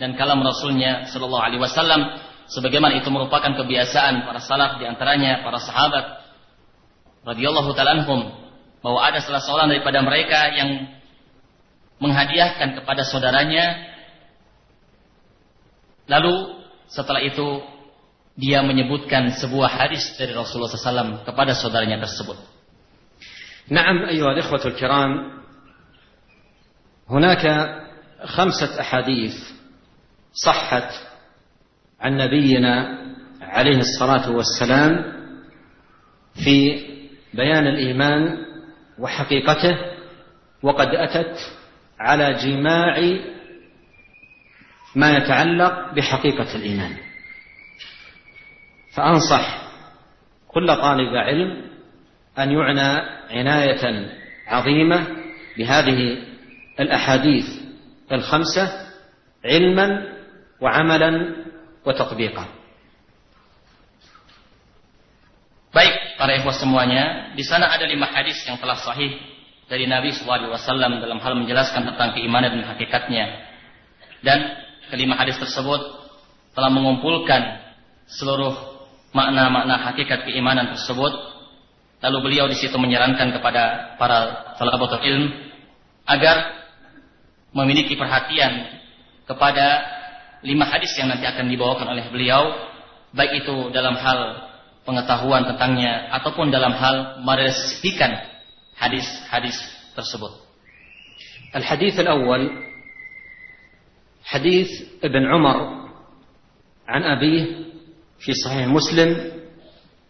dan 0.02 0.18
kalam 0.18 0.42
Rasulnya 0.42 1.06
Shallallahu 1.10 1.44
Alaihi 1.46 1.62
Wasallam 1.62 2.02
sebagaimana 2.50 2.98
itu 2.98 3.10
merupakan 3.14 3.54
kebiasaan 3.54 4.26
para 4.26 4.42
salaf 4.42 4.82
di 4.82 4.90
antaranya 4.90 5.46
para 5.46 5.62
sahabat 5.62 6.06
radhiyallahu 7.26 7.70
taalaanhum 7.78 8.34
bahwa 8.82 9.00
ada 9.06 9.22
salah 9.22 9.44
seorang 9.44 9.70
daripada 9.70 10.02
mereka 10.02 10.50
yang 10.56 10.90
menghadiahkan 12.02 12.80
kepada 12.82 13.06
saudaranya 13.06 13.92
lalu 16.10 16.58
setelah 16.90 17.22
itu 17.22 17.62
dia 18.38 18.62
menyebutkan 18.66 19.32
sebuah 19.36 19.70
hadis 19.70 20.16
dari 20.18 20.36
Rasulullah 20.36 20.72
SAW 20.72 21.26
kepada 21.26 21.56
saudaranya 21.56 22.02
tersebut. 22.04 22.38
نعم 23.70 24.06
أيها 24.10 24.32
الإخوة 24.32 24.66
الكرام 24.66 25.32
هناك 27.10 27.46
خمسة 28.26 28.82
أحاديث 28.82 29.34
صحت 30.34 30.90
عن 32.02 32.18
نبينا 32.18 32.98
عليه 33.42 33.78
الصلاة 33.78 34.32
والسلام 34.32 35.14
في 36.44 36.86
بيان 37.34 37.68
الإيمان 37.68 38.38
وحقيقته 39.00 39.78
وقد 40.64 40.88
أتت 40.88 41.38
على 42.00 42.34
جماع 42.34 43.20
ما 44.96 45.18
يتعلق 45.18 45.94
بحقيقة 45.94 46.56
الإيمان 46.56 46.98
فأنصح 48.95 49.45
كل 50.49 50.67
طالب 50.77 51.17
علم 51.17 51.51
أن 52.39 52.51
يعنى 52.51 52.91
عناية 53.31 54.11
عظيمة 54.47 55.07
بهذه 55.59 56.19
الأحاديث 56.81 57.47
الخمسة 58.13 58.87
علما 59.45 59.89
وعملا 60.61 61.37
وتطبيقا 61.85 62.47
Baik, 65.75 66.23
para 66.23 66.39
ikhwah 66.39 66.55
semuanya, 66.55 67.35
di 67.35 67.43
sana 67.43 67.67
ada 67.67 67.83
lima 67.83 68.07
hadis 68.07 68.39
yang 68.47 68.63
telah 68.63 68.79
sahih 68.79 69.11
dari 69.67 69.91
Nabi 69.91 70.15
SAW 70.15 70.55
dalam 71.03 71.19
hal 71.19 71.35
menjelaskan 71.35 71.83
tentang 71.83 72.15
keimanan 72.15 72.63
dan 72.63 72.65
hakikatnya. 72.71 73.27
Dan 74.23 74.55
kelima 74.87 75.19
hadis 75.19 75.35
tersebut 75.35 75.83
telah 76.55 76.71
mengumpulkan 76.71 77.59
seluruh 78.07 78.78
makna-makna 79.15 79.79
hakikat 79.91 80.27
keimanan 80.27 80.75
tersebut. 80.75 81.13
Lalu 82.05 82.19
beliau 82.21 82.47
di 82.51 82.57
situ 82.59 82.75
menyarankan 82.77 83.33
kepada 83.33 83.97
para 83.97 84.53
talabatul 84.61 85.01
ilm 85.01 85.33
agar 86.05 86.53
memiliki 87.55 87.97
perhatian 87.97 88.69
kepada 89.25 89.81
lima 90.45 90.69
hadis 90.69 90.93
yang 91.01 91.09
nanti 91.09 91.25
akan 91.25 91.49
dibawakan 91.49 91.97
oleh 91.97 92.05
beliau, 92.13 92.53
baik 93.17 93.47
itu 93.47 93.73
dalam 93.73 93.97
hal 93.97 94.53
pengetahuan 94.85 95.49
tentangnya 95.49 96.13
ataupun 96.21 96.53
dalam 96.53 96.77
hal 96.77 97.25
meresmikan 97.25 98.21
hadis-hadis 98.77 99.57
tersebut. 99.97 100.45
الحديث 101.55 101.95
الأول 102.03 102.51
حديث 104.25 104.71
ابن 105.07 105.23
عمر 105.23 105.59
عن 106.89 107.03
أبيه 107.03 107.45
في 108.20 108.34
صحيح 108.34 108.68
مسلم 108.68 109.32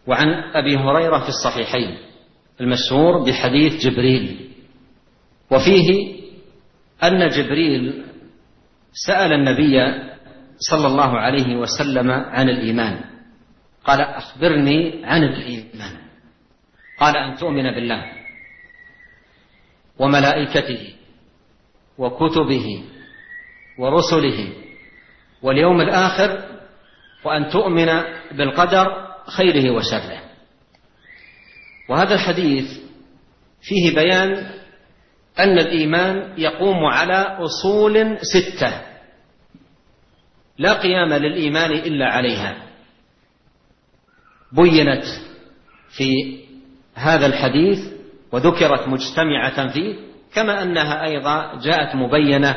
وعن 0.06 0.28
أبي 0.54 0.76
هريرة 0.76 1.18
في 1.18 1.28
الصحيحين 1.28 1.98
المشهور 2.60 3.24
بحديث 3.24 3.86
جبريل. 3.86 4.50
وفيه 5.50 6.14
أن 7.04 7.28
جبريل 7.28 8.04
سأل 8.92 9.32
النبي 9.32 9.76
صلى 10.58 10.86
الله 10.86 11.18
عليه 11.18 11.56
وسلم 11.56 12.10
عن 12.10 12.48
الإيمان. 12.48 13.04
قال 13.84 14.00
أخبرني 14.00 15.04
عن 15.04 15.22
الإيمان. 15.24 15.96
قال 16.98 17.16
أن 17.16 17.36
تؤمن 17.36 17.62
بالله 17.62 18.12
وملائكته 19.98 20.94
وكتبه 21.98 22.84
ورسله 23.78 24.52
واليوم 25.42 25.80
الآخر 25.80 26.49
وأن 27.24 27.48
تؤمن 27.48 27.86
بالقدر 28.32 29.08
خيره 29.26 29.70
وشره. 29.70 30.20
وهذا 31.88 32.14
الحديث 32.14 32.80
فيه 33.62 33.94
بيان 33.94 34.50
أن 35.38 35.58
الإيمان 35.58 36.34
يقوم 36.38 36.84
على 36.84 37.38
أصول 37.38 38.18
ستة. 38.22 38.72
لا 40.58 40.72
قيام 40.72 41.14
للإيمان 41.14 41.70
إلا 41.70 42.06
عليها. 42.06 42.56
بينت 44.52 45.04
في 45.96 46.40
هذا 46.94 47.26
الحديث 47.26 47.78
وذكرت 48.32 48.88
مجتمعة 48.88 49.68
فيه 49.72 49.96
كما 50.34 50.62
أنها 50.62 51.04
أيضا 51.04 51.60
جاءت 51.62 51.96
مبينة 51.96 52.56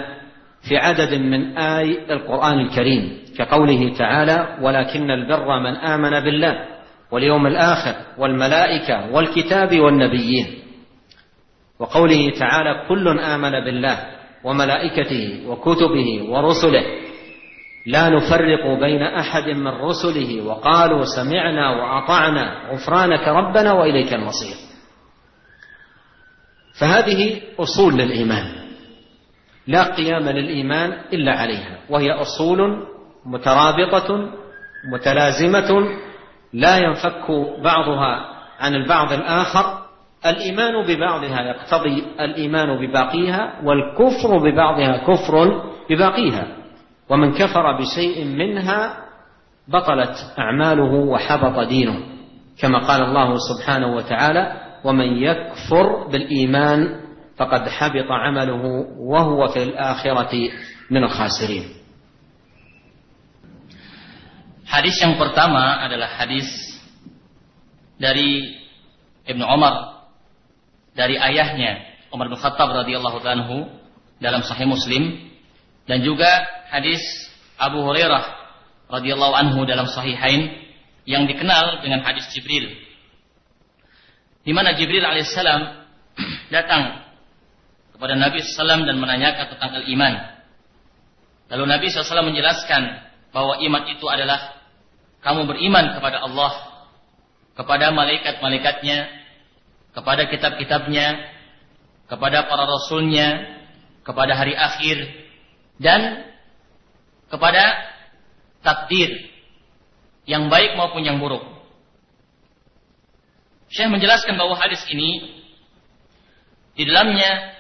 في 0.68 0.78
عدد 0.78 1.14
من 1.14 1.58
آي 1.58 2.14
القرآن 2.14 2.60
الكريم. 2.60 3.23
كقوله 3.38 3.94
تعالى 3.98 4.58
ولكن 4.62 5.12
البر 5.12 5.60
من 5.60 5.76
آمن 5.76 6.20
بالله 6.24 6.66
واليوم 7.12 7.48
الآخر 7.48 7.96
والملائكة 8.18 9.12
والكتاب 9.14 9.80
والنبيين 9.80 10.48
وقوله 11.80 12.30
تعالى 12.40 12.86
كل 12.90 13.20
آمن 13.20 13.52
بالله 13.52 13.98
وملائكته 14.44 15.50
وكتبه 15.50 16.24
ورسله 16.30 16.84
لا 17.86 18.10
نفرق 18.10 18.80
بين 18.80 19.02
أحد 19.02 19.44
من 19.44 19.68
رسله 19.68 20.42
وقالوا 20.46 21.04
سمعنا 21.04 21.70
وأطعنا 21.70 22.70
غفرانك 22.72 23.28
ربنا 23.28 23.74
وإليك 23.74 24.14
المصير. 24.14 24.56
فهذه 26.80 27.42
أصول 27.60 27.94
للإيمان. 27.94 28.46
لا 29.68 29.84
قيام 29.84 30.30
للإيمان 30.30 30.92
إلا 31.14 31.32
عليها 31.32 31.80
وهي 31.90 32.12
أصول 32.12 32.88
مترابطة 33.26 34.30
متلازمة 34.94 35.88
لا 36.54 36.78
ينفك 36.78 37.32
بعضها 37.64 38.26
عن 38.60 38.76
البعض 38.76 39.14
الآخر. 39.14 39.84
الإيمان 40.26 40.86
ببعضها 40.88 41.42
يقتضي 41.42 42.04
الإيمان 42.20 42.88
بباقيها 42.88 43.62
والكفر 43.64 44.38
ببعضها 44.38 44.98
كفر 44.98 45.64
بباقيها. 45.90 46.48
ومن 47.10 47.34
كفر 47.34 47.78
بشيء 47.80 48.26
منها 48.26 48.98
بطلت 49.68 50.16
أعماله 50.40 50.94
وحبط 50.94 51.68
دينه 51.68 52.00
كما 52.62 52.88
قال 52.88 53.04
الله 53.04 53.36
سبحانه 53.38 53.96
وتعالى 53.96 54.54
ومن 54.84 55.06
يكفر 55.06 56.08
بالإيمان 56.08 57.00
فقد 57.38 57.70
حبط 57.70 58.12
عمله 58.12 58.86
وهو 59.00 59.48
في 59.48 59.64
الآخرة 59.64 60.50
من 60.92 61.04
الخاسرين. 61.04 61.64
Hadis 64.74 64.98
yang 64.98 65.22
pertama 65.22 65.86
adalah 65.86 66.10
hadis 66.18 66.50
dari 68.02 68.58
Ibnu 69.30 69.46
Umar 69.46 70.02
dari 70.98 71.14
ayahnya 71.14 71.78
Umar 72.10 72.26
bin 72.26 72.42
Khattab 72.42 72.74
radhiyallahu 72.82 73.22
anhu 73.22 73.70
dalam 74.18 74.42
Sahih 74.42 74.66
Muslim 74.66 75.30
dan 75.86 76.02
juga 76.02 76.26
hadis 76.74 77.06
Abu 77.62 77.86
Hurairah 77.86 78.26
radhiyallahu 78.90 79.34
anhu 79.38 79.62
dalam 79.70 79.86
Sahihain 79.86 80.58
yang 81.06 81.30
dikenal 81.30 81.86
dengan 81.86 82.02
hadis 82.02 82.26
Jibril 82.34 82.74
di 84.42 84.58
mana 84.58 84.74
Jibril 84.74 85.06
alaihissalam 85.06 85.86
datang 86.56 86.98
kepada 87.94 88.18
Nabi 88.18 88.42
SAW 88.42 88.90
dan 88.90 88.98
menanyakan 88.98 89.54
tentang 89.54 89.86
al-iman. 89.86 90.14
Lalu 91.54 91.64
Nabi 91.70 91.86
SAW 91.94 92.26
menjelaskan 92.26 93.06
bahwa 93.30 93.62
iman 93.62 93.84
itu 93.86 94.06
adalah 94.10 94.63
kamu 95.24 95.48
beriman 95.48 95.96
kepada 95.96 96.20
Allah, 96.20 96.54
kepada 97.56 97.96
malaikat-malaikatnya, 97.96 99.08
kepada 99.96 100.28
kitab-kitabnya, 100.28 101.32
kepada 102.12 102.46
para 102.46 102.64
rasulnya, 102.68 103.58
kepada 104.04 104.36
hari 104.36 104.52
akhir, 104.54 105.00
dan 105.80 106.28
kepada 107.32 107.64
takdir 108.62 109.32
yang 110.28 110.52
baik 110.52 110.76
maupun 110.76 111.08
yang 111.08 111.18
buruk. 111.24 111.44
Syekh 113.74 113.90
menjelaskan 113.90 114.38
bahwa 114.38 114.54
hadis 114.60 114.86
ini 114.92 115.42
di 116.78 116.84
dalamnya 116.86 117.58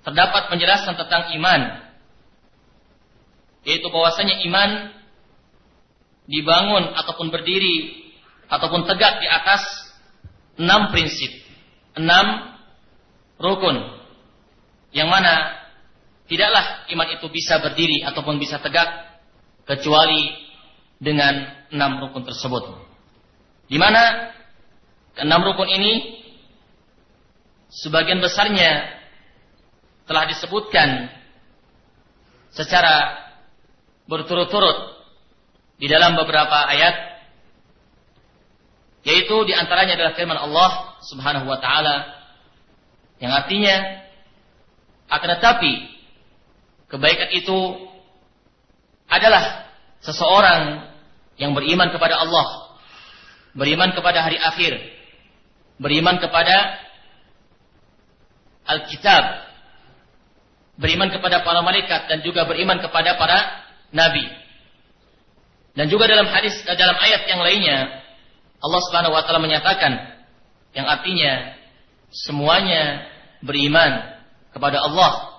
terdapat 0.00 0.48
penjelasan 0.48 0.96
tentang 0.96 1.28
iman 1.36 1.60
yaitu 3.68 3.84
bahwasanya 3.92 4.40
iman 4.48 4.96
dibangun 6.28 6.92
ataupun 6.92 7.32
berdiri 7.32 8.04
ataupun 8.52 8.84
tegak 8.84 9.24
di 9.24 9.28
atas 9.28 9.64
enam 10.60 10.92
prinsip, 10.92 11.32
enam 11.96 12.52
rukun, 13.40 13.80
yang 14.92 15.08
mana 15.08 15.56
tidaklah 16.28 16.84
iman 16.92 17.08
itu 17.16 17.26
bisa 17.32 17.56
berdiri 17.64 18.04
ataupun 18.04 18.36
bisa 18.36 18.60
tegak 18.60 19.08
kecuali 19.64 20.36
dengan 21.00 21.48
enam 21.72 22.04
rukun 22.04 22.28
tersebut. 22.28 22.76
Di 23.68 23.80
mana 23.80 24.32
enam 25.16 25.40
rukun 25.48 25.68
ini 25.68 26.24
sebagian 27.72 28.20
besarnya 28.20 29.00
telah 30.08 30.24
disebutkan 30.28 31.08
secara 32.52 33.28
berturut-turut 34.08 34.97
di 35.78 35.86
dalam 35.86 36.18
beberapa 36.18 36.68
ayat 36.68 37.22
yaitu 39.06 39.46
di 39.46 39.54
antaranya 39.54 39.94
adalah 39.94 40.12
firman 40.18 40.36
Allah 40.36 40.70
Subhanahu 41.06 41.46
wa 41.46 41.58
taala 41.62 42.18
yang 43.22 43.30
artinya 43.30 44.04
akan 45.08 45.28
tetapi 45.38 45.72
kebaikan 46.90 47.30
itu 47.32 47.58
adalah 49.08 49.72
seseorang 50.04 50.92
yang 51.40 51.54
beriman 51.56 51.88
kepada 51.94 52.20
Allah, 52.20 52.76
beriman 53.56 53.94
kepada 53.94 54.20
hari 54.20 54.36
akhir, 54.36 54.76
beriman 55.80 56.18
kepada 56.20 56.84
Alkitab, 58.68 59.24
beriman 60.76 61.08
kepada 61.08 61.40
para 61.40 61.64
malaikat 61.64 62.10
dan 62.12 62.20
juga 62.20 62.44
beriman 62.44 62.84
kepada 62.84 63.16
para 63.16 63.38
nabi. 63.96 64.28
Dan 65.78 65.86
juga 65.86 66.10
dalam 66.10 66.26
hadis 66.26 66.58
dalam 66.66 66.98
ayat 66.98 67.22
yang 67.30 67.38
lainnya 67.38 68.02
Allah 68.58 68.80
Subhanahu 68.90 69.14
wa 69.14 69.22
taala 69.22 69.38
menyatakan 69.38 69.94
yang 70.74 70.90
artinya 70.90 71.54
semuanya 72.10 73.06
beriman 73.46 74.18
kepada 74.50 74.82
Allah 74.82 75.38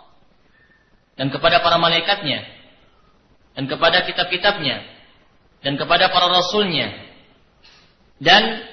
dan 1.19 1.27
kepada 1.27 1.59
para 1.59 1.75
malaikatnya 1.75 2.47
dan 3.51 3.67
kepada 3.67 4.07
kitab-kitabnya 4.07 4.87
dan 5.59 5.75
kepada 5.75 6.07
para 6.07 6.31
rasulnya. 6.31 6.87
Dan 8.19 8.63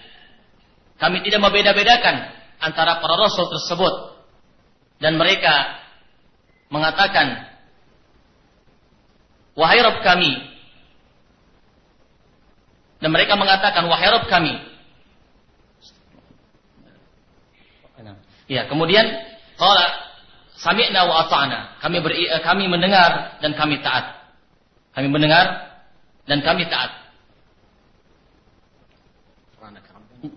kami 1.02 1.26
tidak 1.26 1.42
membeda-bedakan 1.42 2.30
antara 2.62 3.02
para 3.02 3.14
rasul 3.18 3.50
tersebut. 3.50 3.94
Dan 5.02 5.18
mereka 5.18 5.82
mengatakan 6.70 7.50
wahai 9.58 9.82
Rabb 9.82 10.06
kami 10.06 10.55
dan 12.96 13.08
mereka 13.12 13.36
mengatakan, 13.36 13.84
wahai 13.86 14.08
Rabb 14.08 14.28
kami. 14.28 14.76
Ya, 18.46 18.70
kemudian 18.70 19.02
qala 19.58 19.86
sami'na 20.54 21.02
wa 21.04 21.26
ata'na. 21.26 21.82
Kami 21.82 21.98
beri, 21.98 22.30
eh, 22.30 22.42
kami 22.46 22.70
mendengar 22.70 23.42
dan 23.42 23.52
kami 23.58 23.82
taat. 23.82 24.14
Kami 24.94 25.10
mendengar 25.10 25.76
dan 26.30 26.40
kami 26.46 26.70
taat. 26.70 26.94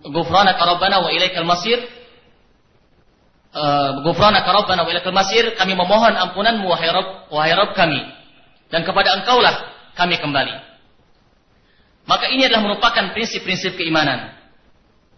Ghufranaka 0.04 0.60
Rabbana 0.60 1.02
wa 1.02 1.10
ilaikal 1.10 1.46
masir. 1.48 1.80
Uh, 3.50 4.06
Ghufranaka 4.06 4.46
Rabbana 4.46 4.84
wa 4.84 4.90
ilaikal 4.90 5.14
masir. 5.14 5.54
Kami 5.56 5.72
memohon 5.72 6.14
ampunanmu 6.14 6.66
wahai 6.66 6.90
Rabb, 6.92 7.30
wahai 7.32 7.54
Rabb 7.56 7.72
kami. 7.78 7.98
Dan 8.70 8.82
kepada 8.86 9.22
Engkaulah 9.22 9.54
kami 9.98 10.18
kembali. 10.18 10.69
Maka 12.08 12.32
ini 12.32 12.48
adalah 12.48 12.72
merupakan 12.72 13.12
prinsip-prinsip 13.12 13.76
keimanan. 13.76 14.34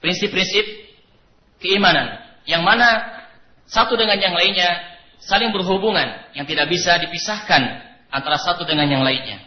Prinsip-prinsip 0.03 0.65
keimanan. 1.63 2.19
Yang 2.49 2.63
mana 2.67 2.89
satu 3.71 3.95
dengan 3.95 4.19
yang 4.19 4.35
lainnya 4.35 4.83
saling 5.23 5.55
berhubungan. 5.55 6.35
Yang 6.35 6.57
tidak 6.57 6.67
bisa 6.69 6.99
dipisahkan 6.99 7.63
antara 8.11 8.37
satu 8.37 8.67
dengan 8.67 8.91
yang 8.91 9.03
lainnya. 9.07 9.41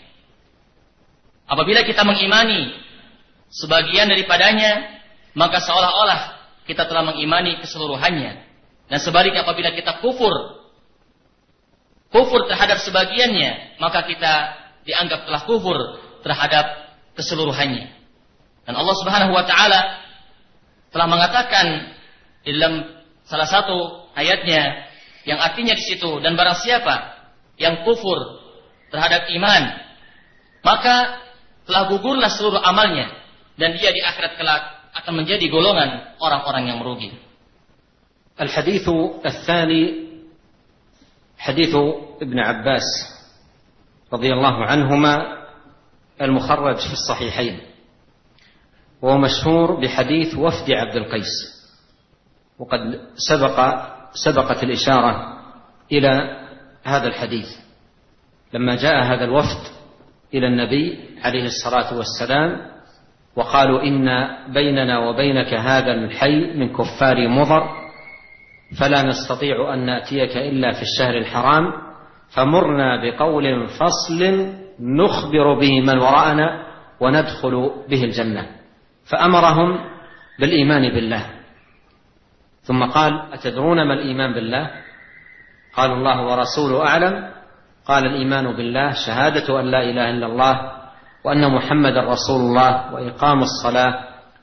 Apabila 1.45 1.85
kita 1.85 2.01
mengimani 2.01 2.73
sebagian 3.53 4.09
daripadanya, 4.09 4.97
maka 5.37 5.61
seolah-olah 5.61 6.21
kita 6.65 6.89
telah 6.89 7.13
mengimani 7.13 7.61
keseluruhannya. 7.61 8.33
Dan 8.89 8.99
sebaliknya 9.01 9.45
apabila 9.45 9.73
kita 9.73 10.01
kufur, 10.01 10.33
kufur 12.09 12.49
terhadap 12.49 12.81
sebagiannya, 12.81 13.77
maka 13.77 14.05
kita 14.09 14.33
dianggap 14.85 15.29
telah 15.29 15.41
kufur 15.45 15.77
terhadap 16.25 16.84
keseluruhannya. 17.18 17.86
Dan 18.66 18.74
Allah 18.76 18.96
Subhanahu 19.02 19.32
wa 19.34 19.44
taala 19.44 19.80
telah 20.90 21.06
mengatakan 21.06 21.66
di 22.42 22.56
dalam 22.56 22.86
salah 23.26 23.46
satu 23.46 24.10
ayatnya 24.14 24.90
yang 25.28 25.38
artinya 25.38 25.76
di 25.76 25.84
situ 25.84 26.18
dan 26.24 26.34
barang 26.34 26.58
siapa 26.58 27.14
yang 27.60 27.86
kufur 27.86 28.18
terhadap 28.90 29.28
iman 29.30 29.62
maka 30.66 31.20
telah 31.68 31.86
gugurlah 31.92 32.32
seluruh 32.32 32.58
amalnya 32.58 33.12
dan 33.54 33.76
dia 33.78 33.94
di 33.94 34.02
akhirat 34.02 34.34
kelak 34.34 34.62
akan 34.90 35.22
menjadi 35.22 35.46
golongan 35.46 36.18
orang-orang 36.18 36.74
yang 36.74 36.78
merugi. 36.82 37.14
الحديث 38.40 38.88
الثاني 39.20 39.84
حديث 41.38 41.74
ابن 42.24 42.38
عباس 42.40 42.86
رضي 44.12 44.30
الله 44.32 44.56
عنهما 44.64 45.14
المخرج 46.21 46.75
في 46.75 46.93
الصحيحين 46.93 47.59
وهو 49.01 49.17
مشهور 49.17 49.79
بحديث 49.79 50.35
وفد 50.35 50.71
عبد 50.71 50.95
القيس. 50.95 51.55
وقد 52.59 52.79
سبق 53.29 53.85
سبقت 54.25 54.63
الإشارة 54.63 55.39
إلى 55.91 56.41
هذا 56.83 57.07
الحديث. 57.07 57.47
لما 58.53 58.75
جاء 58.75 59.03
هذا 59.03 59.23
الوفد 59.23 59.75
إلى 60.33 60.47
النبي 60.47 60.99
عليه 61.23 61.45
الصلاة 61.45 61.97
والسلام 61.97 62.75
وقالوا 63.35 63.83
إن 63.83 64.07
بيننا 64.53 64.99
وبينك 64.99 65.53
هذا 65.53 65.93
الحي 65.93 66.53
من 66.53 66.73
كفار 66.73 67.27
مضر 67.27 67.69
فلا 68.79 69.03
نستطيع 69.03 69.73
أن 69.73 69.85
نأتيك 69.85 70.37
إلا 70.37 70.71
في 70.71 70.81
الشهر 70.81 71.17
الحرام 71.17 71.71
فمرنا 72.35 73.01
بقول 73.03 73.67
فصل 73.67 74.53
نخبر 74.79 75.59
به 75.59 75.81
من 75.81 75.97
وراءنا 75.97 76.65
وندخل 76.99 77.71
به 77.89 78.03
الجنة. 78.03 78.47
فأمرهم 79.11 79.79
بالإيمان 80.39 80.93
بالله. 80.93 81.25
ثم 82.63 82.83
قال 82.83 83.33
أتدرون 83.33 83.87
ما 83.87 83.93
الإيمان 83.93 84.33
بالله؟ 84.33 84.71
قال 85.73 85.91
الله 85.91 86.25
ورسوله 86.25 86.87
أعلم. 86.87 87.31
قال 87.87 88.05
الإيمان 88.05 88.55
بالله 88.55 88.91
شهادة 88.91 89.59
أن 89.59 89.65
لا 89.65 89.81
إله 89.83 90.09
إلا 90.09 90.25
الله 90.25 90.71
وأن 91.25 91.55
محمد 91.55 91.97
رسول 91.97 92.41
الله 92.41 92.93
وإقام 92.93 93.43
الصلاة 93.43 93.93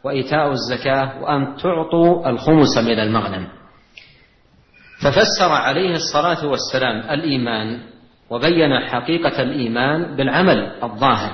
وإيتاء 0.04 0.50
الزكاة 0.50 1.22
وأن 1.22 1.56
تعطوا 1.56 2.30
الخمس 2.30 2.78
من 2.78 2.98
المغنم. 2.98 3.48
ففسر 5.02 5.52
عليه 5.52 5.94
الصلاة 5.94 6.46
والسلام 6.46 7.10
الإيمان 7.10 7.91
وبين 8.32 8.80
حقيقة 8.80 9.42
الإيمان 9.42 10.16
بالعمل 10.16 10.82
الظاهر. 10.82 11.32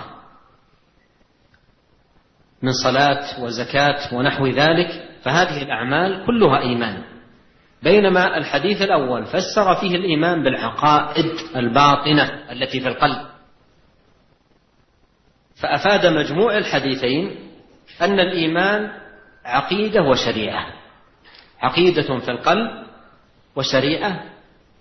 من 2.62 2.72
صلاة 2.72 3.44
وزكاة 3.44 4.14
ونحو 4.14 4.46
ذلك 4.46 5.08
فهذه 5.22 5.62
الأعمال 5.62 6.26
كلها 6.26 6.60
إيمان. 6.60 7.02
بينما 7.82 8.36
الحديث 8.36 8.82
الأول 8.82 9.26
فسر 9.26 9.74
فيه 9.74 9.96
الإيمان 9.96 10.42
بالعقائد 10.42 11.26
الباطنة 11.56 12.52
التي 12.52 12.80
في 12.80 12.88
القلب. 12.88 13.26
فأفاد 15.62 16.06
مجموع 16.06 16.56
الحديثين 16.56 17.36
أن 18.02 18.20
الإيمان 18.20 18.90
عقيدة 19.44 20.02
وشريعة. 20.02 20.66
عقيدة 21.60 22.18
في 22.18 22.30
القلب 22.30 22.70
وشريعة 23.56 24.22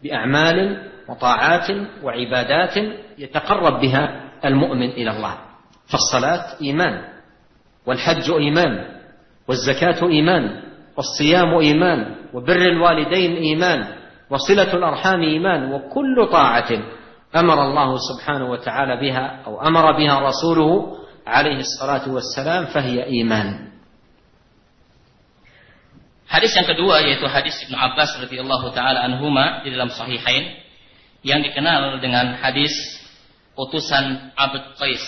بأعمال 0.04 0.92
وطاعات 1.10 1.68
وعبادات 2.04 2.76
يتقرب 3.18 3.80
بها 3.82 4.04
المؤمن 4.46 4.90
إلى 4.90 5.12
الله. 5.12 5.36
فالصلاة 5.88 6.62
إيمان 6.62 7.02
والحج 7.86 8.32
إيمان 8.32 8.74
والزكاة 9.48 10.04
إيمان 10.04 10.64
والصيام 10.98 11.58
إيمان 11.58 12.16
وبر 12.34 12.62
الوالدين 12.62 13.36
إيمان 13.36 13.96
وصلة 14.30 14.74
الأرحام 14.74 15.22
إيمان 15.22 15.72
وكل 15.74 16.28
طاعة 16.32 16.70
أمر 17.36 17.58
الله 17.66 17.90
سبحانه 17.98 18.52
وتعالى 18.52 18.96
بها 19.02 19.44
أو 19.46 19.62
أمر 19.62 19.92
بها 19.92 20.20
رسوله 20.20 20.98
عليه 21.28 21.60
الصلاة 21.60 22.10
والسلام 22.12 22.66
فهي 22.66 23.04
إيمان. 23.04 23.68
Hadis 26.28 26.52
yang 26.60 26.68
kedua 26.68 27.00
yaitu 27.08 27.24
hadis 27.24 27.56
Ibnu 27.64 27.80
Abbas 27.80 28.20
radhiyallahu 28.20 28.76
taala 28.76 29.00
anhuma 29.08 29.64
di 29.64 29.72
dalam 29.72 29.88
sahihain 29.88 30.60
yang 31.26 31.42
dikenal 31.42 31.98
dengan 32.02 32.38
hadis 32.38 32.74
utusan 33.58 34.34
Abd 34.38 34.78
Qais 34.78 35.04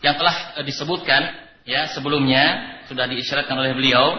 yang 0.00 0.16
telah 0.16 0.60
disebutkan 0.64 1.22
ya 1.68 1.90
sebelumnya 1.92 2.78
sudah 2.88 3.04
diisyaratkan 3.10 3.56
oleh 3.58 3.76
beliau 3.76 4.16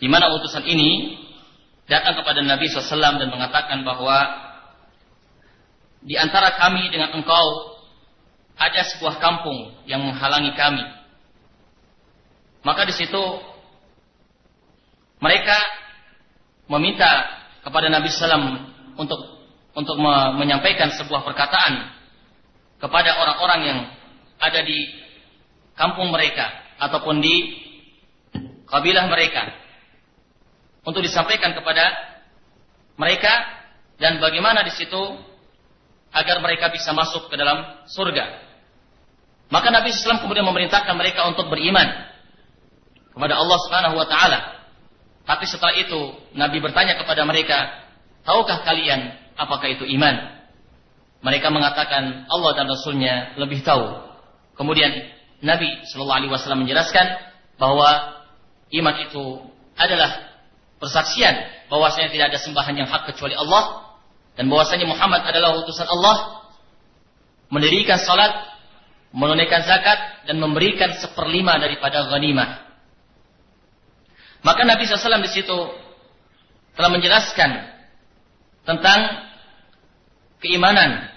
di 0.00 0.08
mana 0.08 0.32
utusan 0.34 0.64
ini 0.66 1.20
datang 1.86 2.16
kepada 2.18 2.40
Nabi 2.40 2.70
SAW 2.70 3.20
dan 3.20 3.28
mengatakan 3.28 3.84
bahwa 3.84 4.18
di 6.02 6.18
antara 6.18 6.58
kami 6.58 6.90
dengan 6.90 7.14
engkau 7.14 7.78
ada 8.58 8.82
sebuah 8.94 9.22
kampung 9.22 9.74
yang 9.86 10.02
menghalangi 10.02 10.52
kami. 10.58 10.84
Maka 12.62 12.86
di 12.86 12.94
situ 12.94 13.22
mereka 15.22 15.58
meminta 16.66 17.10
kepada 17.62 17.86
Nabi 17.90 18.10
SAW 18.10 18.66
untuk 18.98 19.20
untuk 19.72 19.96
menyampaikan 20.36 20.92
sebuah 20.92 21.24
perkataan 21.24 21.92
kepada 22.76 23.16
orang-orang 23.16 23.60
yang 23.64 23.78
ada 24.42 24.60
di 24.60 24.90
kampung 25.78 26.12
mereka 26.12 26.50
ataupun 26.76 27.22
di 27.22 27.62
kabilah 28.68 29.08
mereka 29.08 29.54
untuk 30.82 31.00
disampaikan 31.00 31.54
kepada 31.54 31.94
mereka 32.98 33.32
dan 33.96 34.18
bagaimana 34.18 34.66
di 34.66 34.72
situ 34.74 35.00
agar 36.12 36.42
mereka 36.44 36.68
bisa 36.68 36.92
masuk 36.92 37.32
ke 37.32 37.38
dalam 37.40 37.64
surga. 37.88 38.50
Maka 39.48 39.68
Nabi 39.72 39.92
SAW 39.92 40.20
kemudian 40.20 40.44
memerintahkan 40.44 40.92
mereka 40.96 41.28
untuk 41.28 41.48
beriman 41.48 41.86
kepada 43.12 43.34
Allah 43.36 43.58
Subhanahu 43.68 43.96
wa 43.96 44.06
taala. 44.08 44.40
Tapi 45.22 45.44
setelah 45.46 45.76
itu 45.78 46.00
Nabi 46.34 46.58
bertanya 46.58 46.98
kepada 46.98 47.22
mereka, 47.22 47.68
"Tahukah 48.26 48.64
kalian 48.66 49.21
apakah 49.36 49.68
itu 49.72 49.84
iman?" 49.98 50.42
Mereka 51.22 51.54
mengatakan 51.54 52.26
Allah 52.26 52.50
dan 52.58 52.66
Rasulnya 52.66 53.38
lebih 53.38 53.62
tahu. 53.62 54.10
Kemudian 54.58 54.90
Nabi 55.38 55.86
Shallallahu 55.86 56.18
Alaihi 56.18 56.32
Wasallam 56.34 56.66
menjelaskan 56.66 57.06
bahwa 57.62 58.22
Iman 58.72 58.96
itu 59.04 59.24
adalah 59.76 60.32
persaksian 60.80 61.68
bahwasanya 61.68 62.08
tidak 62.08 62.32
ada 62.32 62.38
sembahan 62.40 62.72
yang 62.72 62.88
hak 62.88 63.12
kecuali 63.12 63.36
Allah 63.36 63.92
dan 64.32 64.48
bahwasanya 64.48 64.88
Muhammad 64.88 65.28
adalah 65.28 65.60
utusan 65.60 65.84
Allah 65.84 66.48
mendirikan 67.52 68.00
salat, 68.00 68.32
menunaikan 69.12 69.60
zakat 69.68 70.24
dan 70.24 70.40
memberikan 70.40 70.96
seperlima 70.96 71.60
daripada 71.60 72.08
ghanimah. 72.08 72.64
Maka 74.40 74.64
Nabi 74.64 74.88
SAW 74.88 75.20
di 75.20 75.30
situ 75.30 75.58
telah 76.72 76.88
menjelaskan 76.88 77.50
tentang 78.64 79.00
keimanan 80.42 81.08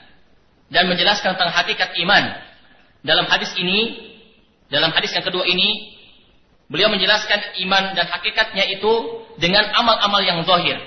dan 0.69 0.85
menjelaskan 0.87 1.35
tentang 1.35 1.51
hakikat 1.51 1.97
iman. 2.05 2.23
Dalam 3.05 3.25
hadis 3.29 3.53
ini, 3.57 4.13
dalam 4.69 4.89
hadis 4.93 5.13
yang 5.13 5.25
kedua 5.25 5.45
ini, 5.45 5.95
Beliau 6.65 6.89
menjelaskan 6.89 7.61
iman 7.67 7.93
dan 7.93 8.09
hakikatnya 8.09 8.65
itu 8.73 8.93
dengan 9.37 9.69
amal-amal 9.77 10.21
yang 10.25 10.41
zahir. 10.41 10.81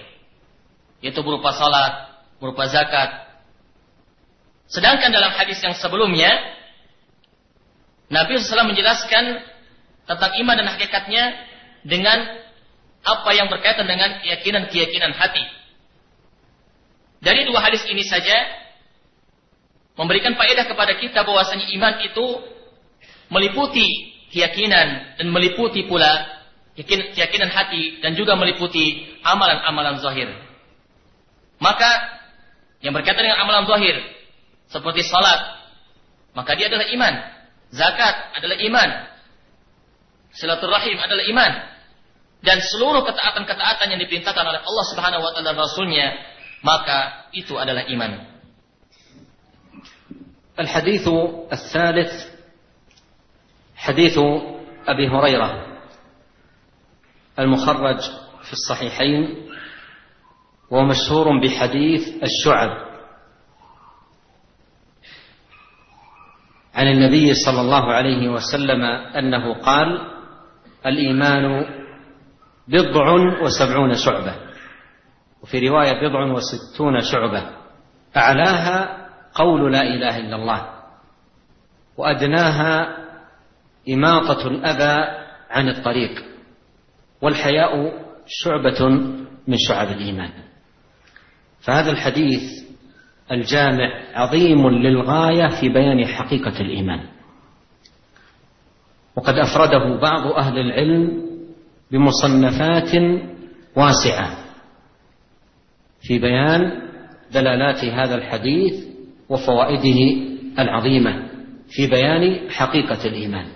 Yaitu 0.98 1.22
berupa 1.22 1.54
salat, 1.54 2.18
berupa 2.42 2.66
zakat. 2.66 3.30
Sedangkan 4.66 5.14
dalam 5.14 5.30
hadis 5.38 5.62
yang 5.62 5.78
sebelumnya, 5.78 6.34
Nabi 8.10 8.42
SAW 8.42 8.74
menjelaskan 8.74 9.38
tentang 10.10 10.32
iman 10.42 10.56
dan 10.58 10.66
hakikatnya 10.74 11.24
dengan 11.86 12.26
apa 13.06 13.30
yang 13.38 13.46
berkaitan 13.46 13.86
dengan 13.86 14.18
keyakinan-keyakinan 14.18 15.14
hati. 15.14 15.46
Dari 17.18 17.46
dua 17.46 17.58
hadis 17.62 17.82
ini 17.90 18.06
saja 18.06 18.36
memberikan 19.98 20.38
faedah 20.38 20.70
kepada 20.70 20.94
kita 20.98 21.26
bahwasanya 21.26 21.66
iman 21.74 21.94
itu 22.06 22.26
meliputi 23.28 24.14
keyakinan 24.30 25.18
dan 25.18 25.26
meliputi 25.28 25.84
pula 25.90 26.38
keyakinan 26.78 27.50
hati 27.50 27.98
dan 27.98 28.14
juga 28.14 28.38
meliputi 28.38 29.02
amalan-amalan 29.26 29.98
zahir. 29.98 30.30
Maka 31.58 31.90
yang 32.78 32.94
berkaitan 32.94 33.26
dengan 33.26 33.42
amalan 33.42 33.66
zahir 33.66 33.98
seperti 34.70 35.02
salat, 35.02 35.58
maka 36.38 36.54
dia 36.54 36.70
adalah 36.70 36.86
iman. 36.86 37.14
Zakat 37.74 38.14
adalah 38.38 38.56
iman. 38.62 38.90
Silaturahim 40.38 40.96
adalah 41.02 41.24
iman. 41.26 41.52
Dan 42.38 42.62
seluruh 42.62 43.02
ketaatan-ketaatan 43.02 43.90
yang 43.90 43.98
diperintahkan 43.98 44.44
oleh 44.46 44.62
Allah 44.62 44.84
Subhanahu 44.94 45.22
wa 45.26 45.30
taala 45.34 45.50
dan 45.50 45.58
Rasulnya, 45.58 46.06
maka 46.62 47.30
itu 47.32 47.54
adalah 47.54 47.86
iman. 47.90 48.38
الحديث 50.58 51.08
الثالث 51.52 52.12
حديث 53.76 54.18
أبي 54.88 55.08
هريرة 55.08 55.50
المخرج 57.38 58.00
في 58.42 58.52
الصحيحين 58.52 59.48
ومشهور 60.70 61.26
بحديث 61.40 62.22
الشعب 62.22 62.70
عن 66.74 66.86
النبي 66.86 67.34
صلى 67.34 67.60
الله 67.60 67.92
عليه 67.92 68.28
وسلم 68.28 68.82
أنه 69.14 69.54
قال 69.54 69.88
الإيمان 70.86 71.64
بضع 72.68 73.06
وسبعون 73.42 73.94
شعبة 73.94 74.47
وفي 75.42 75.68
رواية 75.68 76.08
بضع 76.08 76.32
وستون 76.32 77.00
شعبة. 77.00 77.50
أعلاها 78.16 79.08
قول 79.34 79.72
لا 79.72 79.82
إله 79.82 80.18
إلا 80.18 80.36
الله 80.36 80.68
وأدناها 81.96 82.96
إماطة 83.88 84.46
الأذى 84.48 84.96
عن 85.50 85.68
الطريق 85.68 86.24
والحياء 87.22 87.92
شعبة 88.26 88.88
من 89.48 89.56
شعب 89.68 89.88
الإيمان. 89.88 90.30
فهذا 91.60 91.90
الحديث 91.90 92.42
الجامع 93.32 94.02
عظيم 94.14 94.68
للغاية 94.68 95.60
في 95.60 95.68
بيان 95.68 96.06
حقيقة 96.06 96.60
الإيمان. 96.60 97.00
وقد 99.16 99.34
أفرده 99.34 100.00
بعض 100.00 100.26
أهل 100.26 100.58
العلم 100.58 101.28
بمصنفات 101.90 102.90
واسعة. 103.76 104.47
في 106.08 106.18
بيان 106.18 106.72
دلالات 107.32 107.84
هذا 107.84 108.14
الحديث 108.14 108.84
وفوائده 109.28 110.16
العظيمة 110.58 111.28
في 111.68 111.86
بيان 111.86 112.50
حقيقة 112.50 113.06
الإيمان. 113.08 113.46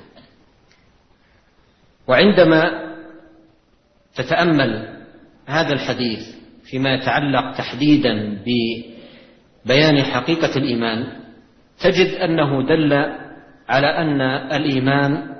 وعندما 2.09 2.63
تتأمل 4.15 4.99
هذا 5.47 5.73
الحديث 5.73 6.21
فيما 6.65 6.95
يتعلق 6.95 7.57
تحديدا 7.57 8.39
ببيان 8.45 10.03
حقيقة 10.03 10.57
الإيمان 10.57 11.07
تجد 11.81 12.15
أنه 12.15 12.67
دل 12.69 12.93
على 13.69 13.87
أن 13.87 14.21
الإيمان 14.57 15.37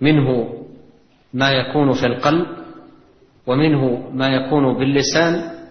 منه 0.00 0.58
ما 1.34 1.50
يكون 1.50 1.92
في 1.92 2.06
القلب 2.06 2.46
ومنه 3.46 4.10
ما 4.10 4.28
يكون 4.28 4.78
باللسان 4.78 5.61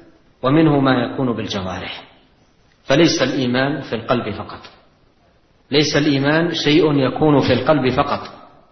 ومنه 0.43 0.79
ما 0.79 0.93
يكون 0.93 1.35
بالجوارح. 1.35 2.03
فليس 2.83 3.21
الإيمان 3.21 3.81
في 3.81 3.95
القلب 3.95 4.33
فقط. 4.35 4.59
ليس 5.71 5.95
الإيمان 5.95 6.53
شيء 6.53 6.93
يكون 6.93 7.39
في 7.39 7.53
القلب 7.53 7.89
فقط 7.89 8.21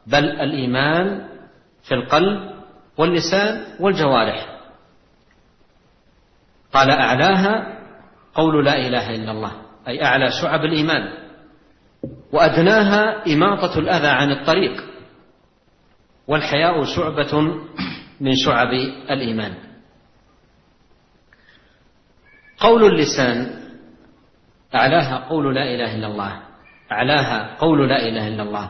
بل 0.08 0.24
الإيمان 0.26 1.28
في 1.84 1.96
القلب 1.96 2.52
واللسان 2.98 3.64
والجوارح. 3.80 4.60
قال 6.74 6.90
أعلاها 6.90 7.80
قول 8.34 8.66
لا 8.66 8.88
إله 8.88 9.16
إلا 9.16 9.32
الله 9.32 9.52
أي 9.88 10.04
أعلى 10.04 10.32
شعب 10.42 10.66
الإيمان. 10.66 11.30
وأدناها 12.32 13.34
إماطة 13.34 13.80
الأذى 13.80 14.08
عن 14.08 14.32
الطريق 14.32 14.84
والحياء 16.28 16.84
شعبة 16.84 17.42
من 18.22 18.36
شعب 18.36 18.74
الإيمان. 19.10 19.69
قول 22.60 22.84
اللسان 22.84 23.60
أعلاها 24.76 25.30
قول 25.30 25.56
لا 25.56 25.64
إله 25.76 25.96
إلا 25.96 26.08
الله 26.08 26.40
أعلاها 26.92 27.56
قول 27.60 27.90
لا 27.90 28.08
إله 28.08 28.28
إلا 28.28 28.44
الله 28.44 28.70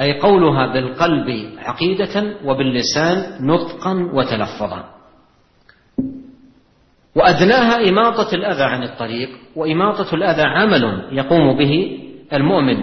أي 0.00 0.20
قولها 0.20 0.72
بالقلب 0.72 1.58
عقيدة 1.58 2.36
وباللسان 2.44 3.46
نطقا 3.46 4.10
وتلفظا. 4.12 4.90
وأدناها 7.14 7.88
إماطة 7.88 8.34
الأذى 8.34 8.62
عن 8.62 8.82
الطريق 8.82 9.28
وإماطة 9.56 10.14
الأذى 10.14 10.42
عمل 10.42 11.08
يقوم 11.12 11.58
به 11.58 11.98
المؤمن 12.32 12.76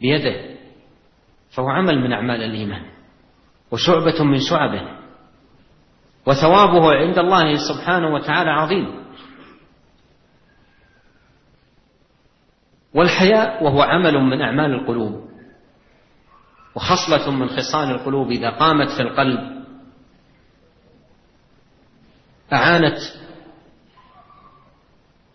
بيده 0.00 0.34
فهو 1.50 1.68
عمل 1.68 1.98
من 1.98 2.12
أعمال 2.12 2.42
الإيمان 2.42 2.82
وشعبة 3.70 4.24
من 4.24 4.38
شعبه 4.38 4.82
وثوابه 6.26 6.94
عند 6.94 7.18
الله 7.18 7.54
سبحانه 7.56 8.14
وتعالى 8.14 8.50
عظيم. 8.50 9.01
والحياء 12.94 13.64
وهو 13.64 13.82
عمل 13.82 14.18
من 14.18 14.40
أعمال 14.40 14.74
القلوب 14.74 15.28
وخصلة 16.74 17.30
من 17.30 17.48
خصال 17.48 17.90
القلوب 17.90 18.30
إذا 18.30 18.50
قامت 18.50 18.88
في 18.96 19.02
القلب 19.02 19.62
أعانت 22.52 22.98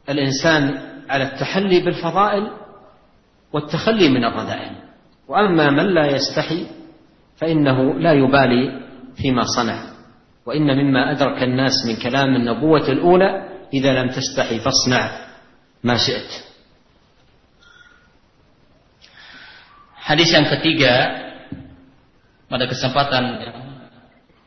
الإنسان 0.10 0.78
على 1.10 1.24
التحلي 1.24 1.80
بالفضائل 1.80 2.52
والتخلي 3.54 4.10
من 4.10 4.26
الرذائل 4.26 4.76
وأما 5.28 5.70
من 5.70 5.94
لا 5.94 6.16
يستحي 6.16 6.68
فإنه 7.38 7.94
لا 7.94 8.14
يبالي 8.14 8.88
فيما 9.16 9.44
صنع 9.44 9.84
وإن 10.46 10.78
مما 10.78 11.12
أدرك 11.12 11.44
الناس 11.44 11.74
من 11.88 11.96
كلام 11.96 12.36
النبوة 12.36 12.88
الأولى 12.90 13.50
إذا 13.74 14.04
لم 14.04 14.10
تستحي 14.10 14.60
فاصنع 14.60 15.12
ما 15.84 15.98
شئت 15.98 16.47
Hadis 20.08 20.32
yang 20.32 20.48
ketiga 20.48 21.20
pada 22.48 22.64
kesempatan 22.64 23.44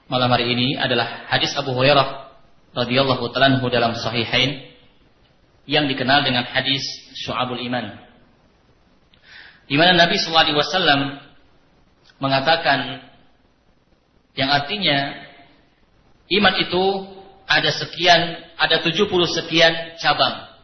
malam 0.09 0.33
hari 0.33 0.57
ini 0.57 0.81
adalah 0.81 1.29
hadis 1.29 1.53
Abu 1.53 1.77
Hurairah 1.77 2.33
radhiyallahu 2.73 3.29
taala 3.29 3.61
dalam 3.69 3.93
sahihain 3.93 4.73
yang 5.69 5.85
dikenal 5.85 6.25
dengan 6.25 6.49
hadis 6.49 6.81
Syu'abul 7.13 7.61
Iman. 7.61 7.93
Di 9.69 9.77
mana 9.77 10.01
Nabi 10.01 10.17
sallallahu 10.17 10.49
alaihi 10.49 10.59
wasallam 10.65 11.01
mengatakan 12.25 13.05
yang 14.41 14.49
artinya 14.49 15.13
iman 16.41 16.55
itu 16.57 16.85
ada 17.45 17.69
sekian, 17.69 18.49
ada 18.57 18.81
70 18.81 19.13
sekian 19.29 19.93
cabang. 20.01 20.57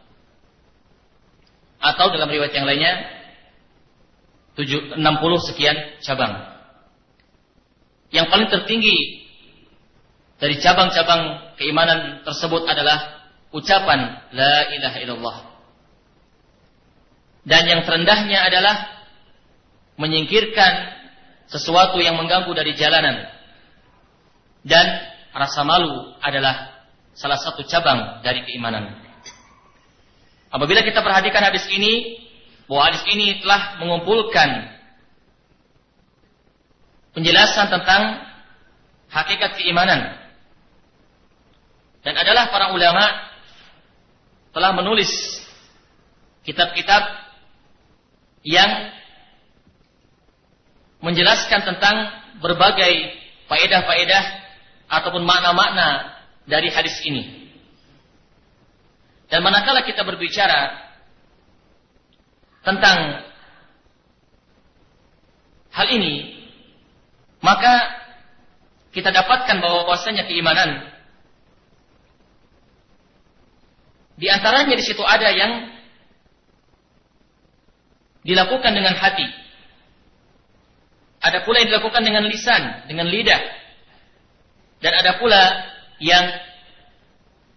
Atau 1.85 2.09
dalam 2.09 2.33
riwayat 2.33 2.57
yang 2.57 2.65
lainnya 2.65 3.16
60 4.57 4.97
sekian 5.53 5.77
cabang. 6.01 6.33
Yang 8.09 8.27
paling 8.33 8.49
tertinggi 8.49 8.97
dari 10.41 10.57
cabang-cabang 10.57 11.53
keimanan 11.61 12.25
tersebut 12.25 12.65
adalah 12.65 13.29
ucapan 13.53 14.29
la 14.33 14.55
ilaha 14.73 14.97
illallah. 15.03 15.37
Dan 17.47 17.63
yang 17.69 17.81
terendahnya 17.85 18.43
adalah 18.43 18.75
menyingkirkan 20.01 20.73
sesuatu 21.47 22.01
yang 22.01 22.17
mengganggu 22.19 22.51
dari 22.51 22.75
jalanan. 22.75 23.29
Dan 24.67 24.85
rasa 25.31 25.63
malu 25.63 26.17
adalah 26.19 26.75
salah 27.15 27.39
satu 27.39 27.63
cabang 27.65 28.19
dari 28.25 28.43
keimanan. 28.43 28.99
Apabila 30.51 30.83
kita 30.83 30.99
perhatikan 31.03 31.43
hadis 31.43 31.65
ini, 31.71 32.23
bahwa 32.67 32.81
hadis 32.91 33.03
ini 33.07 33.39
telah 33.39 33.79
mengumpulkan 33.79 34.49
penjelasan 37.15 37.71
tentang 37.71 38.27
hakikat 39.07 39.55
keimanan 39.55 40.19
dan 42.03 42.13
adalah 42.15 42.51
para 42.51 42.71
ulama 42.71 43.03
telah 44.55 44.71
menulis 44.75 45.11
kitab-kitab 46.47 47.03
yang 48.47 48.95
menjelaskan 51.03 51.67
tentang 51.67 51.95
berbagai 52.39 53.11
faedah-faedah 53.51 54.23
ataupun 54.87 55.23
makna-makna 55.27 56.15
dari 56.47 56.71
hadis 56.71 56.95
ini. 57.03 57.51
Dan 59.27 59.43
manakala 59.43 59.83
kita 59.83 60.07
berbicara 60.07 60.86
tentang 62.67 63.23
hal 65.71 65.87
ini, 65.87 66.35
maka 67.39 67.95
kita 68.91 69.07
dapatkan 69.15 69.63
bahwa 69.63 69.87
bahwasanya 69.87 70.27
keimanan 70.27 70.91
di 74.19 74.27
antaranya 74.27 74.75
di 74.75 74.83
situ 74.83 74.99
ada 75.05 75.31
yang 75.31 75.71
dilakukan 78.27 78.75
dengan 78.75 78.97
hati. 78.97 79.23
Ada 81.23 81.47
pula 81.47 81.63
yang 81.63 81.69
dilakukan 81.71 82.03
dengan 82.03 82.27
lisan, 82.27 82.89
dengan 82.91 83.07
lidah. 83.07 83.41
Dan 84.83 84.93
ada 84.93 85.17
pula 85.17 85.41
yang 85.97 86.25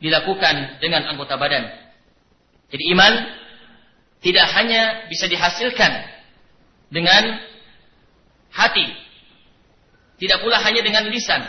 dilakukan 0.01 0.81
dengan 0.81 1.05
anggota 1.11 1.37
badan. 1.37 1.69
Jadi 2.73 2.85
iman 2.97 3.40
tidak 4.21 4.47
hanya 4.53 5.09
bisa 5.09 5.25
dihasilkan 5.27 5.93
dengan 6.93 7.41
hati, 8.53 8.87
tidak 10.21 10.45
pula 10.45 10.61
hanya 10.61 10.85
dengan 10.85 11.09
lisan, 11.09 11.41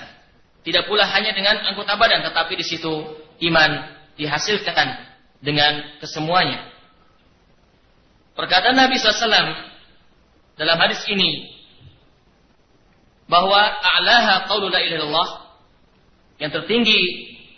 tidak 0.64 0.88
pula 0.88 1.04
hanya 1.04 1.36
dengan 1.36 1.60
anggota 1.68 2.00
badan, 2.00 2.24
tetapi 2.24 2.54
di 2.56 2.66
situ 2.66 2.94
iman 3.52 3.72
dihasilkan 4.16 4.88
dengan 5.44 6.00
kesemuanya. 6.00 6.72
Perkataan 8.38 8.80
Nabi 8.80 8.96
SAW 8.96 9.52
dalam 10.56 10.78
hadis 10.80 11.04
ini 11.12 11.52
bahwa 13.28 13.60
a'laha 13.60 14.48
qaulu 14.48 14.72
la 14.72 14.80
ilaha 14.80 15.26
yang 16.40 16.52
tertinggi 16.52 17.00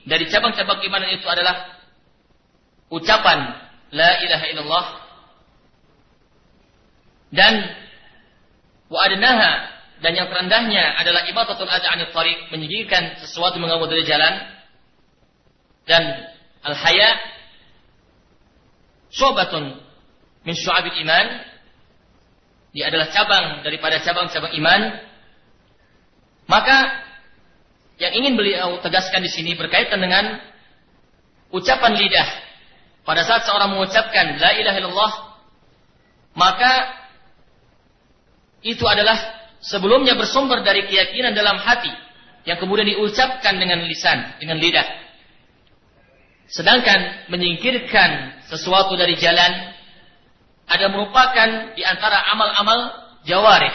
dari 0.09 0.27
cabang-cabang 0.27 0.81
iman 0.81 1.03
itu 1.13 1.27
adalah 1.29 1.77
ucapan 2.89 3.39
la 3.93 4.11
ilaha 4.25 4.45
illallah 4.49 4.85
dan 7.33 7.53
wa 8.93 8.99
adnaha 9.09 9.73
dan 10.05 10.13
yang 10.13 10.29
terendahnya 10.29 11.01
adalah 11.01 11.25
ibadatul 11.25 11.65
adha 11.65 11.89
anil 11.89 12.13
tariq 12.13 12.53
menyingkirkan 12.53 13.23
sesuatu 13.25 13.57
mengganggu 13.57 13.89
dari 13.89 14.05
jalan. 14.05 14.33
Dan 15.83 16.03
al 16.63 16.75
haya 16.77 17.09
syubatun 19.09 19.81
min 20.45 20.53
syu'abil 20.53 21.01
iman. 21.07 21.27
Dia 22.73 22.89
adalah 22.89 23.09
cabang 23.09 23.45
daripada 23.65 23.97
cabang-cabang 24.03 24.53
iman. 24.61 24.81
Maka 26.45 26.77
yang 27.97 28.13
ingin 28.13 28.33
beliau 28.37 28.77
tegaskan 28.83 29.23
di 29.23 29.31
sini 29.31 29.55
berkaitan 29.57 30.03
dengan 30.03 30.37
ucapan 31.49 31.95
lidah. 31.97 32.29
Pada 33.07 33.23
saat 33.25 33.47
seorang 33.47 33.73
mengucapkan 33.73 34.37
la 34.37 34.51
ilaha 34.57 34.77
illallah 34.79 35.13
maka 36.33 37.02
itu 38.63 38.83
adalah 38.87 39.15
sebelumnya 39.59 40.15
bersumber 40.15 40.63
dari 40.63 40.87
keyakinan 40.87 41.35
dalam 41.35 41.59
hati 41.59 41.91
yang 42.43 42.59
kemudian 42.59 42.87
diucapkan 42.87 43.55
dengan 43.55 43.83
lisan, 43.87 44.39
dengan 44.39 44.59
lidah. 44.59 44.87
Sedangkan 46.51 47.31
menyingkirkan 47.31 48.43
sesuatu 48.51 48.99
dari 48.99 49.15
jalan 49.15 49.51
ada 50.67 50.85
merupakan 50.91 51.75
di 51.75 51.83
antara 51.83 52.19
amal-amal 52.35 52.79
jawarih, 53.23 53.73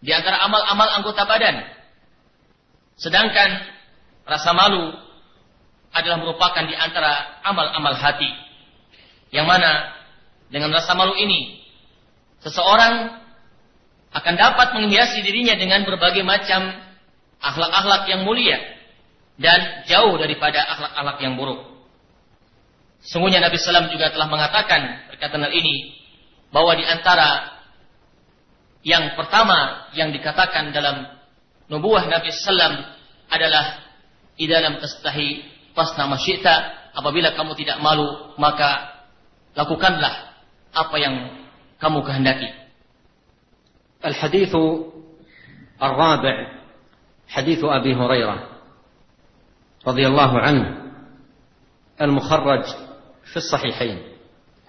di 0.00 0.12
antara 0.12 0.40
amal-amal 0.44 0.88
anggota 1.00 1.24
badan. 1.28 1.56
Sedangkan 2.96 3.60
rasa 4.24 4.56
malu 4.56 4.92
adalah 5.92 6.20
merupakan 6.20 6.64
di 6.64 6.76
antara 6.76 7.40
amal-amal 7.44 7.96
hati. 7.96 8.28
Yang 9.32 9.46
mana 9.48 9.72
dengan 10.48 10.72
rasa 10.72 10.96
malu 10.96 11.12
ini 11.16 11.60
seseorang 12.40 13.25
akan 14.16 14.34
dapat 14.34 14.68
menghiasi 14.80 15.20
dirinya 15.20 15.52
dengan 15.60 15.84
berbagai 15.84 16.24
macam 16.24 16.72
akhlak-akhlak 17.40 18.08
yang 18.08 18.24
mulia 18.24 18.56
dan 19.36 19.84
jauh 19.84 20.16
daripada 20.16 20.64
akhlak-akhlak 20.64 21.18
yang 21.20 21.36
buruk. 21.36 21.60
Sungguhnya 23.04 23.44
Nabi 23.44 23.60
Sallam 23.60 23.92
juga 23.92 24.10
telah 24.10 24.26
mengatakan 24.26 25.12
berkaitan 25.12 25.44
hal 25.44 25.52
ini 25.52 26.00
bahwa 26.48 26.72
di 26.74 26.84
antara 26.88 27.60
yang 28.86 29.14
pertama 29.18 29.90
yang 29.92 30.10
dikatakan 30.10 30.72
dalam 30.72 31.06
nubuah 31.68 32.08
Nabi 32.08 32.32
Sallam 32.32 32.88
adalah 33.28 33.84
idalam 34.40 34.80
tastahi 34.80 35.44
fasna 35.76 36.08
masyita 36.08 36.72
apabila 36.96 37.36
kamu 37.36 37.52
tidak 37.58 37.78
malu 37.84 38.32
maka 38.40 38.96
lakukanlah 39.52 40.32
apa 40.72 40.96
yang 40.96 41.14
kamu 41.76 42.00
kehendaki. 42.00 42.65
الحديث 44.04 44.56
الرابع 45.82 46.46
حديث 47.28 47.64
أبي 47.64 47.94
هريرة 47.94 48.48
رضي 49.86 50.06
الله 50.06 50.38
عنه 50.38 50.82
المخرج 52.00 52.64
في 53.24 53.36
الصحيحين 53.36 53.98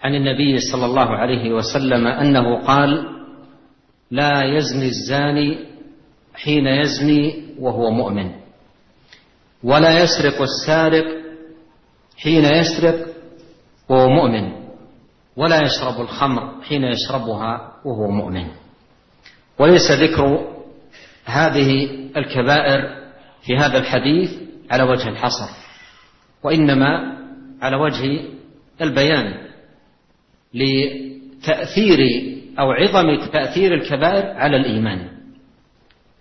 عن 0.03 0.15
النبي 0.15 0.57
صلى 0.59 0.85
الله 0.85 1.09
عليه 1.09 1.53
وسلم 1.53 2.07
أنه 2.07 2.65
قال 2.65 3.17
لا 4.11 4.43
يزني 4.43 4.85
الزاني 4.85 5.65
حين 6.35 6.67
يزني 6.67 7.55
وهو 7.59 7.91
مؤمن 7.91 8.31
ولا 9.63 10.03
يسرق 10.03 10.41
السارق 10.41 11.05
حين 12.17 12.45
يسرق 12.45 13.07
وهو 13.89 14.09
مؤمن 14.09 14.51
ولا 15.35 15.61
يشرب 15.61 16.01
الخمر 16.01 16.61
حين 16.61 16.83
يشربها 16.83 17.71
وهو 17.85 18.07
مؤمن. 18.09 18.47
وليس 19.59 19.91
ذكر 19.91 20.53
هذه 21.25 21.89
الكبائر 22.17 22.81
في 23.41 23.57
هذا 23.57 23.77
الحديث 23.77 24.31
على 24.71 24.83
وجه 24.83 25.09
الحصر 25.09 25.49
وإنما 26.43 27.17
على 27.61 27.75
وجه 27.75 28.23
البيان 28.81 29.47
لتأثير 30.53 31.99
أو 32.59 32.71
عظم 32.71 33.25
تأثير 33.25 33.73
الكبائر 33.73 34.37
على 34.37 34.57
الإيمان 34.57 35.09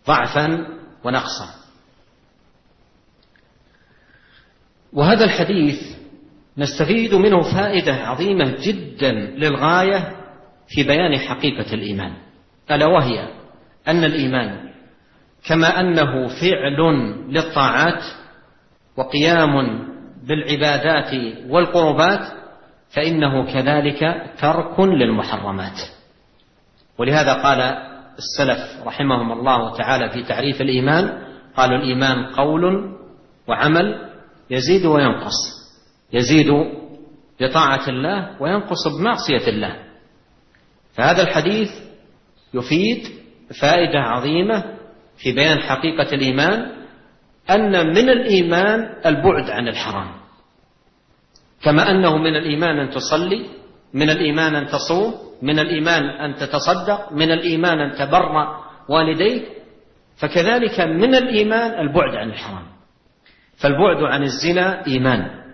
ضعفا 0.07 0.67
ونقصا. 1.05 1.49
وهذا 4.93 5.25
الحديث 5.25 5.97
نستفيد 6.59 7.15
منه 7.15 7.43
فائدة 7.43 7.95
عظيمة 7.95 8.57
جدا 8.63 9.13
للغاية 9.13 10.17
في 10.69 10.83
بيان 10.83 11.19
حقيقة 11.19 11.75
الإيمان. 11.75 12.26
ألا 12.71 12.87
وهي 12.87 13.29
أن 13.89 14.05
الإيمان 14.05 14.67
كما 15.47 15.81
أنه 15.81 16.27
فعل 16.27 16.81
للطاعات 17.29 18.03
وقيام 18.97 19.87
بالعبادات 20.27 21.15
والقربات 21.49 22.21
فإنه 22.91 23.53
كذلك 23.53 24.33
ترك 24.41 24.81
للمحرمات. 24.81 25.81
ولهذا 26.99 27.33
قال 27.33 27.61
السلف 28.19 28.87
رحمهم 28.87 29.33
الله 29.33 29.77
تعالى 29.77 30.11
في 30.11 30.23
تعريف 30.23 30.61
الإيمان 30.61 31.23
قالوا 31.57 31.79
الإيمان 31.79 32.27
قول 32.27 32.95
وعمل 33.49 34.11
يزيد 34.51 34.87
وينقص. 34.87 35.67
يزيد 36.13 36.53
بطاعة 37.41 37.89
الله 37.89 38.43
وينقص 38.43 38.89
بمعصية 38.89 39.49
الله. 39.49 39.77
فهذا 40.95 41.23
الحديث 41.23 41.86
يفيد 42.55 43.03
فائدة 43.61 43.99
عظيمة 43.99 44.65
في 45.19 45.33
بيان 45.33 45.59
حقيقة 45.59 46.15
الإيمان 46.15 46.73
أن 47.51 47.87
من 47.87 48.09
الإيمان 48.09 48.95
البعد 49.07 49.51
عن 49.51 49.69
الحرام. 49.69 50.11
كما 51.63 51.91
أنه 51.91 52.17
من 52.17 52.37
الإيمان 52.37 52.79
أن 52.79 52.91
تصلي 52.91 53.47
من 53.95 54.11
الإيمان 54.11 54.55
أن 54.55 54.67
تصوم 54.67 55.15
من 55.43 55.59
الإيمان 55.59 56.05
أن 56.05 56.35
تتصدق 56.35 57.13
من 57.13 57.31
الإيمان 57.31 57.81
أن 57.81 57.99
تبر 57.99 58.57
والديك 58.89 59.45
فكذلك 60.17 60.81
من 60.81 61.15
الإيمان 61.15 61.81
البعد 61.81 62.15
عن 62.15 62.31
الحرام. 62.31 62.67
فالبعد 63.57 64.03
عن 64.03 64.23
الزنا 64.23 64.87
إيمان. 64.87 65.45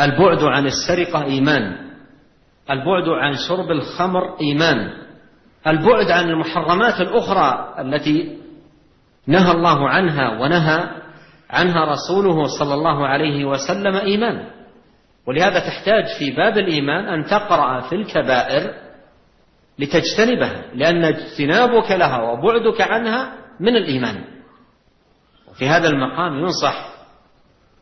البعد 0.00 0.42
عن 0.44 0.66
السرقة 0.66 1.24
إيمان. 1.24 1.88
البعد 2.70 3.08
عن 3.08 3.34
شرب 3.48 3.70
الخمر 3.70 4.40
إيمان. 4.40 5.07
البعد 5.70 6.10
عن 6.10 6.30
المحرمات 6.30 7.00
الأخرى 7.00 7.74
التي 7.78 8.38
نهى 9.26 9.52
الله 9.52 9.88
عنها 9.88 10.40
ونهى 10.40 10.88
عنها 11.50 11.84
رسوله 11.84 12.44
صلى 12.58 12.74
الله 12.74 13.06
عليه 13.06 13.44
وسلم 13.44 13.96
إيمان. 13.96 14.44
ولهذا 15.26 15.58
تحتاج 15.58 16.04
في 16.18 16.30
باب 16.30 16.58
الإيمان 16.58 17.04
أن 17.04 17.24
تقرأ 17.24 17.80
في 17.80 17.94
الكبائر 17.94 18.74
لتجتنبها 19.78 20.62
لأن 20.74 21.04
اجتنابك 21.04 21.90
لها 21.90 22.22
وبعدك 22.22 22.80
عنها 22.80 23.32
من 23.60 23.76
الإيمان. 23.76 24.24
وفي 25.50 25.68
هذا 25.68 25.88
المقام 25.88 26.38
ينصح 26.38 26.88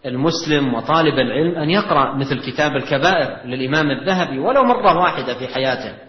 المسلم 0.07 0.75
وطالب 0.75 1.15
العلم 1.19 1.59
أن 1.59 1.71
يقرأ 1.71 2.17
مثل 2.17 2.41
كتاب 2.41 2.77
الكبائر 2.77 3.47
للإمام 3.47 3.91
الذهبي 3.91 4.39
ولو 4.39 4.63
مرة 4.65 4.99
واحدة 4.99 5.35
في 5.39 5.55
حياته. 5.55 6.07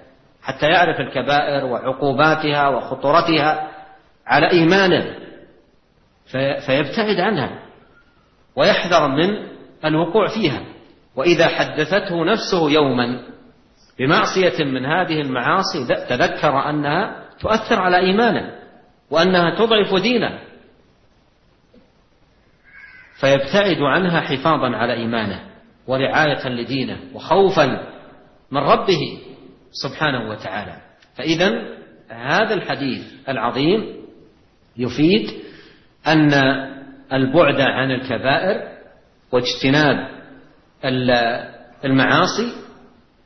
حتى 0.48 0.65
يعرف 0.65 0.99
الكبائر 0.99 1.65
وعقوباتها 1.65 2.68
وخطورتها 2.68 3.72
على 4.28 4.52
إيمانه 4.52 5.15
فيبتعد 6.65 7.19
عنها 7.19 7.60
ويحذر 8.56 9.07
من 9.07 9.48
الوقوع 9.86 10.28
فيها. 10.28 10.61
وإذا 11.15 11.48
حدثته 11.48 12.26
نفسه 12.26 12.72
يوما 12.72 13.19
بمعصية 13.99 14.64
من 14.64 14.86
هذه 14.86 15.22
المعاصي 15.22 15.86
تذكر 16.10 16.69
أنها 16.69 17.24
تؤثر 17.40 17.80
على 17.80 17.98
إيمانه 17.98 18.56
وأنها 19.11 19.56
تضعف 19.56 20.02
دينه 20.02 20.40
فيبتعد 23.19 23.82
عنها 23.82 24.22
حفاظا 24.22 24.76
على 24.76 24.94
إيمانه 24.94 25.40
ورعاية 25.88 26.48
لدينه 26.48 26.98
وخوفا 27.14 27.65
من 28.52 28.61
ربه. 28.61 29.27
سبحانه 29.72 30.30
وتعالى. 30.30 30.76
فإذا 31.15 31.52
هذا 32.10 32.53
الحديث 32.53 33.02
العظيم 33.30 33.95
يفيد 34.77 35.30
أن 36.07 36.34
البعد 37.14 37.61
عن 37.61 37.91
الكبائر 37.91 38.77
واجتناب 39.31 40.07
المعاصي 41.85 42.52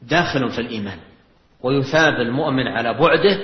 داخل 0.01 0.49
في 0.49 0.61
الإيمان 0.61 0.97
ويثاب 1.63 2.13
المؤمن 2.13 2.68
على 2.68 2.93
بعده 2.93 3.38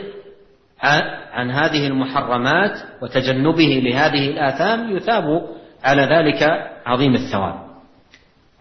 عن 1.34 1.52
هذه 1.52 1.88
المحرمات 1.88 2.80
وتجنبه 3.02 3.82
لهذه 3.84 4.30
الآثام 4.30 4.96
يثاب 4.96 5.24
على 5.84 6.02
ذلك 6.02 6.44
عظيم 6.86 7.16
الثواب. 7.16 7.68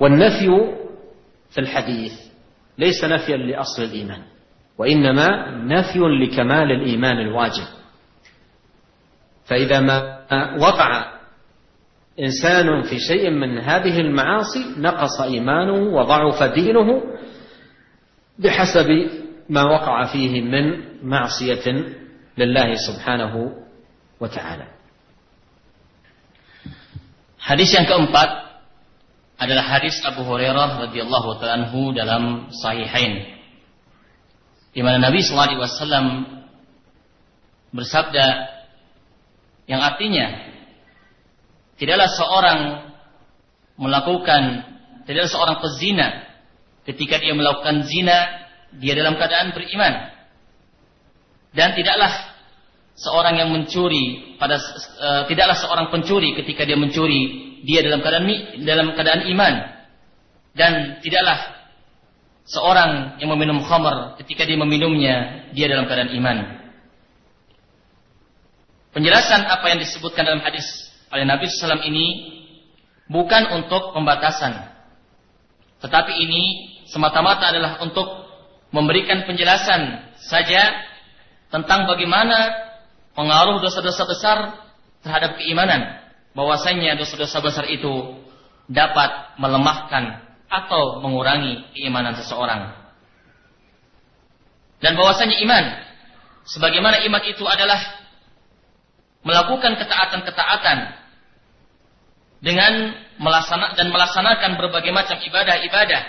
والنفي 0.00 0.74
في 1.50 1.60
الحديث 1.60 2.12
ليس 2.78 3.04
نفيا 3.04 3.36
لأصل 3.36 3.82
الإيمان 3.82 4.22
وإنما 4.78 5.50
نفي 5.64 5.98
لكمال 5.98 6.72
الإيمان 6.72 7.18
الواجب. 7.18 7.66
فإذا 9.44 9.80
ما 9.80 9.98
وقع 10.58 11.16
إنسان 12.20 12.82
في 12.82 12.98
شيء 12.98 13.30
من 13.30 13.58
هذه 13.58 14.00
المعاصي 14.00 14.64
نقص 14.78 15.20
إيمانه 15.20 15.96
وضعف 15.96 16.42
دينه 16.42 17.02
بحسب 18.38 18.88
ما 19.48 19.62
وقع 19.62 20.04
فيه 20.12 20.42
من 20.42 20.64
معصية 21.02 21.84
لله 22.38 22.74
سبحانه 22.74 23.52
وتعالى. 24.20 24.66
Hadis 27.46 27.70
yang 27.70 27.86
keempat. 27.86 28.45
Adalah 29.36 29.64
hadis 29.68 30.00
Abu 30.04 30.24
Hurairah 30.24 30.88
radhiyallahu 30.88 31.36
taala 31.36 31.68
dalam 31.92 32.48
Sahihain. 32.52 33.36
Di 34.72 34.80
mana 34.84 35.00
Nabi 35.00 35.24
wasallam 35.60 36.06
bersabda 37.72 38.26
yang 39.68 39.84
artinya 39.84 40.52
tidaklah 41.76 42.08
seorang 42.08 42.60
melakukan 43.76 44.42
tidaklah 45.04 45.30
seorang 45.32 45.56
pezina 45.60 46.08
ketika 46.88 47.20
dia 47.20 47.36
melakukan 47.36 47.84
zina 47.84 48.48
dia 48.80 48.96
dalam 48.96 49.20
keadaan 49.20 49.52
beriman 49.52 50.12
dan 51.52 51.76
tidaklah 51.76 52.12
seorang 52.96 53.36
yang 53.36 53.52
mencuri 53.52 54.36
pada 54.40 54.56
uh, 54.56 55.22
tidaklah 55.28 55.56
seorang 55.56 55.92
pencuri 55.92 56.32
ketika 56.36 56.64
dia 56.64 56.80
mencuri 56.80 57.55
dia 57.62 57.80
dalam 57.80 58.04
keadaan 58.04 58.26
dalam 58.66 58.86
keadaan 58.92 59.22
iman 59.32 59.54
dan 60.56 61.00
tidaklah 61.00 61.38
seorang 62.48 63.20
yang 63.22 63.30
meminum 63.32 63.64
khamar 63.64 64.18
ketika 64.20 64.44
dia 64.44 64.58
meminumnya 64.58 65.48
dia 65.56 65.66
dalam 65.70 65.88
keadaan 65.88 66.12
iman 66.16 66.56
Penjelasan 68.96 69.44
apa 69.44 69.68
yang 69.68 69.76
disebutkan 69.84 70.24
dalam 70.24 70.40
hadis 70.40 70.64
oleh 71.12 71.28
Nabi 71.28 71.52
SAW 71.52 71.84
ini 71.84 72.32
bukan 73.12 73.60
untuk 73.60 73.92
pembatasan. 73.92 74.56
Tetapi 75.84 76.16
ini 76.16 76.42
semata-mata 76.88 77.52
adalah 77.52 77.76
untuk 77.84 78.08
memberikan 78.72 79.28
penjelasan 79.28 80.00
saja 80.16 80.80
tentang 81.52 81.84
bagaimana 81.84 82.56
pengaruh 83.12 83.60
dosa-dosa 83.60 84.08
besar 84.08 84.38
terhadap 85.04 85.44
keimanan. 85.44 86.05
Bahwasanya 86.36 87.00
dosa-dosa 87.00 87.40
besar 87.40 87.64
itu 87.72 88.20
dapat 88.68 89.40
melemahkan 89.40 90.20
atau 90.46 91.00
mengurangi 91.00 91.64
keimanan 91.72 92.14
seseorang. 92.20 92.76
Dan 94.84 94.92
bahwasanya 94.94 95.40
iman, 95.42 95.64
sebagaimana 96.44 97.00
iman 97.08 97.22
itu 97.24 97.42
adalah 97.48 97.80
melakukan 99.26 99.80
ketaatan-ketaatan 99.80 100.78
dengan 102.44 102.72
melaksanakan 103.18 103.74
dan 103.74 103.88
melaksanakan 103.90 104.50
berbagai 104.60 104.92
macam 104.92 105.18
ibadah-ibadah 105.18 106.02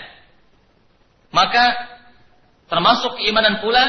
maka 1.32 1.64
termasuk 2.68 3.16
keimanan 3.18 3.58
pula 3.64 3.80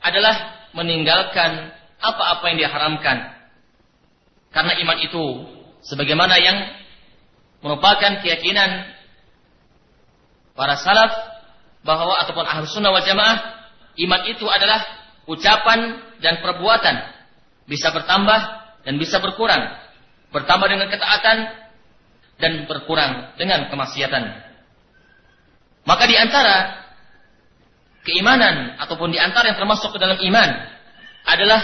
adalah 0.00 0.66
meninggalkan 0.72 1.70
apa-apa 2.00 2.44
yang 2.50 2.58
diharamkan 2.66 3.16
karena 4.50 4.72
iman 4.80 4.98
itu 5.04 5.24
sebagaimana 5.84 6.34
yang 6.38 6.58
merupakan 7.62 8.22
keyakinan 8.22 8.86
para 10.54 10.74
salaf 10.78 11.12
bahwa 11.86 12.18
ataupun 12.22 12.46
ahlus 12.46 12.74
sunnah 12.74 12.90
wal 12.90 13.02
jamaah 13.06 13.38
iman 13.98 14.20
itu 14.30 14.46
adalah 14.46 14.82
ucapan 15.26 16.02
dan 16.18 16.42
perbuatan 16.42 16.96
bisa 17.68 17.92
bertambah 17.92 18.40
dan 18.82 18.94
bisa 18.96 19.20
berkurang. 19.20 19.76
Bertambah 20.32 20.66
dengan 20.68 20.88
ketaatan 20.88 21.38
dan 22.40 22.52
berkurang 22.64 23.36
dengan 23.36 23.68
kemaksiatan. 23.68 24.24
Maka 25.84 26.04
di 26.08 26.16
antara 26.16 26.84
keimanan 28.04 28.80
ataupun 28.80 29.12
di 29.12 29.20
antara 29.20 29.52
yang 29.52 29.58
termasuk 29.60 29.92
ke 29.92 29.98
dalam 30.00 30.16
iman 30.16 30.50
adalah 31.28 31.60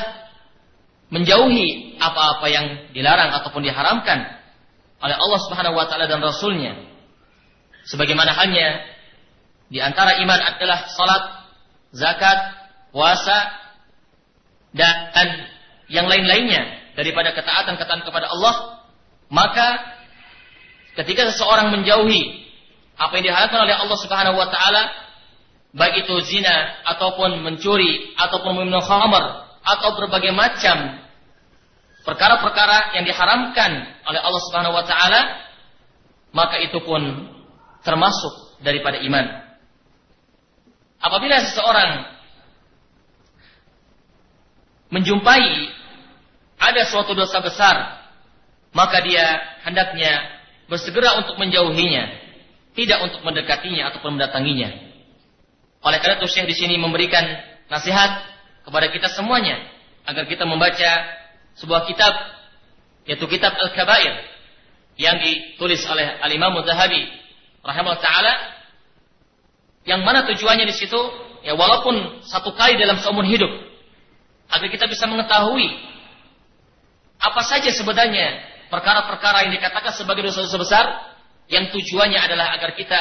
menjauhi 1.13 1.99
apa-apa 2.01 2.47
yang 2.49 2.67
dilarang 2.97 3.33
ataupun 3.33 3.65
diharamkan 3.65 4.41
oleh 5.05 5.17
Allah 5.17 5.41
Subhanahu 5.45 5.77
wa 5.77 5.85
taala 5.85 6.09
dan 6.09 6.25
rasulnya. 6.25 6.81
Sebagaimana 7.85 8.33
halnya 8.33 8.81
di 9.69 9.77
antara 9.85 10.17
iman 10.25 10.41
adalah 10.41 10.89
salat, 10.89 11.25
zakat, 11.93 12.39
puasa 12.89 13.53
dan 14.73 15.29
yang 15.93 16.09
lain-lainnya 16.09 16.95
daripada 16.97 17.37
ketaatan-ketaatan 17.37 18.09
kepada 18.09 18.27
Allah, 18.33 18.81
maka 19.29 19.69
ketika 20.97 21.29
seseorang 21.35 21.69
menjauhi 21.75 22.49
apa 22.97 23.13
yang 23.19 23.35
diharapkan 23.35 23.61
oleh 23.67 23.77
Allah 23.77 23.99
Subhanahu 24.01 24.41
wa 24.41 24.49
taala, 24.49 24.83
baik 25.77 26.09
itu 26.09 26.15
zina 26.25 26.81
ataupun 26.97 27.45
mencuri 27.45 28.15
ataupun 28.17 28.63
meminum 28.63 28.81
khamar 28.81 29.44
atau 29.65 29.97
berbagai 29.97 30.31
macam 30.31 31.01
perkara-perkara 32.05 33.01
yang 33.01 33.05
diharamkan 33.09 33.71
oleh 34.05 34.21
Allah 34.21 34.43
Subhanahu 34.45 34.77
wa 34.77 34.85
taala, 34.85 35.21
maka 36.37 36.61
itu 36.61 36.79
pun 36.85 37.01
termasuk 37.81 38.61
daripada 38.61 39.01
iman. 39.01 39.25
Apabila 41.01 41.41
seseorang 41.41 41.91
menjumpai 44.93 45.49
ada 46.61 46.83
suatu 46.89 47.17
dosa 47.17 47.41
besar, 47.41 48.05
maka 48.77 49.01
dia 49.01 49.25
hendaknya 49.65 50.45
bersegera 50.69 51.21
untuk 51.21 51.37
menjauhinya, 51.41 52.05
tidak 52.77 52.99
untuk 53.05 53.21
mendekatinya 53.25 53.93
ataupun 53.93 54.17
mendatanginya. 54.17 54.71
Oleh 55.85 55.99
karena 56.01 56.21
itu 56.21 56.29
Syekh 56.33 56.49
di 56.49 56.57
sini 56.57 56.81
memberikan 56.81 57.21
nasihat 57.69 58.34
kepada 58.65 58.87
kita 58.91 59.09
semuanya 59.13 59.61
agar 60.09 60.25
kita 60.25 60.49
membaca 60.49 60.91
sebuah 61.61 61.85
kitab 61.89 62.13
yaitu 63.05 63.25
kitab 63.29 63.53
Al-Kabair 63.53 64.15
yang 64.97 65.21
ditulis 65.21 65.85
oleh 65.87 66.19
Al-Imam 66.25 66.57
Zahabi 66.65 67.05
rahimahullah 67.61 68.03
taala 68.03 68.35
yang 69.85 70.01
mana 70.01 70.25
tujuannya 70.25 70.65
di 70.65 70.75
situ? 70.75 70.97
Ya 71.45 71.53
walaupun 71.53 72.25
satu 72.25 72.57
kali 72.57 72.81
dalam 72.81 72.97
seumur 73.05 73.29
hidup 73.29 73.53
agar 74.49 74.69
kita 74.73 74.89
bisa 74.89 75.05
mengetahui 75.05 75.69
apa 77.21 77.43
saja 77.45 77.69
sebenarnya 77.69 78.41
perkara-perkara 78.73 79.49
yang 79.49 79.53
dikatakan 79.61 79.93
sebagai 79.93 80.25
dosa-dosa 80.25 80.57
besar 80.57 80.85
yang 81.53 81.69
tujuannya 81.69 82.17
adalah 82.17 82.57
agar 82.57 82.73
kita 82.73 83.01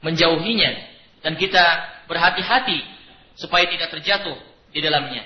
menjauhinya 0.00 0.72
dan 1.20 1.36
kita 1.36 1.64
berhati-hati 2.08 2.80
supaya 3.36 3.68
tidak 3.68 3.92
terjatuh 3.92 4.36
di 4.72 4.80
dalamnya. 4.80 5.24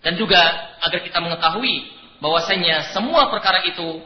Dan 0.00 0.14
juga 0.14 0.38
agar 0.78 1.02
kita 1.02 1.18
mengetahui 1.18 1.74
bahwasanya 2.22 2.94
semua 2.94 3.30
perkara 3.30 3.66
itu 3.66 4.02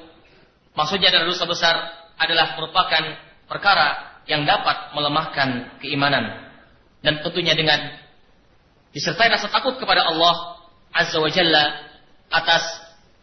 maksudnya 0.73 1.13
adalah 1.13 1.27
dosa 1.29 1.45
besar 1.45 1.77
adalah 2.17 2.57
merupakan 2.57 3.03
perkara 3.49 4.21
yang 4.25 4.49
dapat 4.49 4.97
melemahkan 4.97 5.79
keimanan 5.85 6.49
dan 7.03 7.21
tentunya 7.21 7.53
dengan 7.53 7.93
disertai 8.95 9.33
rasa 9.33 9.51
takut 9.51 9.77
kepada 9.77 10.07
Allah 10.07 10.65
Azza 10.93 11.19
wa 11.19 11.29
Jalla 11.33 11.89
atas 12.33 12.63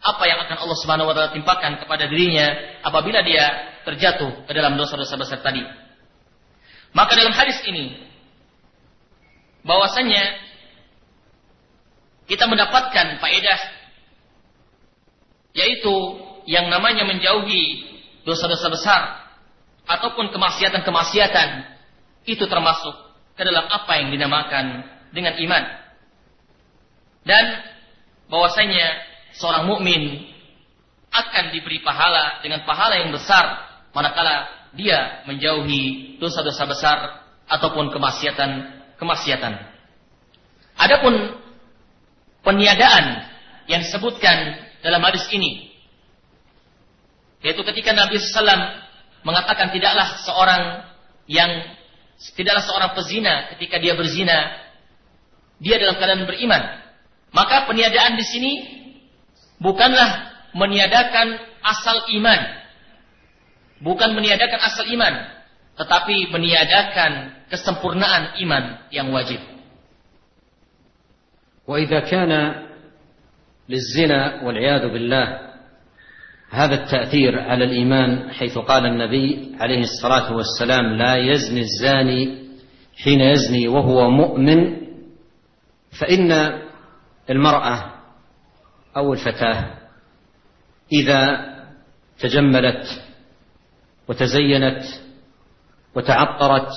apa 0.00 0.24
yang 0.26 0.38
akan 0.46 0.56
Allah 0.64 0.78
Subhanahu 0.80 1.08
wa 1.10 1.14
taala 1.14 1.30
timpakan 1.34 1.78
kepada 1.82 2.08
dirinya 2.10 2.78
apabila 2.86 3.22
dia 3.22 3.46
terjatuh 3.84 4.46
ke 4.46 4.52
dalam 4.52 4.76
dosa-dosa 4.76 5.16
besar 5.16 5.40
tadi. 5.40 5.62
Maka 6.90 7.12
dalam 7.14 7.34
hadis 7.36 7.62
ini 7.68 8.00
bahwasanya 9.62 10.49
kita 12.30 12.46
mendapatkan 12.46 13.18
faedah 13.18 13.60
yaitu 15.50 15.94
yang 16.46 16.70
namanya 16.70 17.02
menjauhi 17.02 17.90
dosa-dosa 18.22 18.70
besar 18.70 19.02
ataupun 19.90 20.30
kemaksiatan-kemaksiatan 20.30 21.48
itu 22.30 22.46
termasuk 22.46 22.94
ke 23.34 23.42
dalam 23.42 23.66
apa 23.66 23.92
yang 23.98 24.14
dinamakan 24.14 24.86
dengan 25.10 25.34
iman. 25.42 25.64
Dan 27.26 27.44
bahwasanya 28.30 28.86
seorang 29.34 29.66
mukmin 29.66 30.30
akan 31.10 31.50
diberi 31.50 31.82
pahala 31.82 32.38
dengan 32.46 32.62
pahala 32.62 33.02
yang 33.02 33.10
besar 33.10 33.66
manakala 33.90 34.46
dia 34.78 35.26
menjauhi 35.26 36.16
dosa-dosa 36.22 36.62
besar 36.70 36.98
ataupun 37.50 37.90
kemaksiatan-kemaksiatan. 37.90 39.52
Adapun 40.78 41.39
peniadaan 42.46 43.26
yang 43.70 43.80
disebutkan 43.84 44.56
dalam 44.80 45.00
hadis 45.04 45.28
ini 45.30 45.70
Yaitu 47.40 47.64
ketika 47.64 47.96
Nabi 47.96 48.20
SAW 48.20 48.44
mengatakan 49.24 49.72
tidaklah 49.72 50.20
seorang 50.24 50.62
yang 51.24 51.50
tidaklah 52.36 52.60
seorang 52.60 52.90
pezina 52.92 53.48
ketika 53.56 53.80
dia 53.80 53.96
berzina 53.96 54.60
dia 55.60 55.80
dalam 55.80 55.96
keadaan 55.96 56.28
beriman. 56.28 56.62
Maka 57.32 57.64
peniadaan 57.68 58.16
di 58.16 58.24
sini 58.28 58.52
bukanlah 59.60 60.32
meniadakan 60.52 61.40
asal 61.64 62.08
iman. 62.16 62.40
Bukan 63.80 64.12
meniadakan 64.12 64.60
asal 64.60 64.84
iman, 64.92 65.24
tetapi 65.80 66.28
meniadakan 66.28 67.32
kesempurnaan 67.48 68.36
iman 68.44 68.64
yang 68.92 69.08
wajib. 69.08 69.40
وإذا 71.70 72.00
كان 72.00 72.54
للزنا 73.68 74.42
والعياذ 74.42 74.92
بالله 74.92 75.38
هذا 76.50 76.74
التأثير 76.74 77.40
على 77.40 77.64
الإيمان 77.64 78.30
حيث 78.30 78.58
قال 78.58 78.86
النبي 78.86 79.56
عليه 79.60 79.82
الصلاة 79.82 80.32
والسلام 80.32 80.86
لا 80.86 81.16
يزني 81.16 81.60
الزاني 81.60 82.48
حين 83.04 83.20
يزني 83.20 83.68
وهو 83.68 84.10
مؤمن 84.10 84.76
فإن 86.00 86.32
المرأة 87.30 87.92
أو 88.96 89.12
الفتاة 89.12 89.74
إذا 90.92 91.46
تجملت 92.18 93.02
وتزينت 94.08 94.82
وتعطرت 95.94 96.70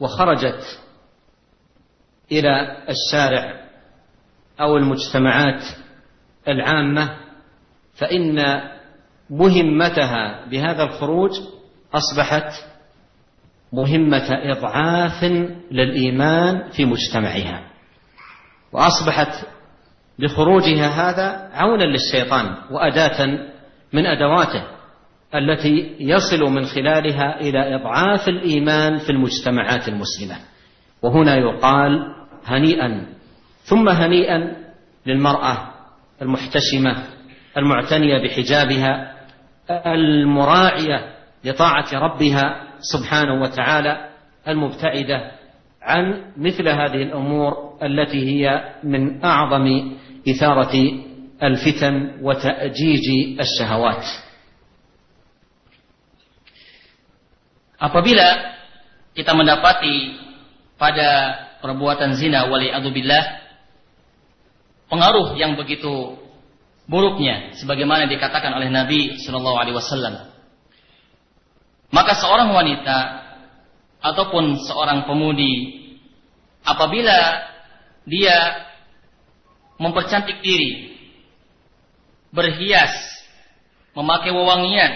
وخرجت 0.00 0.80
إلى 2.32 2.82
الشارع 2.88 3.61
أو 4.62 4.76
المجتمعات 4.76 5.62
العامة 6.48 7.10
فإن 7.94 8.60
مهمتها 9.30 10.46
بهذا 10.50 10.82
الخروج 10.82 11.30
أصبحت 11.94 12.52
مهمة 13.72 14.28
إضعاف 14.30 15.24
للإيمان 15.70 16.70
في 16.70 16.84
مجتمعها. 16.84 17.62
وأصبحت 18.72 19.46
بخروجها 20.18 20.86
هذا 20.88 21.50
عونا 21.52 21.84
للشيطان 21.84 22.56
وأداة 22.70 23.26
من 23.92 24.06
أدواته 24.06 24.62
التي 25.34 25.96
يصل 26.00 26.40
من 26.40 26.64
خلالها 26.66 27.40
إلى 27.40 27.74
إضعاف 27.74 28.28
الإيمان 28.28 28.98
في 28.98 29.10
المجتمعات 29.10 29.88
المسلمة. 29.88 30.36
وهنا 31.02 31.36
يقال 31.36 32.14
هنيئا 32.44 33.06
ثم 33.62 33.88
هنيئا 33.88 34.56
للمرأة 35.06 35.74
المحتشمة 36.22 37.04
المعتنية 37.56 38.22
بحجابها 38.24 39.12
المراعية 39.70 41.14
لطاعة 41.44 41.86
ربها 41.92 42.68
سبحانه 42.80 43.42
وتعالى 43.42 44.08
المبتعدة 44.48 45.30
عن 45.82 46.32
مثل 46.36 46.68
هذه 46.68 47.02
الأمور 47.02 47.78
التي 47.82 48.18
هي 48.28 48.74
من 48.84 49.24
أعظم 49.24 49.96
إثارة 50.28 50.74
الفتن 51.42 52.18
وتأجيج 52.22 53.06
الشهوات. 53.40 54.04
Apabila 57.82 58.54
kita 59.10 59.34
mendapati 59.34 60.14
pada 60.78 61.34
perbuatan 61.58 62.14
zina 62.14 62.46
wali 62.46 62.70
billah 62.94 63.41
pengaruh 64.92 65.40
yang 65.40 65.56
begitu 65.56 66.20
buruknya 66.84 67.56
sebagaimana 67.56 68.04
dikatakan 68.12 68.52
oleh 68.52 68.68
Nabi 68.68 69.16
Shallallahu 69.24 69.56
alaihi 69.56 69.76
wasallam. 69.80 70.28
Maka 71.88 72.12
seorang 72.20 72.52
wanita 72.52 72.98
ataupun 74.04 74.60
seorang 74.60 75.08
pemudi 75.08 75.80
apabila 76.60 77.40
dia 78.04 78.68
mempercantik 79.80 80.44
diri, 80.44 80.92
berhias, 82.28 82.92
memakai 83.96 84.28
wewangian, 84.28 84.92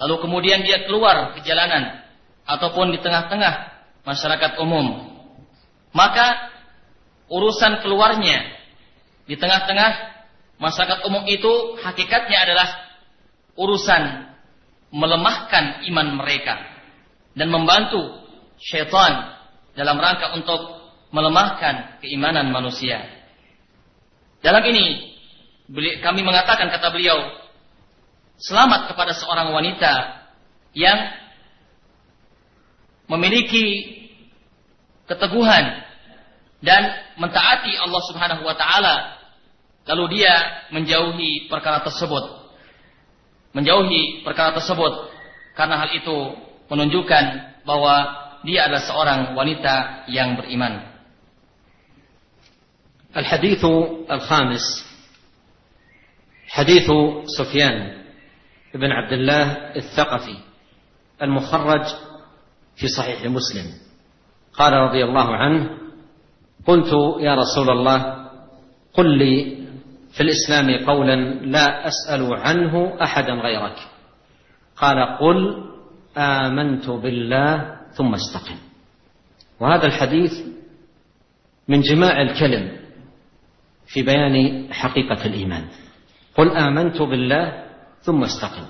lalu 0.00 0.24
kemudian 0.24 0.64
dia 0.64 0.88
keluar 0.88 1.36
ke 1.36 1.44
jalanan 1.44 2.00
ataupun 2.48 2.96
di 2.96 2.98
tengah-tengah 3.04 3.72
masyarakat 4.08 4.52
umum, 4.60 5.12
maka 5.92 6.48
urusan 7.28 7.80
keluarnya 7.84 8.61
di 9.26 9.38
tengah-tengah 9.38 9.90
masyarakat 10.58 10.98
umum 11.06 11.26
itu 11.26 11.78
hakikatnya 11.82 12.38
adalah 12.46 12.68
urusan 13.58 14.32
melemahkan 14.92 15.86
iman 15.88 16.08
mereka 16.20 16.58
dan 17.32 17.48
membantu 17.48 18.22
syaitan 18.60 19.32
dalam 19.72 19.96
rangka 19.96 20.36
untuk 20.36 20.60
melemahkan 21.12 22.00
keimanan 22.04 22.52
manusia. 22.52 23.04
Dalam 24.44 24.64
ini 24.68 25.16
kami 26.02 26.20
mengatakan 26.20 26.68
kata 26.68 26.92
beliau 26.92 27.16
selamat 28.42 28.92
kepada 28.92 29.12
seorang 29.16 29.54
wanita 29.54 29.92
yang 30.74 30.98
memiliki 33.08 33.98
keteguhan 35.06 35.84
dan 36.61 36.89
mentaati 37.21 37.77
Allah 37.77 38.01
Subhanahu 38.09 38.41
wa 38.41 38.55
taala 38.57 39.19
lalu 39.87 40.19
dia 40.19 40.33
menjauhi 40.73 41.47
perkara 41.47 41.85
tersebut 41.85 42.49
menjauhi 43.53 44.25
perkara 44.25 44.57
tersebut 44.57 45.09
karena 45.53 45.75
hal 45.85 45.89
itu 45.93 46.17
menunjukkan 46.67 47.23
bahwa 47.65 47.95
dia 48.45 48.69
adalah 48.69 48.83
seorang 48.85 49.19
wanita 49.33 50.05
yang 50.09 50.37
beriman 50.37 50.97
الحديث 53.17 53.65
الخامس 54.11 54.65
حديث 56.47 56.87
سفيان 57.37 58.03
بن 58.73 58.91
عبد 58.91 59.13
الله 59.13 59.45
الثقفي 59.75 60.37
المخرج 61.21 61.85
في 62.75 62.87
صحيح 62.87 63.25
مسلم 63.25 63.73
قال 64.53 64.73
رضي 64.73 65.03
الله 65.03 65.35
عنه 65.35 65.80
قلت 66.66 66.92
يا 67.20 67.34
رسول 67.34 67.70
الله 67.70 68.28
قل 68.94 69.18
لي 69.18 69.56
في 70.12 70.20
الإسلام 70.20 70.86
قولا 70.86 71.16
لا 71.44 71.88
أسأل 71.88 72.34
عنه 72.34 73.02
احدا 73.02 73.32
غيرك. 73.32 73.76
قال 74.76 75.18
قل 75.18 75.64
آمنت 76.18 76.90
بالله 76.90 77.76
ثم 77.92 78.14
استقم. 78.14 78.56
وهذا 79.60 79.86
الحديث 79.86 80.32
من 81.68 81.80
جماع 81.80 82.22
الكلم 82.22 82.76
في 83.86 84.02
بيان 84.02 84.66
حقيقة 84.72 85.26
الإيمان. 85.26 85.64
قل 86.36 86.48
آمنت 86.50 87.02
بالله 87.02 87.64
ثم 88.00 88.22
استقم. 88.22 88.66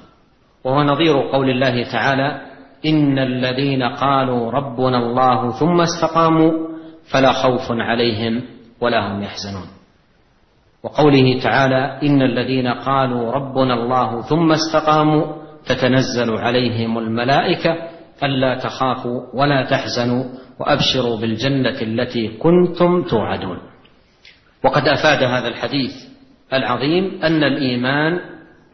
وهو 0.65 0.83
نظير 0.83 1.31
قول 1.33 1.51
الله 1.51 1.93
تعالى 1.93 2.53
إن 2.87 3.19
الذين 3.19 3.83
قالوا 3.83 4.51
ربنا 4.51 4.99
الله 4.99 5.59
ثم 5.59 5.81
استقاموا 5.81 6.72
فلا 7.13 7.33
خوف 7.33 7.71
عليهم 7.71 8.43
ولا 8.81 9.13
هم 9.13 9.23
يحزنون. 9.23 9.67
وقوله 10.83 11.41
تعالى 11.43 12.01
إن 12.03 12.23
الذين 12.23 12.69
قالوا 12.69 13.33
ربنا 13.33 13.75
الله 13.75 14.23
ثم 14.23 14.53
استقاموا 14.53 15.43
تتنزل 15.67 16.31
عليهم 16.31 16.99
الملائكة 16.99 17.77
ألا 18.23 18.59
تخافوا 18.59 19.21
ولا 19.35 19.71
تحزنوا 19.71 20.25
وأبشروا 20.61 21.17
بالجنة 21.17 21.83
التي 21.83 22.29
كنتم 22.29 23.03
توعدون. 23.03 23.59
وقد 24.65 24.89
أفاد 24.89 25.23
هذا 25.23 25.49
الحديث 25.49 25.93
العظيم 26.53 27.21
أن 27.25 27.45
الإيمان 27.45 28.21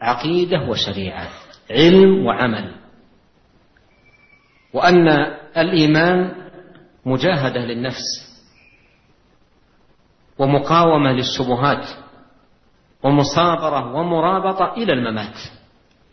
عقيدة 0.01 0.61
وشريعة 0.69 1.27
علم 1.71 2.25
وعمل. 2.25 2.71
وأن 4.73 5.07
الإيمان 5.57 6.31
مجاهدة 7.05 7.65
للنفس 7.65 8.28
ومقاومة 10.39 11.11
للشبهات 11.11 11.87
ومصابرة 13.03 13.95
ومرابطة 13.95 14.73
إلى 14.73 14.93
الممات. 14.93 15.37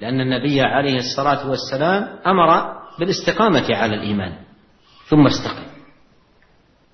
لأن 0.01 0.21
النبي 0.21 0.61
عليه 0.61 0.97
الصلاة 0.97 1.51
والسلام 1.51 2.19
أمر 2.27 2.77
بالاستقامة 2.99 3.75
على 3.77 3.95
الإيمان 3.95 4.33
ثم 5.09 5.27
استقم. 5.27 5.67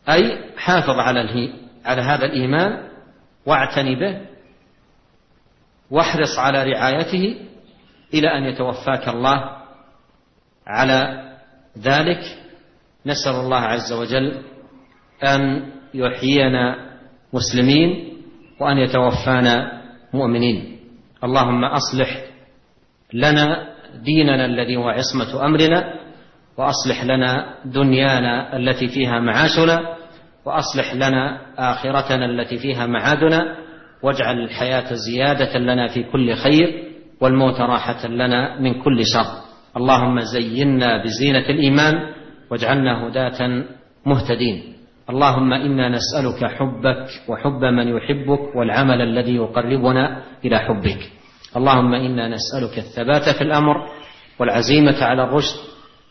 أي 0.09 0.51
حافظ 0.57 0.99
على 0.99 1.53
على 1.85 2.03
هذا 2.03 2.25
الإيمان 2.25 2.89
واعتني 3.47 3.95
به 3.95 4.27
واحرص 5.91 6.39
على 6.39 6.73
رعايته 6.73 7.37
إلى 8.15 8.29
أن 8.39 8.45
يتوفاك 8.45 9.09
الله. 9.09 9.63
على 10.67 11.29
ذلك 11.79 12.39
نسأل 13.07 13.35
الله 13.35 13.59
عز 13.59 13.93
وجل 13.93 14.43
أن 15.25 15.73
يحيينا 15.95 16.92
مسلمين 17.33 18.19
وأن 18.61 18.79
يتوفانا 18.79 19.83
مؤمنين. 20.15 20.79
اللهم 21.25 21.65
أصلح 21.65 22.25
لنا 23.15 23.69
ديننا 24.05 24.45
الذي 24.47 24.77
هو 24.77 24.89
عصمة 24.89 25.47
أمرنا 25.47 25.95
وأصلح 26.59 27.05
لنا 27.05 27.55
دنيانا 27.65 28.57
التي 28.57 28.89
فيها 28.89 29.21
معاشنا 29.21 29.97
وأصلح 30.45 30.95
لنا 30.95 31.41
آخرتنا 31.59 32.25
التي 32.25 32.59
فيها 32.59 32.87
معادنا 32.87 33.57
واجعل 34.03 34.39
الحياة 34.39 34.95
زيادة 34.95 35.59
لنا 35.59 35.89
في 35.89 36.03
كل 36.03 36.35
خير 36.35 36.93
والموت 37.21 37.61
راحة 37.61 38.07
لنا 38.09 38.61
من 38.61 38.83
كل 38.83 39.07
شر. 39.07 39.43
اللهم 39.77 40.21
زينا 40.21 41.05
بزينة 41.05 41.47
الإيمان 41.51 41.95
واجعلنا 42.51 43.07
هداة 43.07 43.65
مهتدين. 44.07 44.73
اللهم 45.13 45.53
إنا 45.53 45.89
نسألك 45.89 46.41
حبك 46.45 47.07
وحب 47.29 47.65
من 47.65 47.89
يحبك 47.89 48.57
والعمل 48.57 49.01
الذي 49.01 49.35
يقربنا 49.37 50.23
إلى 50.45 50.59
حبك. 50.59 51.01
اللهم 51.57 51.95
إنا 51.95 52.29
نسألك 52.29 52.79
الثبات 52.79 53.37
في 53.37 53.43
الأمر 53.45 53.77
والعزيمة 54.39 55.05
على 55.05 55.23
الرشد 55.25 55.59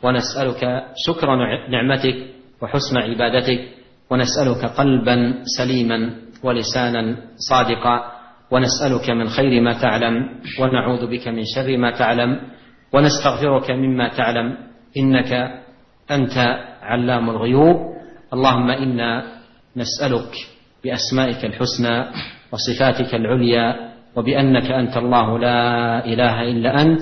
ونسألك 0.04 0.84
شكر 1.08 1.28
نعمتك 1.70 2.16
وحسن 2.62 2.98
عبادتك 2.98 3.60
ونسألك 4.10 4.66
قلبا 4.66 5.16
سليما 5.58 6.00
ولسانا 6.44 7.16
صادقا 7.50 7.96
ونسألك 8.52 9.10
من 9.10 9.28
خير 9.30 9.62
ما 9.62 9.74
تعلم 9.82 10.30
ونعوذ 10.60 11.08
بك 11.08 11.28
من 11.28 11.44
شر 11.56 11.78
ما 11.78 11.92
تعلم 11.92 12.40
ونستغفرك 12.94 13.72
مما 13.72 14.08
تعلم 14.18 14.58
إنك 14.98 15.32
أنت 16.12 16.38
علام 16.82 17.30
الغيوب. 17.30 17.78
اللهم 18.34 18.70
إنا 18.70 19.24
نسألك 19.78 20.34
بأسمائك 20.84 21.46
الحسنى 21.46 22.06
وصفاتك 22.52 23.16
العليا 23.16 23.92
وبأنك 24.16 24.72
أنت 24.72 24.98
الله 24.98 25.40
لا 25.40 25.62
إله 26.06 26.42
إلا 26.42 26.82
أنت 26.82 27.02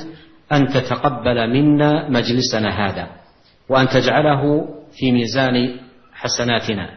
أن 0.51 0.67
تتقبل 0.67 1.37
منا 1.53 2.09
مجلسنا 2.09 2.69
هذا 2.69 3.07
وأن 3.69 3.87
تجعله 3.87 4.41
في 4.99 5.11
ميزان 5.11 5.79
حسناتنا 6.13 6.89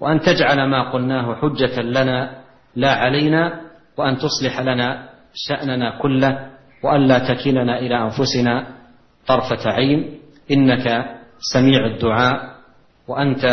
وأن 0.00 0.20
تجعل 0.20 0.68
ما 0.70 0.90
قلناه 0.92 1.34
حجة 1.34 1.80
لنا 1.82 2.40
لا 2.76 2.92
علينا 2.92 3.60
وأن 3.96 4.16
تصلح 4.16 4.60
لنا 4.60 5.08
شأننا 5.34 5.98
كله 5.98 6.50
والا 6.82 7.18
تكلنا 7.18 7.78
إلى 7.78 8.02
أنفسنا 8.02 8.66
طرفة 9.26 9.70
عين. 9.70 10.18
إنك 10.50 11.04
سميع 11.52 11.86
الدعاء. 11.86 12.53
وأنت 13.08 13.44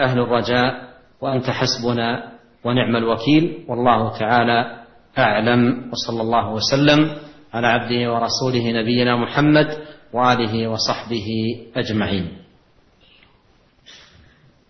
أهل 0.00 0.18
الرجاء 0.18 0.88
وأنت 1.20 1.50
حسبنا 1.50 2.32
ونعم 2.64 2.96
الوكيل 2.96 3.64
والله 3.68 4.18
تعالى 4.18 4.84
أعلم 5.18 5.90
وصلى 5.92 6.22
الله 6.22 6.52
وسلم 6.52 7.16
على 7.54 7.66
عبده 7.66 8.12
ورسوله 8.12 8.72
نبينا 8.72 9.16
محمد 9.16 9.68
وآله 10.12 10.68
وصحبه 10.68 11.28
أجمعين 11.76 12.46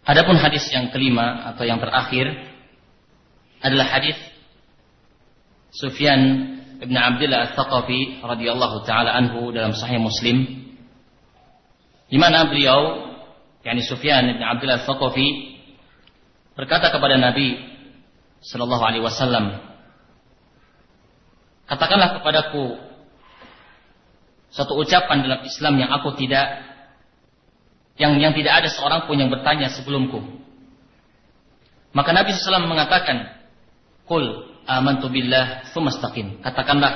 Adapun 0.06 0.38
hadis 0.38 0.62
yang 0.70 0.94
kelima 0.94 1.50
atau 1.50 1.66
yang 1.66 1.82
terakhir 1.82 2.30
adalah 3.58 3.90
hadis 3.90 4.14
Sufyan 5.74 6.46
bin 6.78 6.94
Abdullah 6.94 7.50
Al-Thaqafi 7.50 8.22
radhiyallahu 8.22 8.86
taala 8.86 9.18
anhu 9.18 9.50
dalam 9.50 9.74
Sahih 9.74 9.98
Muslim 9.98 10.46
di 12.06 12.18
mana 12.22 12.46
beliau 12.46 13.05
yakni 13.66 13.82
Sufyan 13.82 14.30
bin 14.30 14.46
Abdullah 14.46 14.86
Al-Thaqafi 14.86 15.58
berkata 16.54 16.94
kepada 16.94 17.18
Nabi 17.18 17.58
sallallahu 18.46 18.84
alaihi 18.86 19.02
wasallam 19.02 19.66
Katakanlah 21.66 22.22
kepadaku 22.22 22.78
satu 24.54 24.78
ucapan 24.78 25.26
dalam 25.26 25.42
Islam 25.42 25.74
yang 25.82 25.90
aku 25.90 26.14
tidak 26.14 26.62
yang 27.98 28.22
yang 28.22 28.32
tidak 28.38 28.62
ada 28.62 28.68
seorang 28.70 29.10
pun 29.10 29.18
yang 29.18 29.34
bertanya 29.34 29.74
sebelumku. 29.74 30.22
Maka 31.90 32.12
Nabi 32.12 32.36
SAW 32.36 32.68
mengatakan, 32.68 33.34
Qul 34.06 34.52
amantu 34.68 35.10
billah 35.10 35.66
tsumastaqim. 35.72 36.44
Katakanlah, 36.44 36.92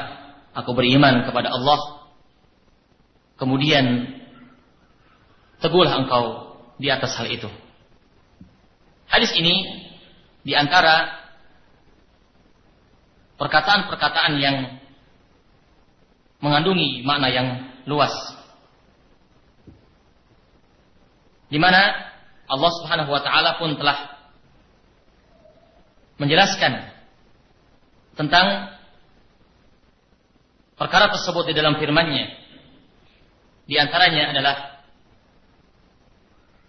aku 0.54 0.70
beriman 0.76 1.24
kepada 1.24 1.50
Allah. 1.50 2.04
Kemudian 3.40 4.12
teguhlah 5.64 6.04
engkau 6.04 6.49
di 6.80 6.88
atas 6.88 7.12
hal 7.20 7.28
itu. 7.28 7.46
Hadis 9.04 9.36
ini 9.36 9.84
di 10.40 10.56
antara 10.56 11.20
perkataan-perkataan 13.36 14.32
yang 14.40 14.80
mengandungi 16.40 17.04
makna 17.04 17.28
yang 17.28 17.48
luas. 17.84 18.12
Di 21.52 21.60
mana 21.60 22.08
Allah 22.48 22.70
Subhanahu 22.80 23.10
wa 23.12 23.20
taala 23.20 23.60
pun 23.60 23.76
telah 23.76 24.16
menjelaskan 26.16 26.88
tentang 28.16 28.76
perkara 30.76 31.12
tersebut 31.12 31.52
di 31.52 31.54
dalam 31.56 31.76
firman-Nya. 31.76 32.26
Di 33.68 33.76
antaranya 33.76 34.32
adalah 34.32 34.79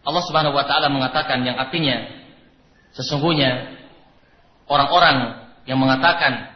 Allah 0.02 0.24
Subhanahu 0.26 0.58
wa 0.58 0.66
taala 0.66 0.90
mengatakan 0.90 1.46
yang 1.46 1.58
artinya 1.58 2.10
sesungguhnya 2.98 3.78
orang-orang 4.66 5.48
yang 5.70 5.78
mengatakan 5.78 6.50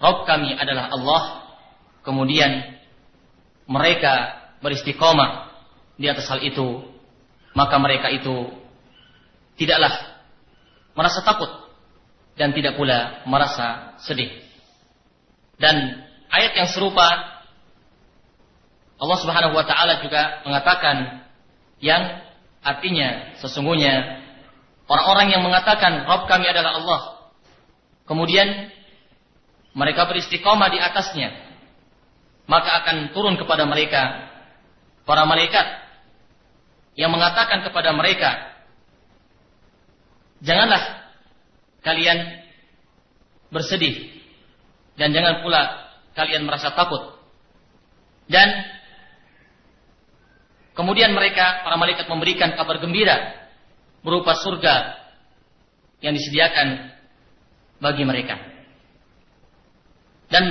Rob 0.00 0.24
kami 0.24 0.56
adalah 0.56 0.90
Allah 0.90 1.22
kemudian 2.02 2.80
mereka 3.68 4.42
beristiqomah 4.64 5.52
di 6.00 6.08
atas 6.08 6.26
hal 6.26 6.40
itu 6.42 6.82
maka 7.54 7.76
mereka 7.78 8.08
itu 8.10 8.48
tidaklah 9.60 9.92
merasa 10.96 11.20
takut 11.22 11.50
dan 12.40 12.56
tidak 12.56 12.80
pula 12.80 13.20
merasa 13.28 13.98
sedih. 14.00 14.32
Dan 15.60 15.76
ayat 16.32 16.56
yang 16.56 16.68
serupa 16.72 17.04
Allah 19.00 19.18
Subhanahu 19.20 19.52
wa 19.52 19.64
taala 19.68 20.00
juga 20.00 20.40
mengatakan 20.48 21.24
yang 21.80 22.20
artinya 22.60 23.36
sesungguhnya 23.40 24.20
orang-orang 24.86 25.32
yang 25.32 25.42
mengatakan 25.44 26.04
Rob 26.04 26.28
kami 26.28 26.46
adalah 26.48 26.76
Allah 26.80 27.00
kemudian 28.04 28.68
mereka 29.72 30.04
beristiqomah 30.08 30.68
di 30.68 30.78
atasnya 30.78 31.32
maka 32.44 32.84
akan 32.84 33.16
turun 33.16 33.40
kepada 33.40 33.64
mereka 33.64 34.28
para 35.08 35.24
malaikat 35.24 35.66
yang 37.00 37.08
mengatakan 37.10 37.64
kepada 37.64 37.96
mereka 37.96 38.54
janganlah 40.44 41.00
kalian 41.80 42.44
bersedih 43.48 44.20
dan 45.00 45.16
jangan 45.16 45.40
pula 45.40 45.62
kalian 46.12 46.44
merasa 46.44 46.76
takut. 46.76 47.16
Dan 48.28 48.46
Kemudian 50.74 51.10
mereka, 51.10 51.66
para 51.66 51.74
malaikat 51.74 52.06
memberikan 52.06 52.54
kabar 52.54 52.78
gembira 52.78 53.34
berupa 54.00 54.38
surga 54.38 54.96
yang 56.00 56.14
disediakan 56.16 56.94
bagi 57.82 58.04
mereka. 58.06 58.38
Dan 60.30 60.44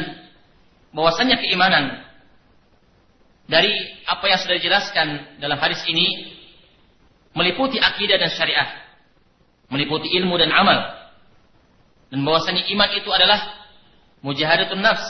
bahwasanya 0.92 1.40
keimanan 1.40 2.04
dari 3.48 3.72
apa 4.06 4.26
yang 4.28 4.40
sudah 4.44 4.56
dijelaskan 4.60 5.08
dalam 5.42 5.58
hadis 5.58 5.82
ini 5.88 6.36
meliputi 7.34 7.80
akidah 7.80 8.20
dan 8.20 8.30
syariah, 8.30 8.70
meliputi 9.72 10.12
ilmu 10.20 10.36
dan 10.36 10.52
amal. 10.52 11.00
Dan 12.12 12.26
bahwasanya 12.26 12.68
iman 12.76 12.90
itu 12.98 13.10
adalah 13.10 13.40
mujahadatun 14.20 14.84
nafs. 14.84 15.08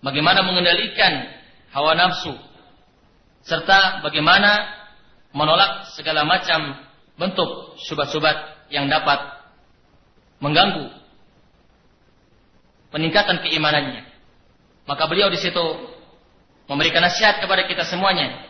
Bagaimana 0.00 0.46
mengendalikan 0.46 1.28
hawa 1.74 1.98
nafsu 1.98 2.45
serta 3.46 4.02
bagaimana 4.02 4.66
menolak 5.30 5.94
segala 5.94 6.26
macam 6.26 6.74
bentuk 7.16 7.78
syubhat-syubhat 7.86 8.68
yang 8.74 8.90
dapat 8.90 9.18
mengganggu 10.42 10.92
peningkatan 12.90 13.40
keimanannya. 13.46 14.02
Maka 14.86 15.06
beliau 15.06 15.30
di 15.30 15.38
situ 15.38 15.64
memberikan 16.66 17.02
nasihat 17.02 17.38
kepada 17.38 17.66
kita 17.70 17.86
semuanya 17.86 18.42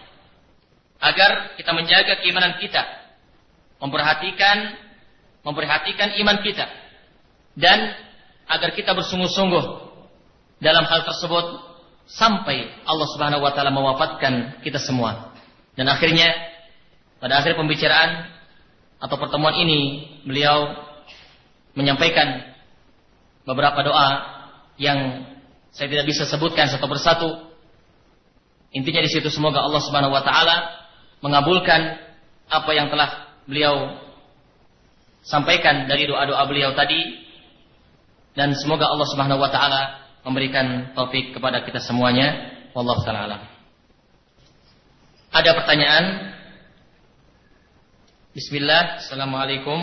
agar 1.00 1.56
kita 1.60 1.70
menjaga 1.76 2.24
keimanan 2.24 2.56
kita, 2.56 2.82
memperhatikan 3.80 4.80
memperhatikan 5.46 6.18
iman 6.26 6.42
kita 6.42 6.66
dan 7.54 7.94
agar 8.50 8.74
kita 8.74 8.90
bersungguh-sungguh 8.98 9.64
dalam 10.58 10.82
hal 10.82 11.06
tersebut 11.06 11.75
sampai 12.06 12.70
Allah 12.86 13.06
Subhanahu 13.10 13.42
wa 13.42 13.52
taala 13.52 13.74
mewafatkan 13.74 14.62
kita 14.62 14.78
semua. 14.78 15.34
Dan 15.74 15.90
akhirnya 15.90 16.30
pada 17.18 17.42
akhir 17.42 17.58
pembicaraan 17.58 18.30
atau 19.02 19.16
pertemuan 19.20 19.58
ini 19.58 20.08
beliau 20.24 20.72
menyampaikan 21.76 22.56
beberapa 23.44 23.84
doa 23.84 24.08
yang 24.80 25.28
Saya 25.76 25.92
tidak 25.92 26.08
bisa 26.08 26.24
sebutkan 26.24 26.72
satu 26.72 26.88
persatu. 26.88 27.52
Intinya 28.72 29.04
di 29.04 29.12
situ 29.12 29.28
semoga 29.28 29.60
Allah 29.60 29.84
Subhanahu 29.84 30.08
wa 30.08 30.24
taala 30.24 30.72
mengabulkan 31.20 32.00
apa 32.48 32.70
yang 32.72 32.88
telah 32.88 33.36
beliau 33.44 34.00
sampaikan 35.20 35.84
dari 35.84 36.08
doa-doa 36.08 36.48
beliau 36.48 36.72
tadi 36.72 36.96
dan 38.32 38.56
semoga 38.56 38.88
Allah 38.88 39.04
Subhanahu 39.04 39.36
wa 39.36 39.52
taala 39.52 40.05
memberikan 40.26 40.90
taufik 40.92 41.30
kepada 41.30 41.62
kita 41.62 41.78
semuanya. 41.78 42.50
Wallahu 42.74 43.06
taala 43.06 43.46
Ada 45.30 45.50
pertanyaan? 45.54 46.04
Bismillah. 48.34 49.06
Assalamualaikum. 49.06 49.78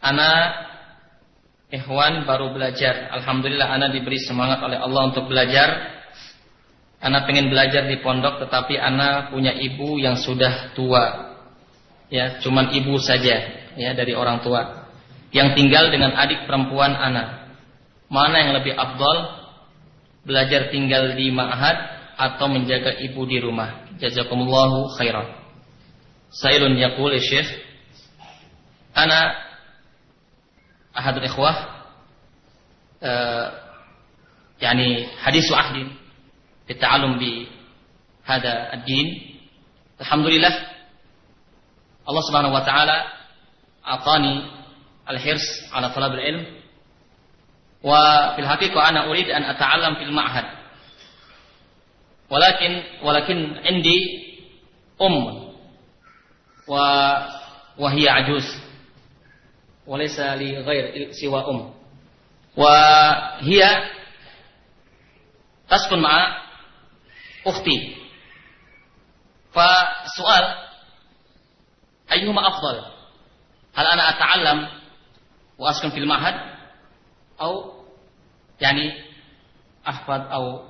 Ana 0.00 0.64
Ikhwan 1.70 2.24
baru 2.24 2.56
belajar. 2.56 3.12
Alhamdulillah 3.20 3.68
Ana 3.68 3.92
diberi 3.92 4.18
semangat 4.18 4.64
oleh 4.64 4.80
Allah 4.80 5.02
untuk 5.12 5.28
belajar. 5.30 5.98
Ana 6.98 7.28
pengen 7.28 7.52
belajar 7.52 7.84
di 7.86 8.00
pondok 8.00 8.42
tetapi 8.42 8.80
Ana 8.80 9.28
punya 9.28 9.52
ibu 9.54 10.00
yang 10.00 10.16
sudah 10.16 10.72
tua. 10.72 11.36
Ya, 12.06 12.38
cuman 12.38 12.70
ibu 12.72 12.96
saja 13.02 13.66
ya 13.74 13.90
dari 13.92 14.14
orang 14.14 14.40
tua 14.40 14.86
yang 15.34 15.58
tinggal 15.58 15.90
dengan 15.90 16.14
adik 16.14 16.46
perempuan 16.46 16.94
Ana. 16.94 17.45
Mana 18.11 18.35
yang 18.43 18.51
lebih 18.59 18.75
afdol? 18.75 19.39
Belajar 20.21 20.69
tinggal 20.69 21.17
di 21.17 21.33
ma'had 21.33 21.77
atau 22.17 22.45
menjaga 22.45 22.99
ibu 23.01 23.25
di 23.25 23.41
rumah? 23.41 23.89
Jazakumullahu 23.97 24.93
khairan. 24.99 25.25
Sailun 26.29 26.77
yaqul 26.77 27.11
ya 27.17 27.23
Syekh, 27.23 27.49
ana 28.93 29.35
ahadul 30.95 31.25
ikhwah 31.27 31.55
uh, 33.03 33.47
yani 34.61 35.09
hadisu 35.19 35.51
ahdin 35.55 36.01
بالتعلم 36.71 37.19
بهذا 37.19 38.53
الدين 38.73 39.07
Alhamdulillah 40.01 40.49
Allah 42.09 42.23
Subhanahu 42.25 42.57
wa 42.57 42.65
taala 42.65 43.05
atani 43.85 44.49
al-hirs 45.05 45.45
ala 45.69 45.93
talab 45.93 46.17
al-ilm 46.17 46.41
wa 47.82 48.32
fil 48.36 48.46
haqiqah 48.46 48.82
ana 48.88 49.08
urid 49.10 49.28
an 49.30 49.44
ata'allam 49.44 49.96
fil 49.96 50.12
ma'had 50.12 50.46
walakin 52.30 52.72
walakin 53.02 53.60
indi 53.64 53.98
um 54.98 55.46
وهي 57.78 58.08
عجوز. 58.08 58.46
وليس 59.86 60.20
لي 60.20 60.58
غير 60.58 61.12
سوى 61.12 61.40
أم. 61.46 61.74
وهي 62.56 63.62
تسكن 65.70 65.98
مع 66.02 66.42
أختي. 67.46 67.96
فالسؤال 69.52 70.44
أيهما 72.12 72.48
أفضل؟ 72.48 72.76
هل 73.74 73.86
أنا 73.86 74.08
أتعلم 74.08 74.68
وأسكن 75.58 75.90
في 75.90 75.98
المعهد؟ 75.98 76.55
أو 77.40 77.72
يعني 78.60 78.92
أحفظ 79.88 80.20
أو 80.32 80.60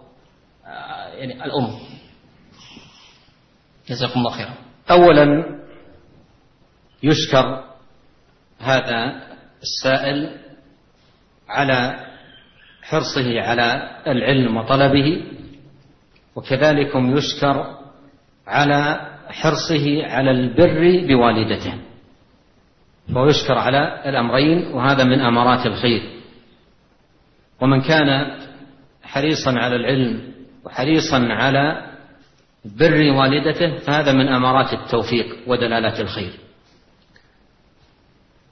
يعني 1.15 1.45
الأم. 1.45 1.79
جزاكم 3.89 4.21
الله 4.21 4.31
خيرا. 4.31 4.55
أولا 4.91 5.45
يشكر 7.03 7.65
هذا 8.59 9.27
السائل 9.63 10.37
على 11.49 12.07
حرصه 12.83 13.41
على 13.41 14.01
العلم 14.07 14.57
وطلبه 14.57 15.25
وكذلك 16.35 16.93
يشكر 16.95 17.77
على 18.47 19.11
حرصه 19.29 20.07
على 20.07 20.31
البر 20.31 21.07
بوالدته. 21.07 21.75
فهو 23.15 23.27
يشكر 23.27 23.59
على 23.59 24.09
الأمرين 24.09 24.67
وهذا 24.67 25.05
من 25.05 25.21
أمارات 25.21 25.67
الخير. 25.67 26.17
ومن 27.61 27.83
كان 27.83 28.39
حريصا 29.03 29.51
على 29.53 29.77
العلم 29.77 30.33
وحريصا 30.65 31.19
على 31.19 31.93
بر 32.65 33.11
والدته 33.11 33.77
فهذا 33.77 34.13
من 34.13 34.29
أمارات 34.29 34.73
التوفيق 34.73 35.37
ودلالات 35.47 36.01
الخير. 36.01 36.33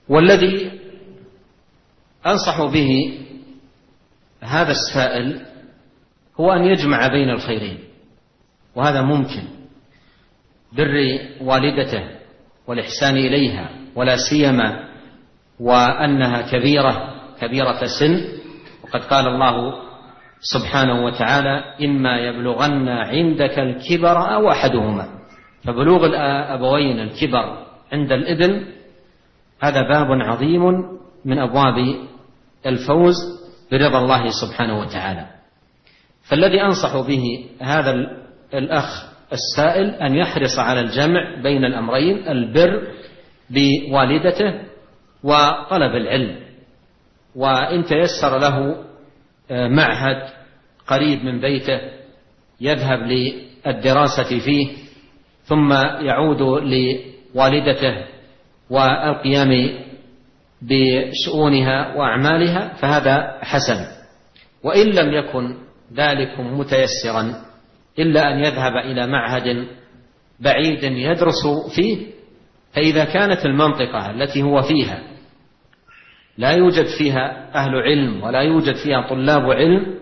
والذي 0.08 0.80
أنصح 2.26 2.64
به 2.64 3.20
هذا 4.40 4.72
السائل 4.72 5.46
هو 6.40 6.52
أن 6.52 6.64
يجمع 6.64 7.06
بين 7.06 7.30
الخيرين 7.30 7.78
وهذا 8.74 9.02
ممكن. 9.02 9.44
بر 10.72 11.18
والدته 11.40 12.04
والإحسان 12.66 13.16
إليها 13.16 13.70
ولا 13.94 14.16
سيما 14.30 14.88
وأنها 15.60 16.42
كبيرة 16.42 17.14
كبيرة 17.40 17.86
سن 17.98 18.43
وقد 18.94 19.04
قال 19.04 19.26
الله 19.28 19.74
سبحانه 20.40 21.04
وتعالى 21.04 21.64
إما 21.84 22.18
يبلغن 22.18 22.88
عندك 22.88 23.58
الكبر 23.58 24.34
أو 24.34 24.50
أحدهما. 24.50 25.08
فبلوغ 25.64 26.06
الأبوين 26.06 27.00
الكبر 27.00 27.66
عند 27.92 28.12
الابن 28.12 28.66
هذا 29.60 29.82
باب 29.82 30.06
عظيم 30.22 30.62
من 31.24 31.38
أبواب 31.38 31.96
الفوز 32.66 33.14
برضا 33.72 33.98
الله 33.98 34.28
سبحانه 34.30 34.80
وتعالى. 34.80 35.26
فالذي 36.30 36.62
أنصح 36.62 36.96
به 36.96 37.46
هذا 37.60 37.90
الأخ 38.54 39.04
السائل 39.32 39.90
أن 39.90 40.14
يحرص 40.14 40.58
على 40.58 40.80
الجمع 40.80 41.42
بين 41.42 41.64
الأمرين 41.64 42.28
البر 42.28 42.82
بوالدته 43.50 44.54
وطلب 45.24 45.94
العلم. 45.96 46.43
وإن 47.36 47.84
تيسر 47.84 48.38
له 48.38 48.84
آه، 49.50 49.68
معهد 49.68 50.28
قريب 50.86 51.24
من 51.24 51.40
بيته 51.40 51.80
يذهب 52.60 52.98
للدراسة 52.98 54.38
فيه 54.44 54.68
ثم 55.44 55.72
يعود 56.00 56.40
لوالدته 56.42 58.06
والقيام 58.70 59.84
بشؤونها 60.62 61.96
وأعمالها 61.96 62.74
فهذا 62.74 63.38
حسن. 63.42 63.86
وإن 64.62 64.86
لم 64.86 65.12
يكن 65.12 65.56
ذلك 65.96 66.40
متيسرا 66.40 67.44
إلا 67.98 68.32
أن 68.32 68.38
يذهب 68.38 68.76
إلى 68.76 69.06
معهد 69.06 69.66
بعيد 70.40 70.82
يدرس 70.82 71.46
فيه 71.76 72.06
فإذا 72.72 73.04
كانت 73.04 73.46
المنطقة 73.46 74.10
التي 74.10 74.42
هو 74.42 74.62
فيها 74.62 75.13
لا 76.38 76.50
يوجد 76.50 76.86
فيها 76.98 77.54
أهل 77.54 77.74
علم 77.74 78.22
ولا 78.22 78.40
يوجد 78.40 78.74
فيها 78.74 79.08
طلاب 79.08 79.50
علم 79.50 79.94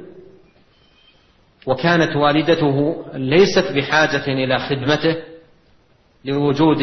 وكانت 1.66 2.16
والدته 2.16 3.04
ليست 3.14 3.72
بحاجة 3.76 4.26
إلى 4.26 4.58
خدمته 4.58 5.16
لوجود 6.24 6.82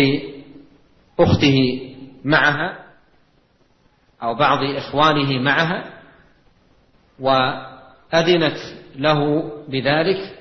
أخته 1.19 1.57
معها 2.26 2.80
أو 4.23 4.35
بعض 4.35 4.63
إخوانه 4.63 5.39
معها 5.39 5.93
وأذنت 7.19 8.57
له 8.95 9.51
بذلك 9.69 10.35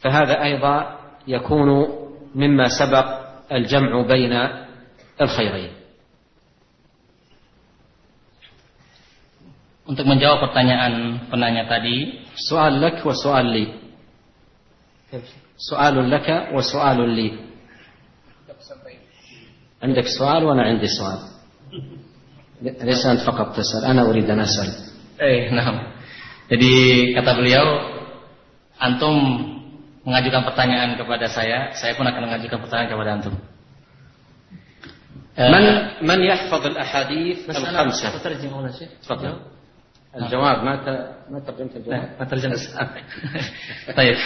فهذا 0.00 0.42
أيضا 0.42 0.98
يكون 1.28 1.88
مما 2.34 2.68
سبق 2.68 3.20
الجمع 3.52 4.02
بين 4.02 4.32
الخيرين. 5.20 5.79
Untuk 9.89 10.05
menjawab 10.09 10.49
pertanyaan 10.49 11.29
penanya 11.29 11.69
tadi, 11.69 12.25
soal 12.33 12.81
lak 12.81 13.05
wa 13.05 13.13
soal 13.13 13.45
li. 13.45 13.65
Soalun 15.61 16.09
laka 16.09 16.49
wa 16.51 16.61
soalun 16.61 17.11
li. 17.13 17.29
عندك 19.85 20.07
سؤال 20.07 20.41
وأنا 20.43 20.63
عندي 20.63 20.87
سؤال 20.87 21.19
ليس 22.61 23.05
أنت 23.05 23.21
فقط 23.21 23.53
تسأل 23.53 23.85
أنا 23.85 24.01
أريد 24.09 24.25
أن 24.29 24.39
أسأل 24.39 24.69
Eh, 25.15 25.47
nah. 25.47 25.95
Jadi 26.51 26.71
kata 27.15 27.39
beliau, 27.39 27.63
antum 28.75 29.15
mengajukan 30.03 30.43
pertanyaan 30.43 30.99
kepada 30.99 31.31
saya, 31.31 31.71
saya 31.71 31.95
pun 31.95 32.03
akan 32.03 32.27
mengajukan 32.27 32.59
pertanyaan 32.59 32.91
kepada 32.91 33.11
antum. 33.15 33.35
من 35.35 35.63
من 36.03 36.19
يحفظ 36.23 36.63
الاحاديث 36.65 37.49
الخمسه؟ 37.51 38.07
أترجم 38.15 38.51
ولا 38.55 38.71
شيء؟ 38.71 38.87
تفضل. 39.03 39.35
الجواب 40.15 40.57
ما 40.63 40.73
ما 41.27 41.39
ترجمت 41.43 41.75
الجواب؟ 41.75 42.15
ما 42.19 42.25
ترجمت. 42.25 42.59
طيب. 43.99 44.17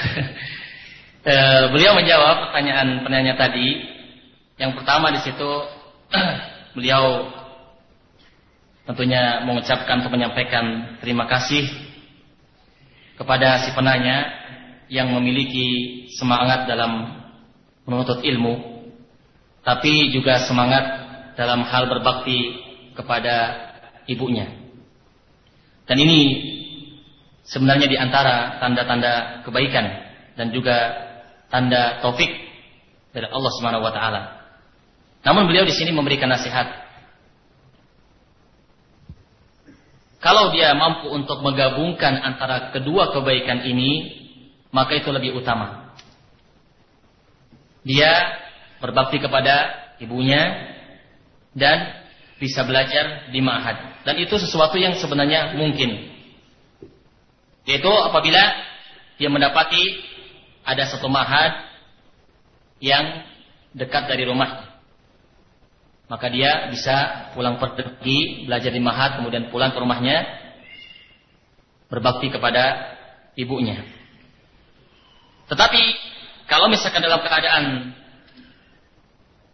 beliau 1.74 1.92
menjawab 1.98 2.50
pertanyaan 2.50 3.04
penanya 3.04 3.34
tadi 3.36 3.84
yang 4.62 4.78
pertama 4.78 5.12
di 5.12 5.20
situ 5.26 5.50
beliau 6.78 7.28
tentunya 8.86 9.44
mengucapkan 9.46 10.02
atau 10.02 10.10
menyampaikan 10.10 10.98
terima 11.04 11.26
kasih 11.30 11.68
kepada 13.20 13.68
si 13.68 13.76
penanya 13.76 14.32
yang 14.90 15.12
memiliki 15.12 16.10
semangat 16.18 16.66
dalam 16.66 17.20
menuntut 17.86 18.24
ilmu, 18.26 18.86
tapi 19.62 20.10
juga 20.16 20.42
semangat 20.48 20.86
dalam 21.36 21.62
hal 21.68 21.92
berbakti 21.92 22.58
kepada 22.96 23.60
ibunya. 24.10 24.50
Dan 25.85 25.97
ini 26.01 26.19
sebenarnya 27.45 27.87
di 27.89 27.97
antara 28.01 28.57
tanda-tanda 28.61 29.45
kebaikan 29.45 29.87
dan 30.35 30.49
juga 30.51 30.77
tanda 31.53 32.01
taufik 32.01 32.31
dari 33.13 33.29
Allah 33.29 33.53
Subhanahu 33.61 33.85
wa 33.85 33.93
taala. 33.93 34.23
Namun 35.25 35.49
beliau 35.49 35.65
di 35.65 35.77
sini 35.77 35.93
memberikan 35.93 36.29
nasihat 36.29 36.85
Kalau 40.25 40.57
dia 40.57 40.73
mampu 40.73 41.13
untuk 41.13 41.45
menggabungkan 41.45 42.17
antara 42.25 42.73
kedua 42.73 43.13
kebaikan 43.13 43.61
ini, 43.69 44.25
maka 44.73 44.97
itu 44.97 45.13
lebih 45.13 45.37
utama. 45.37 45.93
Dia 47.85 48.41
berbakti 48.81 49.21
kepada 49.21 49.77
ibunya 50.01 50.73
dan 51.53 52.09
bisa 52.41 52.65
belajar 52.65 53.29
di 53.29 53.45
ma'had. 53.45 53.94
Dan 54.05 54.21
itu 54.21 54.37
sesuatu 54.37 54.77
yang 54.77 54.97
sebenarnya 55.01 55.57
mungkin. 55.57 56.13
Yaitu 57.65 57.89
apabila 57.89 58.41
dia 59.17 59.33
mendapati 59.33 59.83
ada 60.65 60.85
satu 60.89 61.09
ma'had 61.09 61.65
yang 62.85 63.25
dekat 63.73 64.05
dari 64.07 64.29
rumah 64.29 64.75
maka 66.05 66.29
dia 66.29 66.69
bisa 66.69 67.29
pulang 67.33 67.57
pergi 67.57 68.45
belajar 68.45 68.69
di 68.69 68.81
mahat 68.83 69.19
kemudian 69.19 69.49
pulang 69.49 69.73
ke 69.73 69.79
rumahnya 69.81 70.21
berbakti 71.89 72.29
kepada 72.29 72.93
ibunya. 73.41 73.81
Tetapi 75.49 75.83
kalau 76.45 76.69
misalkan 76.69 77.01
dalam 77.01 77.25
keadaan 77.25 77.65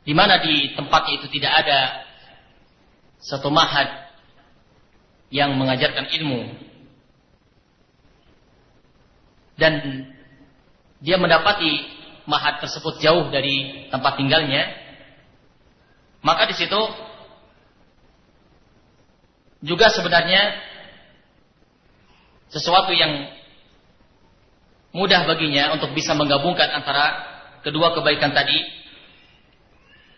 di 0.02 0.12
mana 0.16 0.43
di 0.43 0.74
tempatnya 0.74 1.22
itu 1.22 1.27
tidak 1.39 1.52
ada 1.55 1.81
satu 3.22 3.52
mahat 3.52 4.09
yang 5.31 5.55
mengajarkan 5.55 6.11
ilmu. 6.11 6.51
Dan 9.55 10.05
dia 11.01 11.16
mendapati 11.16 11.86
mahat 12.27 12.61
tersebut 12.61 12.98
jauh 13.01 13.31
dari 13.32 13.89
tempat 13.89 14.19
tinggalnya. 14.19 14.74
Maka 16.20 16.51
di 16.51 16.55
situ 16.59 16.81
juga 19.65 19.89
sebenarnya 19.93 20.57
sesuatu 22.51 22.93
yang 22.93 23.31
mudah 24.90 25.23
baginya 25.28 25.77
untuk 25.77 25.94
bisa 25.94 26.16
menggabungkan 26.19 26.66
antara 26.66 27.31
kedua 27.62 27.94
kebaikan 27.94 28.35
tadi 28.35 28.59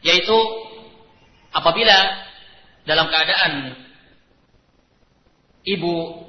yaitu 0.03 0.39
apabila 1.53 1.99
dalam 2.89 3.07
keadaan 3.13 3.82
ibu 5.67 6.27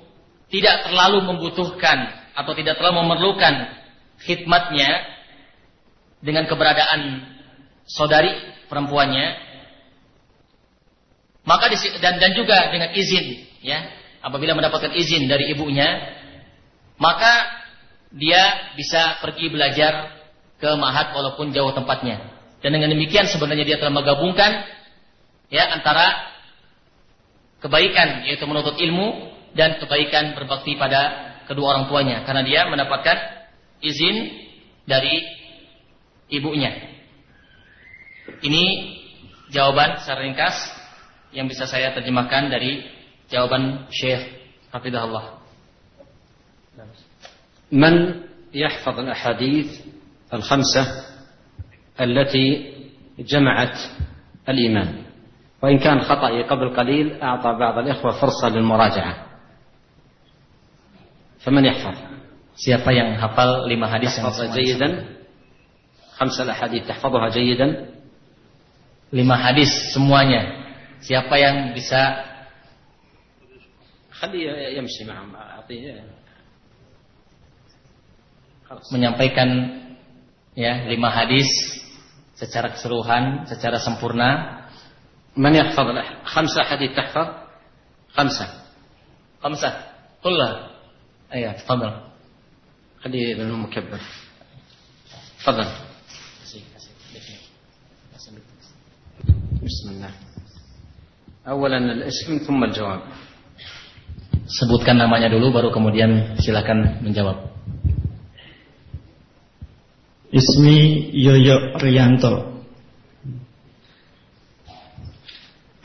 tidak 0.53 0.89
terlalu 0.89 1.33
membutuhkan 1.33 1.97
atau 2.33 2.53
tidak 2.57 2.77
terlalu 2.77 3.05
memerlukan 3.05 3.73
khidmatnya 4.21 4.89
dengan 6.23 6.45
keberadaan 6.47 7.27
saudari 7.89 8.31
perempuannya 8.69 9.53
maka 11.43 11.67
dan 11.99 12.23
dan 12.23 12.31
juga 12.39 12.71
dengan 12.71 12.95
izin 12.95 13.43
ya, 13.59 13.79
apabila 14.23 14.55
mendapatkan 14.55 14.95
izin 14.95 15.27
dari 15.27 15.51
ibunya, 15.51 15.87
maka 16.95 17.51
dia 18.15 18.71
bisa 18.79 19.19
pergi 19.19 19.51
belajar 19.51 20.23
ke 20.59 20.69
mahat 20.79 21.11
walaupun 21.11 21.51
jauh 21.51 21.75
tempatnya. 21.75 22.31
Dan 22.63 22.79
dengan 22.79 22.95
demikian 22.95 23.27
sebenarnya 23.27 23.67
dia 23.67 23.77
telah 23.81 23.91
menggabungkan 23.91 24.63
ya 25.51 25.67
antara 25.75 26.31
kebaikan 27.62 28.28
yaitu 28.28 28.44
menuntut 28.46 28.78
ilmu 28.78 29.34
dan 29.56 29.80
kebaikan 29.82 30.38
berbakti 30.38 30.78
pada 30.78 31.34
kedua 31.48 31.74
orang 31.74 31.86
tuanya 31.90 32.16
karena 32.22 32.42
dia 32.44 32.60
mendapatkan 32.68 33.16
izin 33.82 34.46
dari 34.84 35.24
ibunya. 36.28 36.74
Ini 38.44 38.64
jawaban 39.50 39.98
secara 40.04 40.22
ringkas 40.22 40.56
yang 41.32 41.48
bisa 41.48 41.64
saya 41.64 41.96
terjemahkan 41.96 42.52
dari 42.52 42.84
jawaban 43.32 43.88
Syekh 43.88 44.22
Hafidahullah. 44.72 45.38
من 47.72 48.24
يحفظ 48.54 48.98
الأحاديث 48.98 49.80
الخمسة 50.34 51.04
التي 52.00 52.46
جمعت 53.18 53.78
الإيمان 54.48 55.01
وإن 55.62 55.78
كان 55.78 56.00
خطأي 56.00 56.42
قبل 56.42 56.76
قليل 56.76 57.22
أعطى 57.22 57.50
بعض 57.58 57.78
الإخوة 57.78 58.20
فرصة 58.20 58.48
للمراجعة 58.48 59.14
فمن 61.40 61.64
يحفظ 61.64 61.96
Siapa 62.58 62.90
yang 62.90 63.14
hafal 63.22 63.70
lima 63.70 63.86
hadis 63.86 64.18
yang 64.18 64.34
جيدا 64.34 65.14
خمسة 66.18 66.42
الأحاديث 66.42 66.90
تحفظها 66.90 67.30
جيدا 67.30 67.94
lima 69.14 69.38
hadis 69.38 69.94
semuanya 69.94 70.66
Siapa 70.98 71.38
yang 71.38 71.70
bisa 71.70 72.26
menyampaikan 78.90 79.48
ya 80.58 80.90
lima 80.90 81.08
hadis 81.14 81.46
secara 82.34 82.74
keseluruhan, 82.74 83.46
secara 83.46 83.78
sempurna. 83.78 84.61
من 85.36 85.54
يحفظ 85.54 85.86
خمسة 86.24 86.62
حديث 86.62 86.90
تحفظ 86.96 87.28
خمسة 88.16 88.46
خمسة 89.42 89.70
كلها 90.22 90.70
أيوة 91.32 91.52
تفضل 91.52 91.92
خليه 93.04 93.34
ابن 93.34 93.50
المكبر 93.50 94.00
تفضل 95.38 95.66
بسم 99.62 99.88
الله 99.90 100.12
Awalan 101.48 101.88
al-ism 101.96 102.44
thumma 102.44 102.68
al-jawab. 102.68 103.08
Sebutkan 104.52 105.00
namanya 105.00 105.32
dulu 105.32 105.48
baru 105.48 105.72
kemudian 105.72 106.36
silakan 106.36 107.00
menjawab. 107.00 107.48
Ismi 110.28 111.08
Yoyo 111.16 111.80
Rianto. 111.80 112.51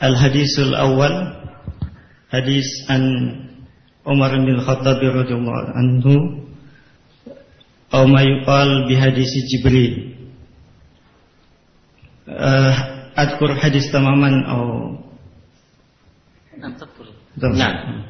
الحديث 0.03 0.59
الأول 0.59 1.13
حديث 2.31 2.65
عن 2.89 3.03
عمر 4.07 4.31
بن 4.37 4.49
الخطاب 4.49 4.99
رضي 5.03 5.33
الله 5.33 5.63
عنه 5.75 6.05
أو 7.93 8.07
ما 8.07 8.21
يقال 8.21 8.69
بحديث 8.89 9.31
جبريل. 9.51 10.15
آه، 12.29 12.73
أذكر 13.19 13.55
حديث 13.55 13.91
تماما 13.91 14.31
أو 14.51 14.59
نعم 16.59 16.73
تذكر 16.77 17.51
نعم. 17.57 18.03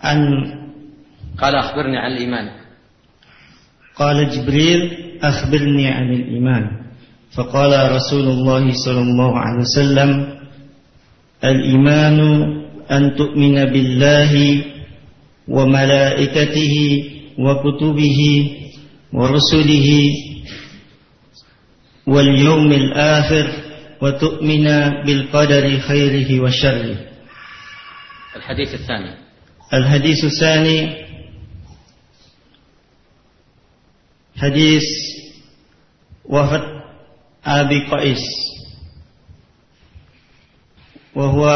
عن 0.00 0.18
قال 1.38 1.54
أخبرني 1.54 1.98
عن 1.98 2.12
الإيمان. 2.12 2.46
قال 3.94 4.30
جبريل 4.30 4.80
أخبرني 5.22 5.88
عن 5.88 6.12
الإيمان. 6.12 6.87
فقال 7.36 7.92
رسول 7.92 8.28
الله 8.28 8.72
صلى 8.84 9.00
الله 9.00 9.38
عليه 9.38 9.60
وسلم 9.60 10.38
الإيمان 11.44 12.18
أن 12.90 13.16
تؤمن 13.16 13.64
بالله 13.64 14.64
وملائكته 15.48 16.74
وكتبه 17.38 18.20
ورسله 19.12 19.90
واليوم 22.06 22.72
الآخر 22.72 23.46
وتؤمن 24.02 24.66
بالقدر 25.04 25.78
خيره 25.78 26.40
وشره. 26.40 26.96
الحديث 28.36 28.74
الثاني. 28.74 29.12
الحديث 29.72 30.24
الثاني 30.24 30.78
حديث 34.36 34.82
وفد 36.24 36.77
أبي 37.48 37.86
قيس. 37.90 38.24
وهو 41.14 41.48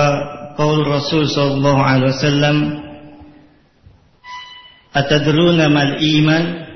قول 0.59 0.81
الرسول 0.81 1.28
صلى 1.28 1.55
الله 1.55 1.82
عليه 1.82 2.06
وسلم 2.06 2.82
أتدرون 4.97 5.66
ما 5.66 5.82
الإيمان؟ 5.82 6.66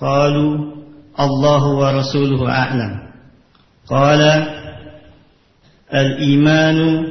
قالوا 0.00 0.74
الله 1.20 1.66
ورسوله 1.66 2.50
أعلم. 2.50 3.10
قال 3.88 4.46
الإيمان 5.94 7.06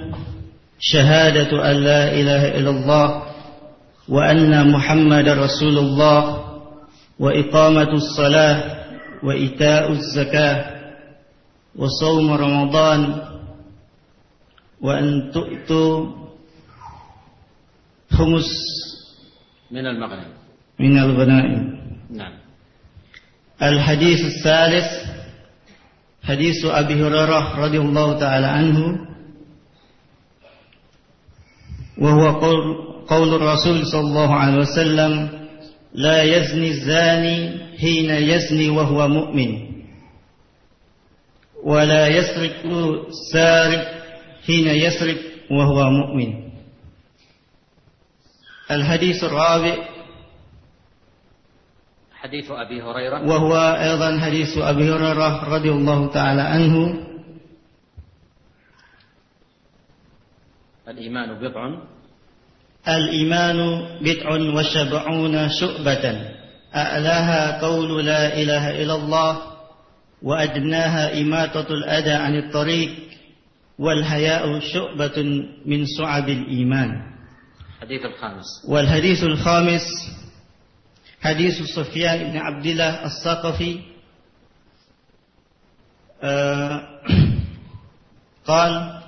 شهادة 0.79 1.71
أن 1.71 1.75
لا 1.75 2.13
إله 2.13 2.57
إلا 2.57 2.69
الله 2.69 3.23
وأن 4.09 4.71
محمد 4.71 5.29
رسول 5.29 5.77
الله 5.77 6.43
وإقامة 7.19 7.91
الصلاة 7.93 8.63
وإيتاء 9.23 9.91
الزكاة. 9.91 10.78
وصوم 11.75 12.31
رمضان 12.31 13.21
وأن 14.81 15.31
تؤتوا 15.31 16.11
خمس 18.11 18.49
من 19.71 19.85
المغنم. 19.87 20.31
من 20.79 20.97
الغنائم. 20.97 21.79
نعم. 22.09 22.33
الحديث 23.61 24.25
الثالث 24.25 24.87
حديث 26.23 26.65
أبي 26.65 26.93
هريرة 26.93 27.59
رضي 27.59 27.79
الله 27.79 28.19
تعالى 28.19 28.47
عنه 28.47 28.79
وهو 31.97 32.39
قول, 32.39 32.59
قول 33.07 33.33
الرسول 33.35 33.87
صلى 33.87 34.01
الله 34.01 34.35
عليه 34.35 34.57
وسلم 34.57 35.29
لا 35.93 36.23
يزني 36.23 36.69
الزاني 36.69 37.37
حين 37.79 38.09
يزني 38.09 38.69
وهو 38.69 39.07
مؤمن. 39.07 39.68
ولا 41.63 42.07
يسرق 42.07 42.65
السارق 43.07 44.03
حين 44.45 44.67
يسرق 44.67 45.17
وهو 45.51 45.89
مؤمن. 45.89 46.49
الحديث 48.71 49.23
الرابع. 49.23 49.75
حديث 52.13 52.51
أبي 52.51 52.81
هريرة. 52.81 53.27
وهو 53.27 53.55
أيضا 53.57 54.19
حديث 54.19 54.57
أبي 54.57 54.91
هريرة 54.91 55.55
رضي 55.55 55.69
الله 55.69 56.07
تعالى 56.07 56.41
عنه. 56.41 57.05
الإيمان 60.87 61.39
بضع. 61.39 61.63
الإيمان 62.87 63.57
بضع 64.01 64.29
وسبعون 64.59 65.49
شعبة. 65.49 66.05
أعلاها 66.75 67.61
قول 67.61 68.05
لا 68.05 68.33
إله 68.41 68.83
إلا 68.83 68.95
الله 68.95 69.48
وأدناها 70.23 71.21
إماتة 71.21 71.73
الأذى 71.73 72.11
عن 72.11 72.35
الطريق 72.37 72.91
والحياء 73.79 74.59
شعبة 74.59 75.23
من 75.65 75.85
شعب 75.97 76.29
الإيمان. 76.29 76.89
الحديث 77.75 78.05
الخامس. 78.05 78.45
والحديث 78.67 79.23
الخامس 79.23 79.85
حديث 81.21 81.61
سفيان 81.61 82.31
بن 82.31 82.37
عبد 82.37 82.65
الله 82.65 83.05
الثقفي 83.05 83.79
آه 86.23 86.81
قال 88.49 89.01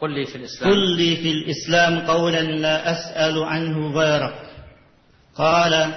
قل 0.00 0.10
لي 0.14 0.26
في 0.26 0.36
الإسلام. 0.36 0.70
قل 0.70 0.96
لي 0.96 1.16
في 1.16 1.30
الإسلام 1.30 2.00
قولا 2.06 2.42
لا 2.42 2.92
أسأل 2.92 3.42
عنه 3.42 3.92
غيرك. 3.92 4.50
قال 5.34 5.94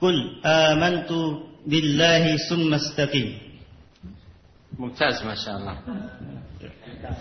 قل 0.00 0.40
آمنت 0.46 1.10
بالله 1.66 2.36
ثم 2.36 2.74
استقيم. 2.74 3.49
ممتاز 4.80 5.22
ما 5.26 5.34
شاء 5.34 5.56
الله. 5.56 5.76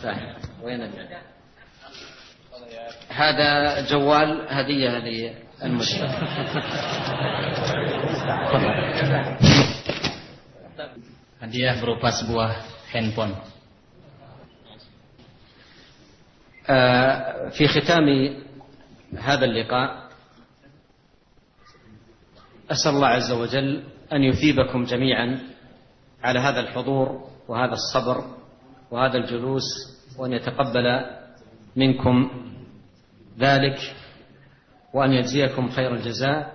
فاهم 0.04 0.36
وين 0.64 0.82
ال- 0.82 1.18
هذا 3.10 3.82
جوال 3.92 4.48
هدية 4.50 4.90
للمشرف 5.64 6.12
Hadiah 11.40 11.80
berupa 11.80 12.12
sebuah 12.12 12.52
handphone. 12.92 13.36
آه، 16.70 17.50
في 17.50 17.68
ختام 17.68 18.06
هذا 19.20 19.46
اللقاء 19.46 20.10
أسأل 22.72 22.92
الله 22.92 23.08
عز 23.08 23.32
وجل 23.32 23.84
أن 24.14 24.24
يثيبكم 24.24 24.84
جميعا 24.84 25.40
على 26.24 26.40
هذا 26.40 26.60
الحضور. 26.60 27.29
وهذا 27.50 27.74
الصبر 27.74 28.24
وهذا 28.92 29.18
الجلوس 29.18 29.66
وأن 30.18 30.34
يتقبل 30.34 31.06
منكم 31.76 32.32
ذلك 33.40 33.78
وأن 34.94 35.14
يجزيكم 35.14 35.70
خير 35.70 35.94
الجزاء 35.96 36.54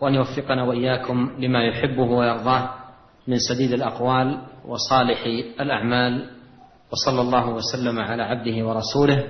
وأن 0.00 0.14
يوفقنا 0.14 0.62
وإياكم 0.64 1.36
لما 1.38 1.64
يحبه 1.64 2.02
ويرضاه 2.02 2.74
من 3.28 3.38
سديد 3.38 3.72
الأقوال 3.72 4.42
وصالح 4.64 5.24
الأعمال 5.60 6.30
وصلى 6.90 7.20
الله 7.20 7.48
وسلم 7.48 7.98
على 7.98 8.22
عبده 8.22 8.66
ورسوله 8.66 9.28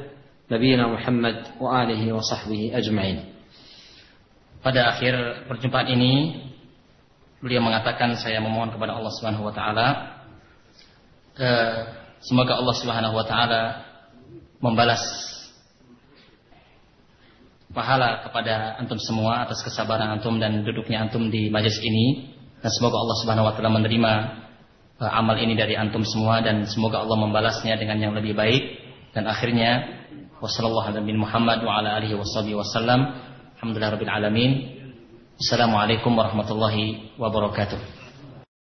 نبينا 0.51 0.87
محمد 0.87 1.37
وآله 1.61 2.13
وصحبه 2.13 2.71
أجمعين. 2.75 3.19
Pada 4.61 4.93
akhir 4.93 5.17
perjumpaan 5.49 5.89
ini 5.89 6.37
beliau 7.41 7.65
mengatakan 7.65 8.13
saya 8.21 8.45
memohon 8.45 8.69
kepada 8.69 8.93
Allah 8.93 9.09
Subhanahu 9.17 9.49
wa 9.49 9.55
taala 9.57 10.20
semoga 12.25 12.59
Allah 12.59 12.75
Subhanahu 12.77 13.15
wa 13.15 13.25
taala 13.25 13.63
membalas 14.59 15.01
pahala 17.71 18.27
kepada 18.27 18.77
antum 18.83 18.99
semua 18.99 19.47
atas 19.47 19.63
kesabaran 19.63 20.19
antum 20.19 20.43
dan 20.43 20.67
duduknya 20.67 21.07
antum 21.07 21.31
di 21.31 21.49
majelis 21.49 21.79
ini. 21.81 22.35
Dan 22.61 22.71
semoga 22.77 23.01
Allah 23.01 23.17
Subhanahu 23.25 23.47
wa 23.47 23.53
taala 23.55 23.71
menerima 23.73 24.13
eh, 25.01 25.13
amal 25.13 25.39
ini 25.39 25.55
dari 25.57 25.79
antum 25.79 26.05
semua 26.05 26.43
dan 26.45 26.67
semoga 26.67 27.01
Allah 27.01 27.17
membalasnya 27.17 27.79
dengan 27.79 28.11
yang 28.11 28.13
lebih 28.13 28.35
baik. 28.35 28.63
Dan 29.15 29.27
akhirnya 29.27 29.87
wasallallahu 30.43 30.93
ala 30.95 31.19
Muhammad 31.19 31.63
wa 31.63 31.83
ala 31.83 31.99
alihi 31.99 32.15
wasallam 32.19 33.01
alhamdulillah 33.59 33.97
rabbil 33.97 34.13
alamin. 34.13 34.51
Assalamualaikum 35.41 36.13
warahmatullahi 36.13 37.17
wabarakatuh 37.17 38.00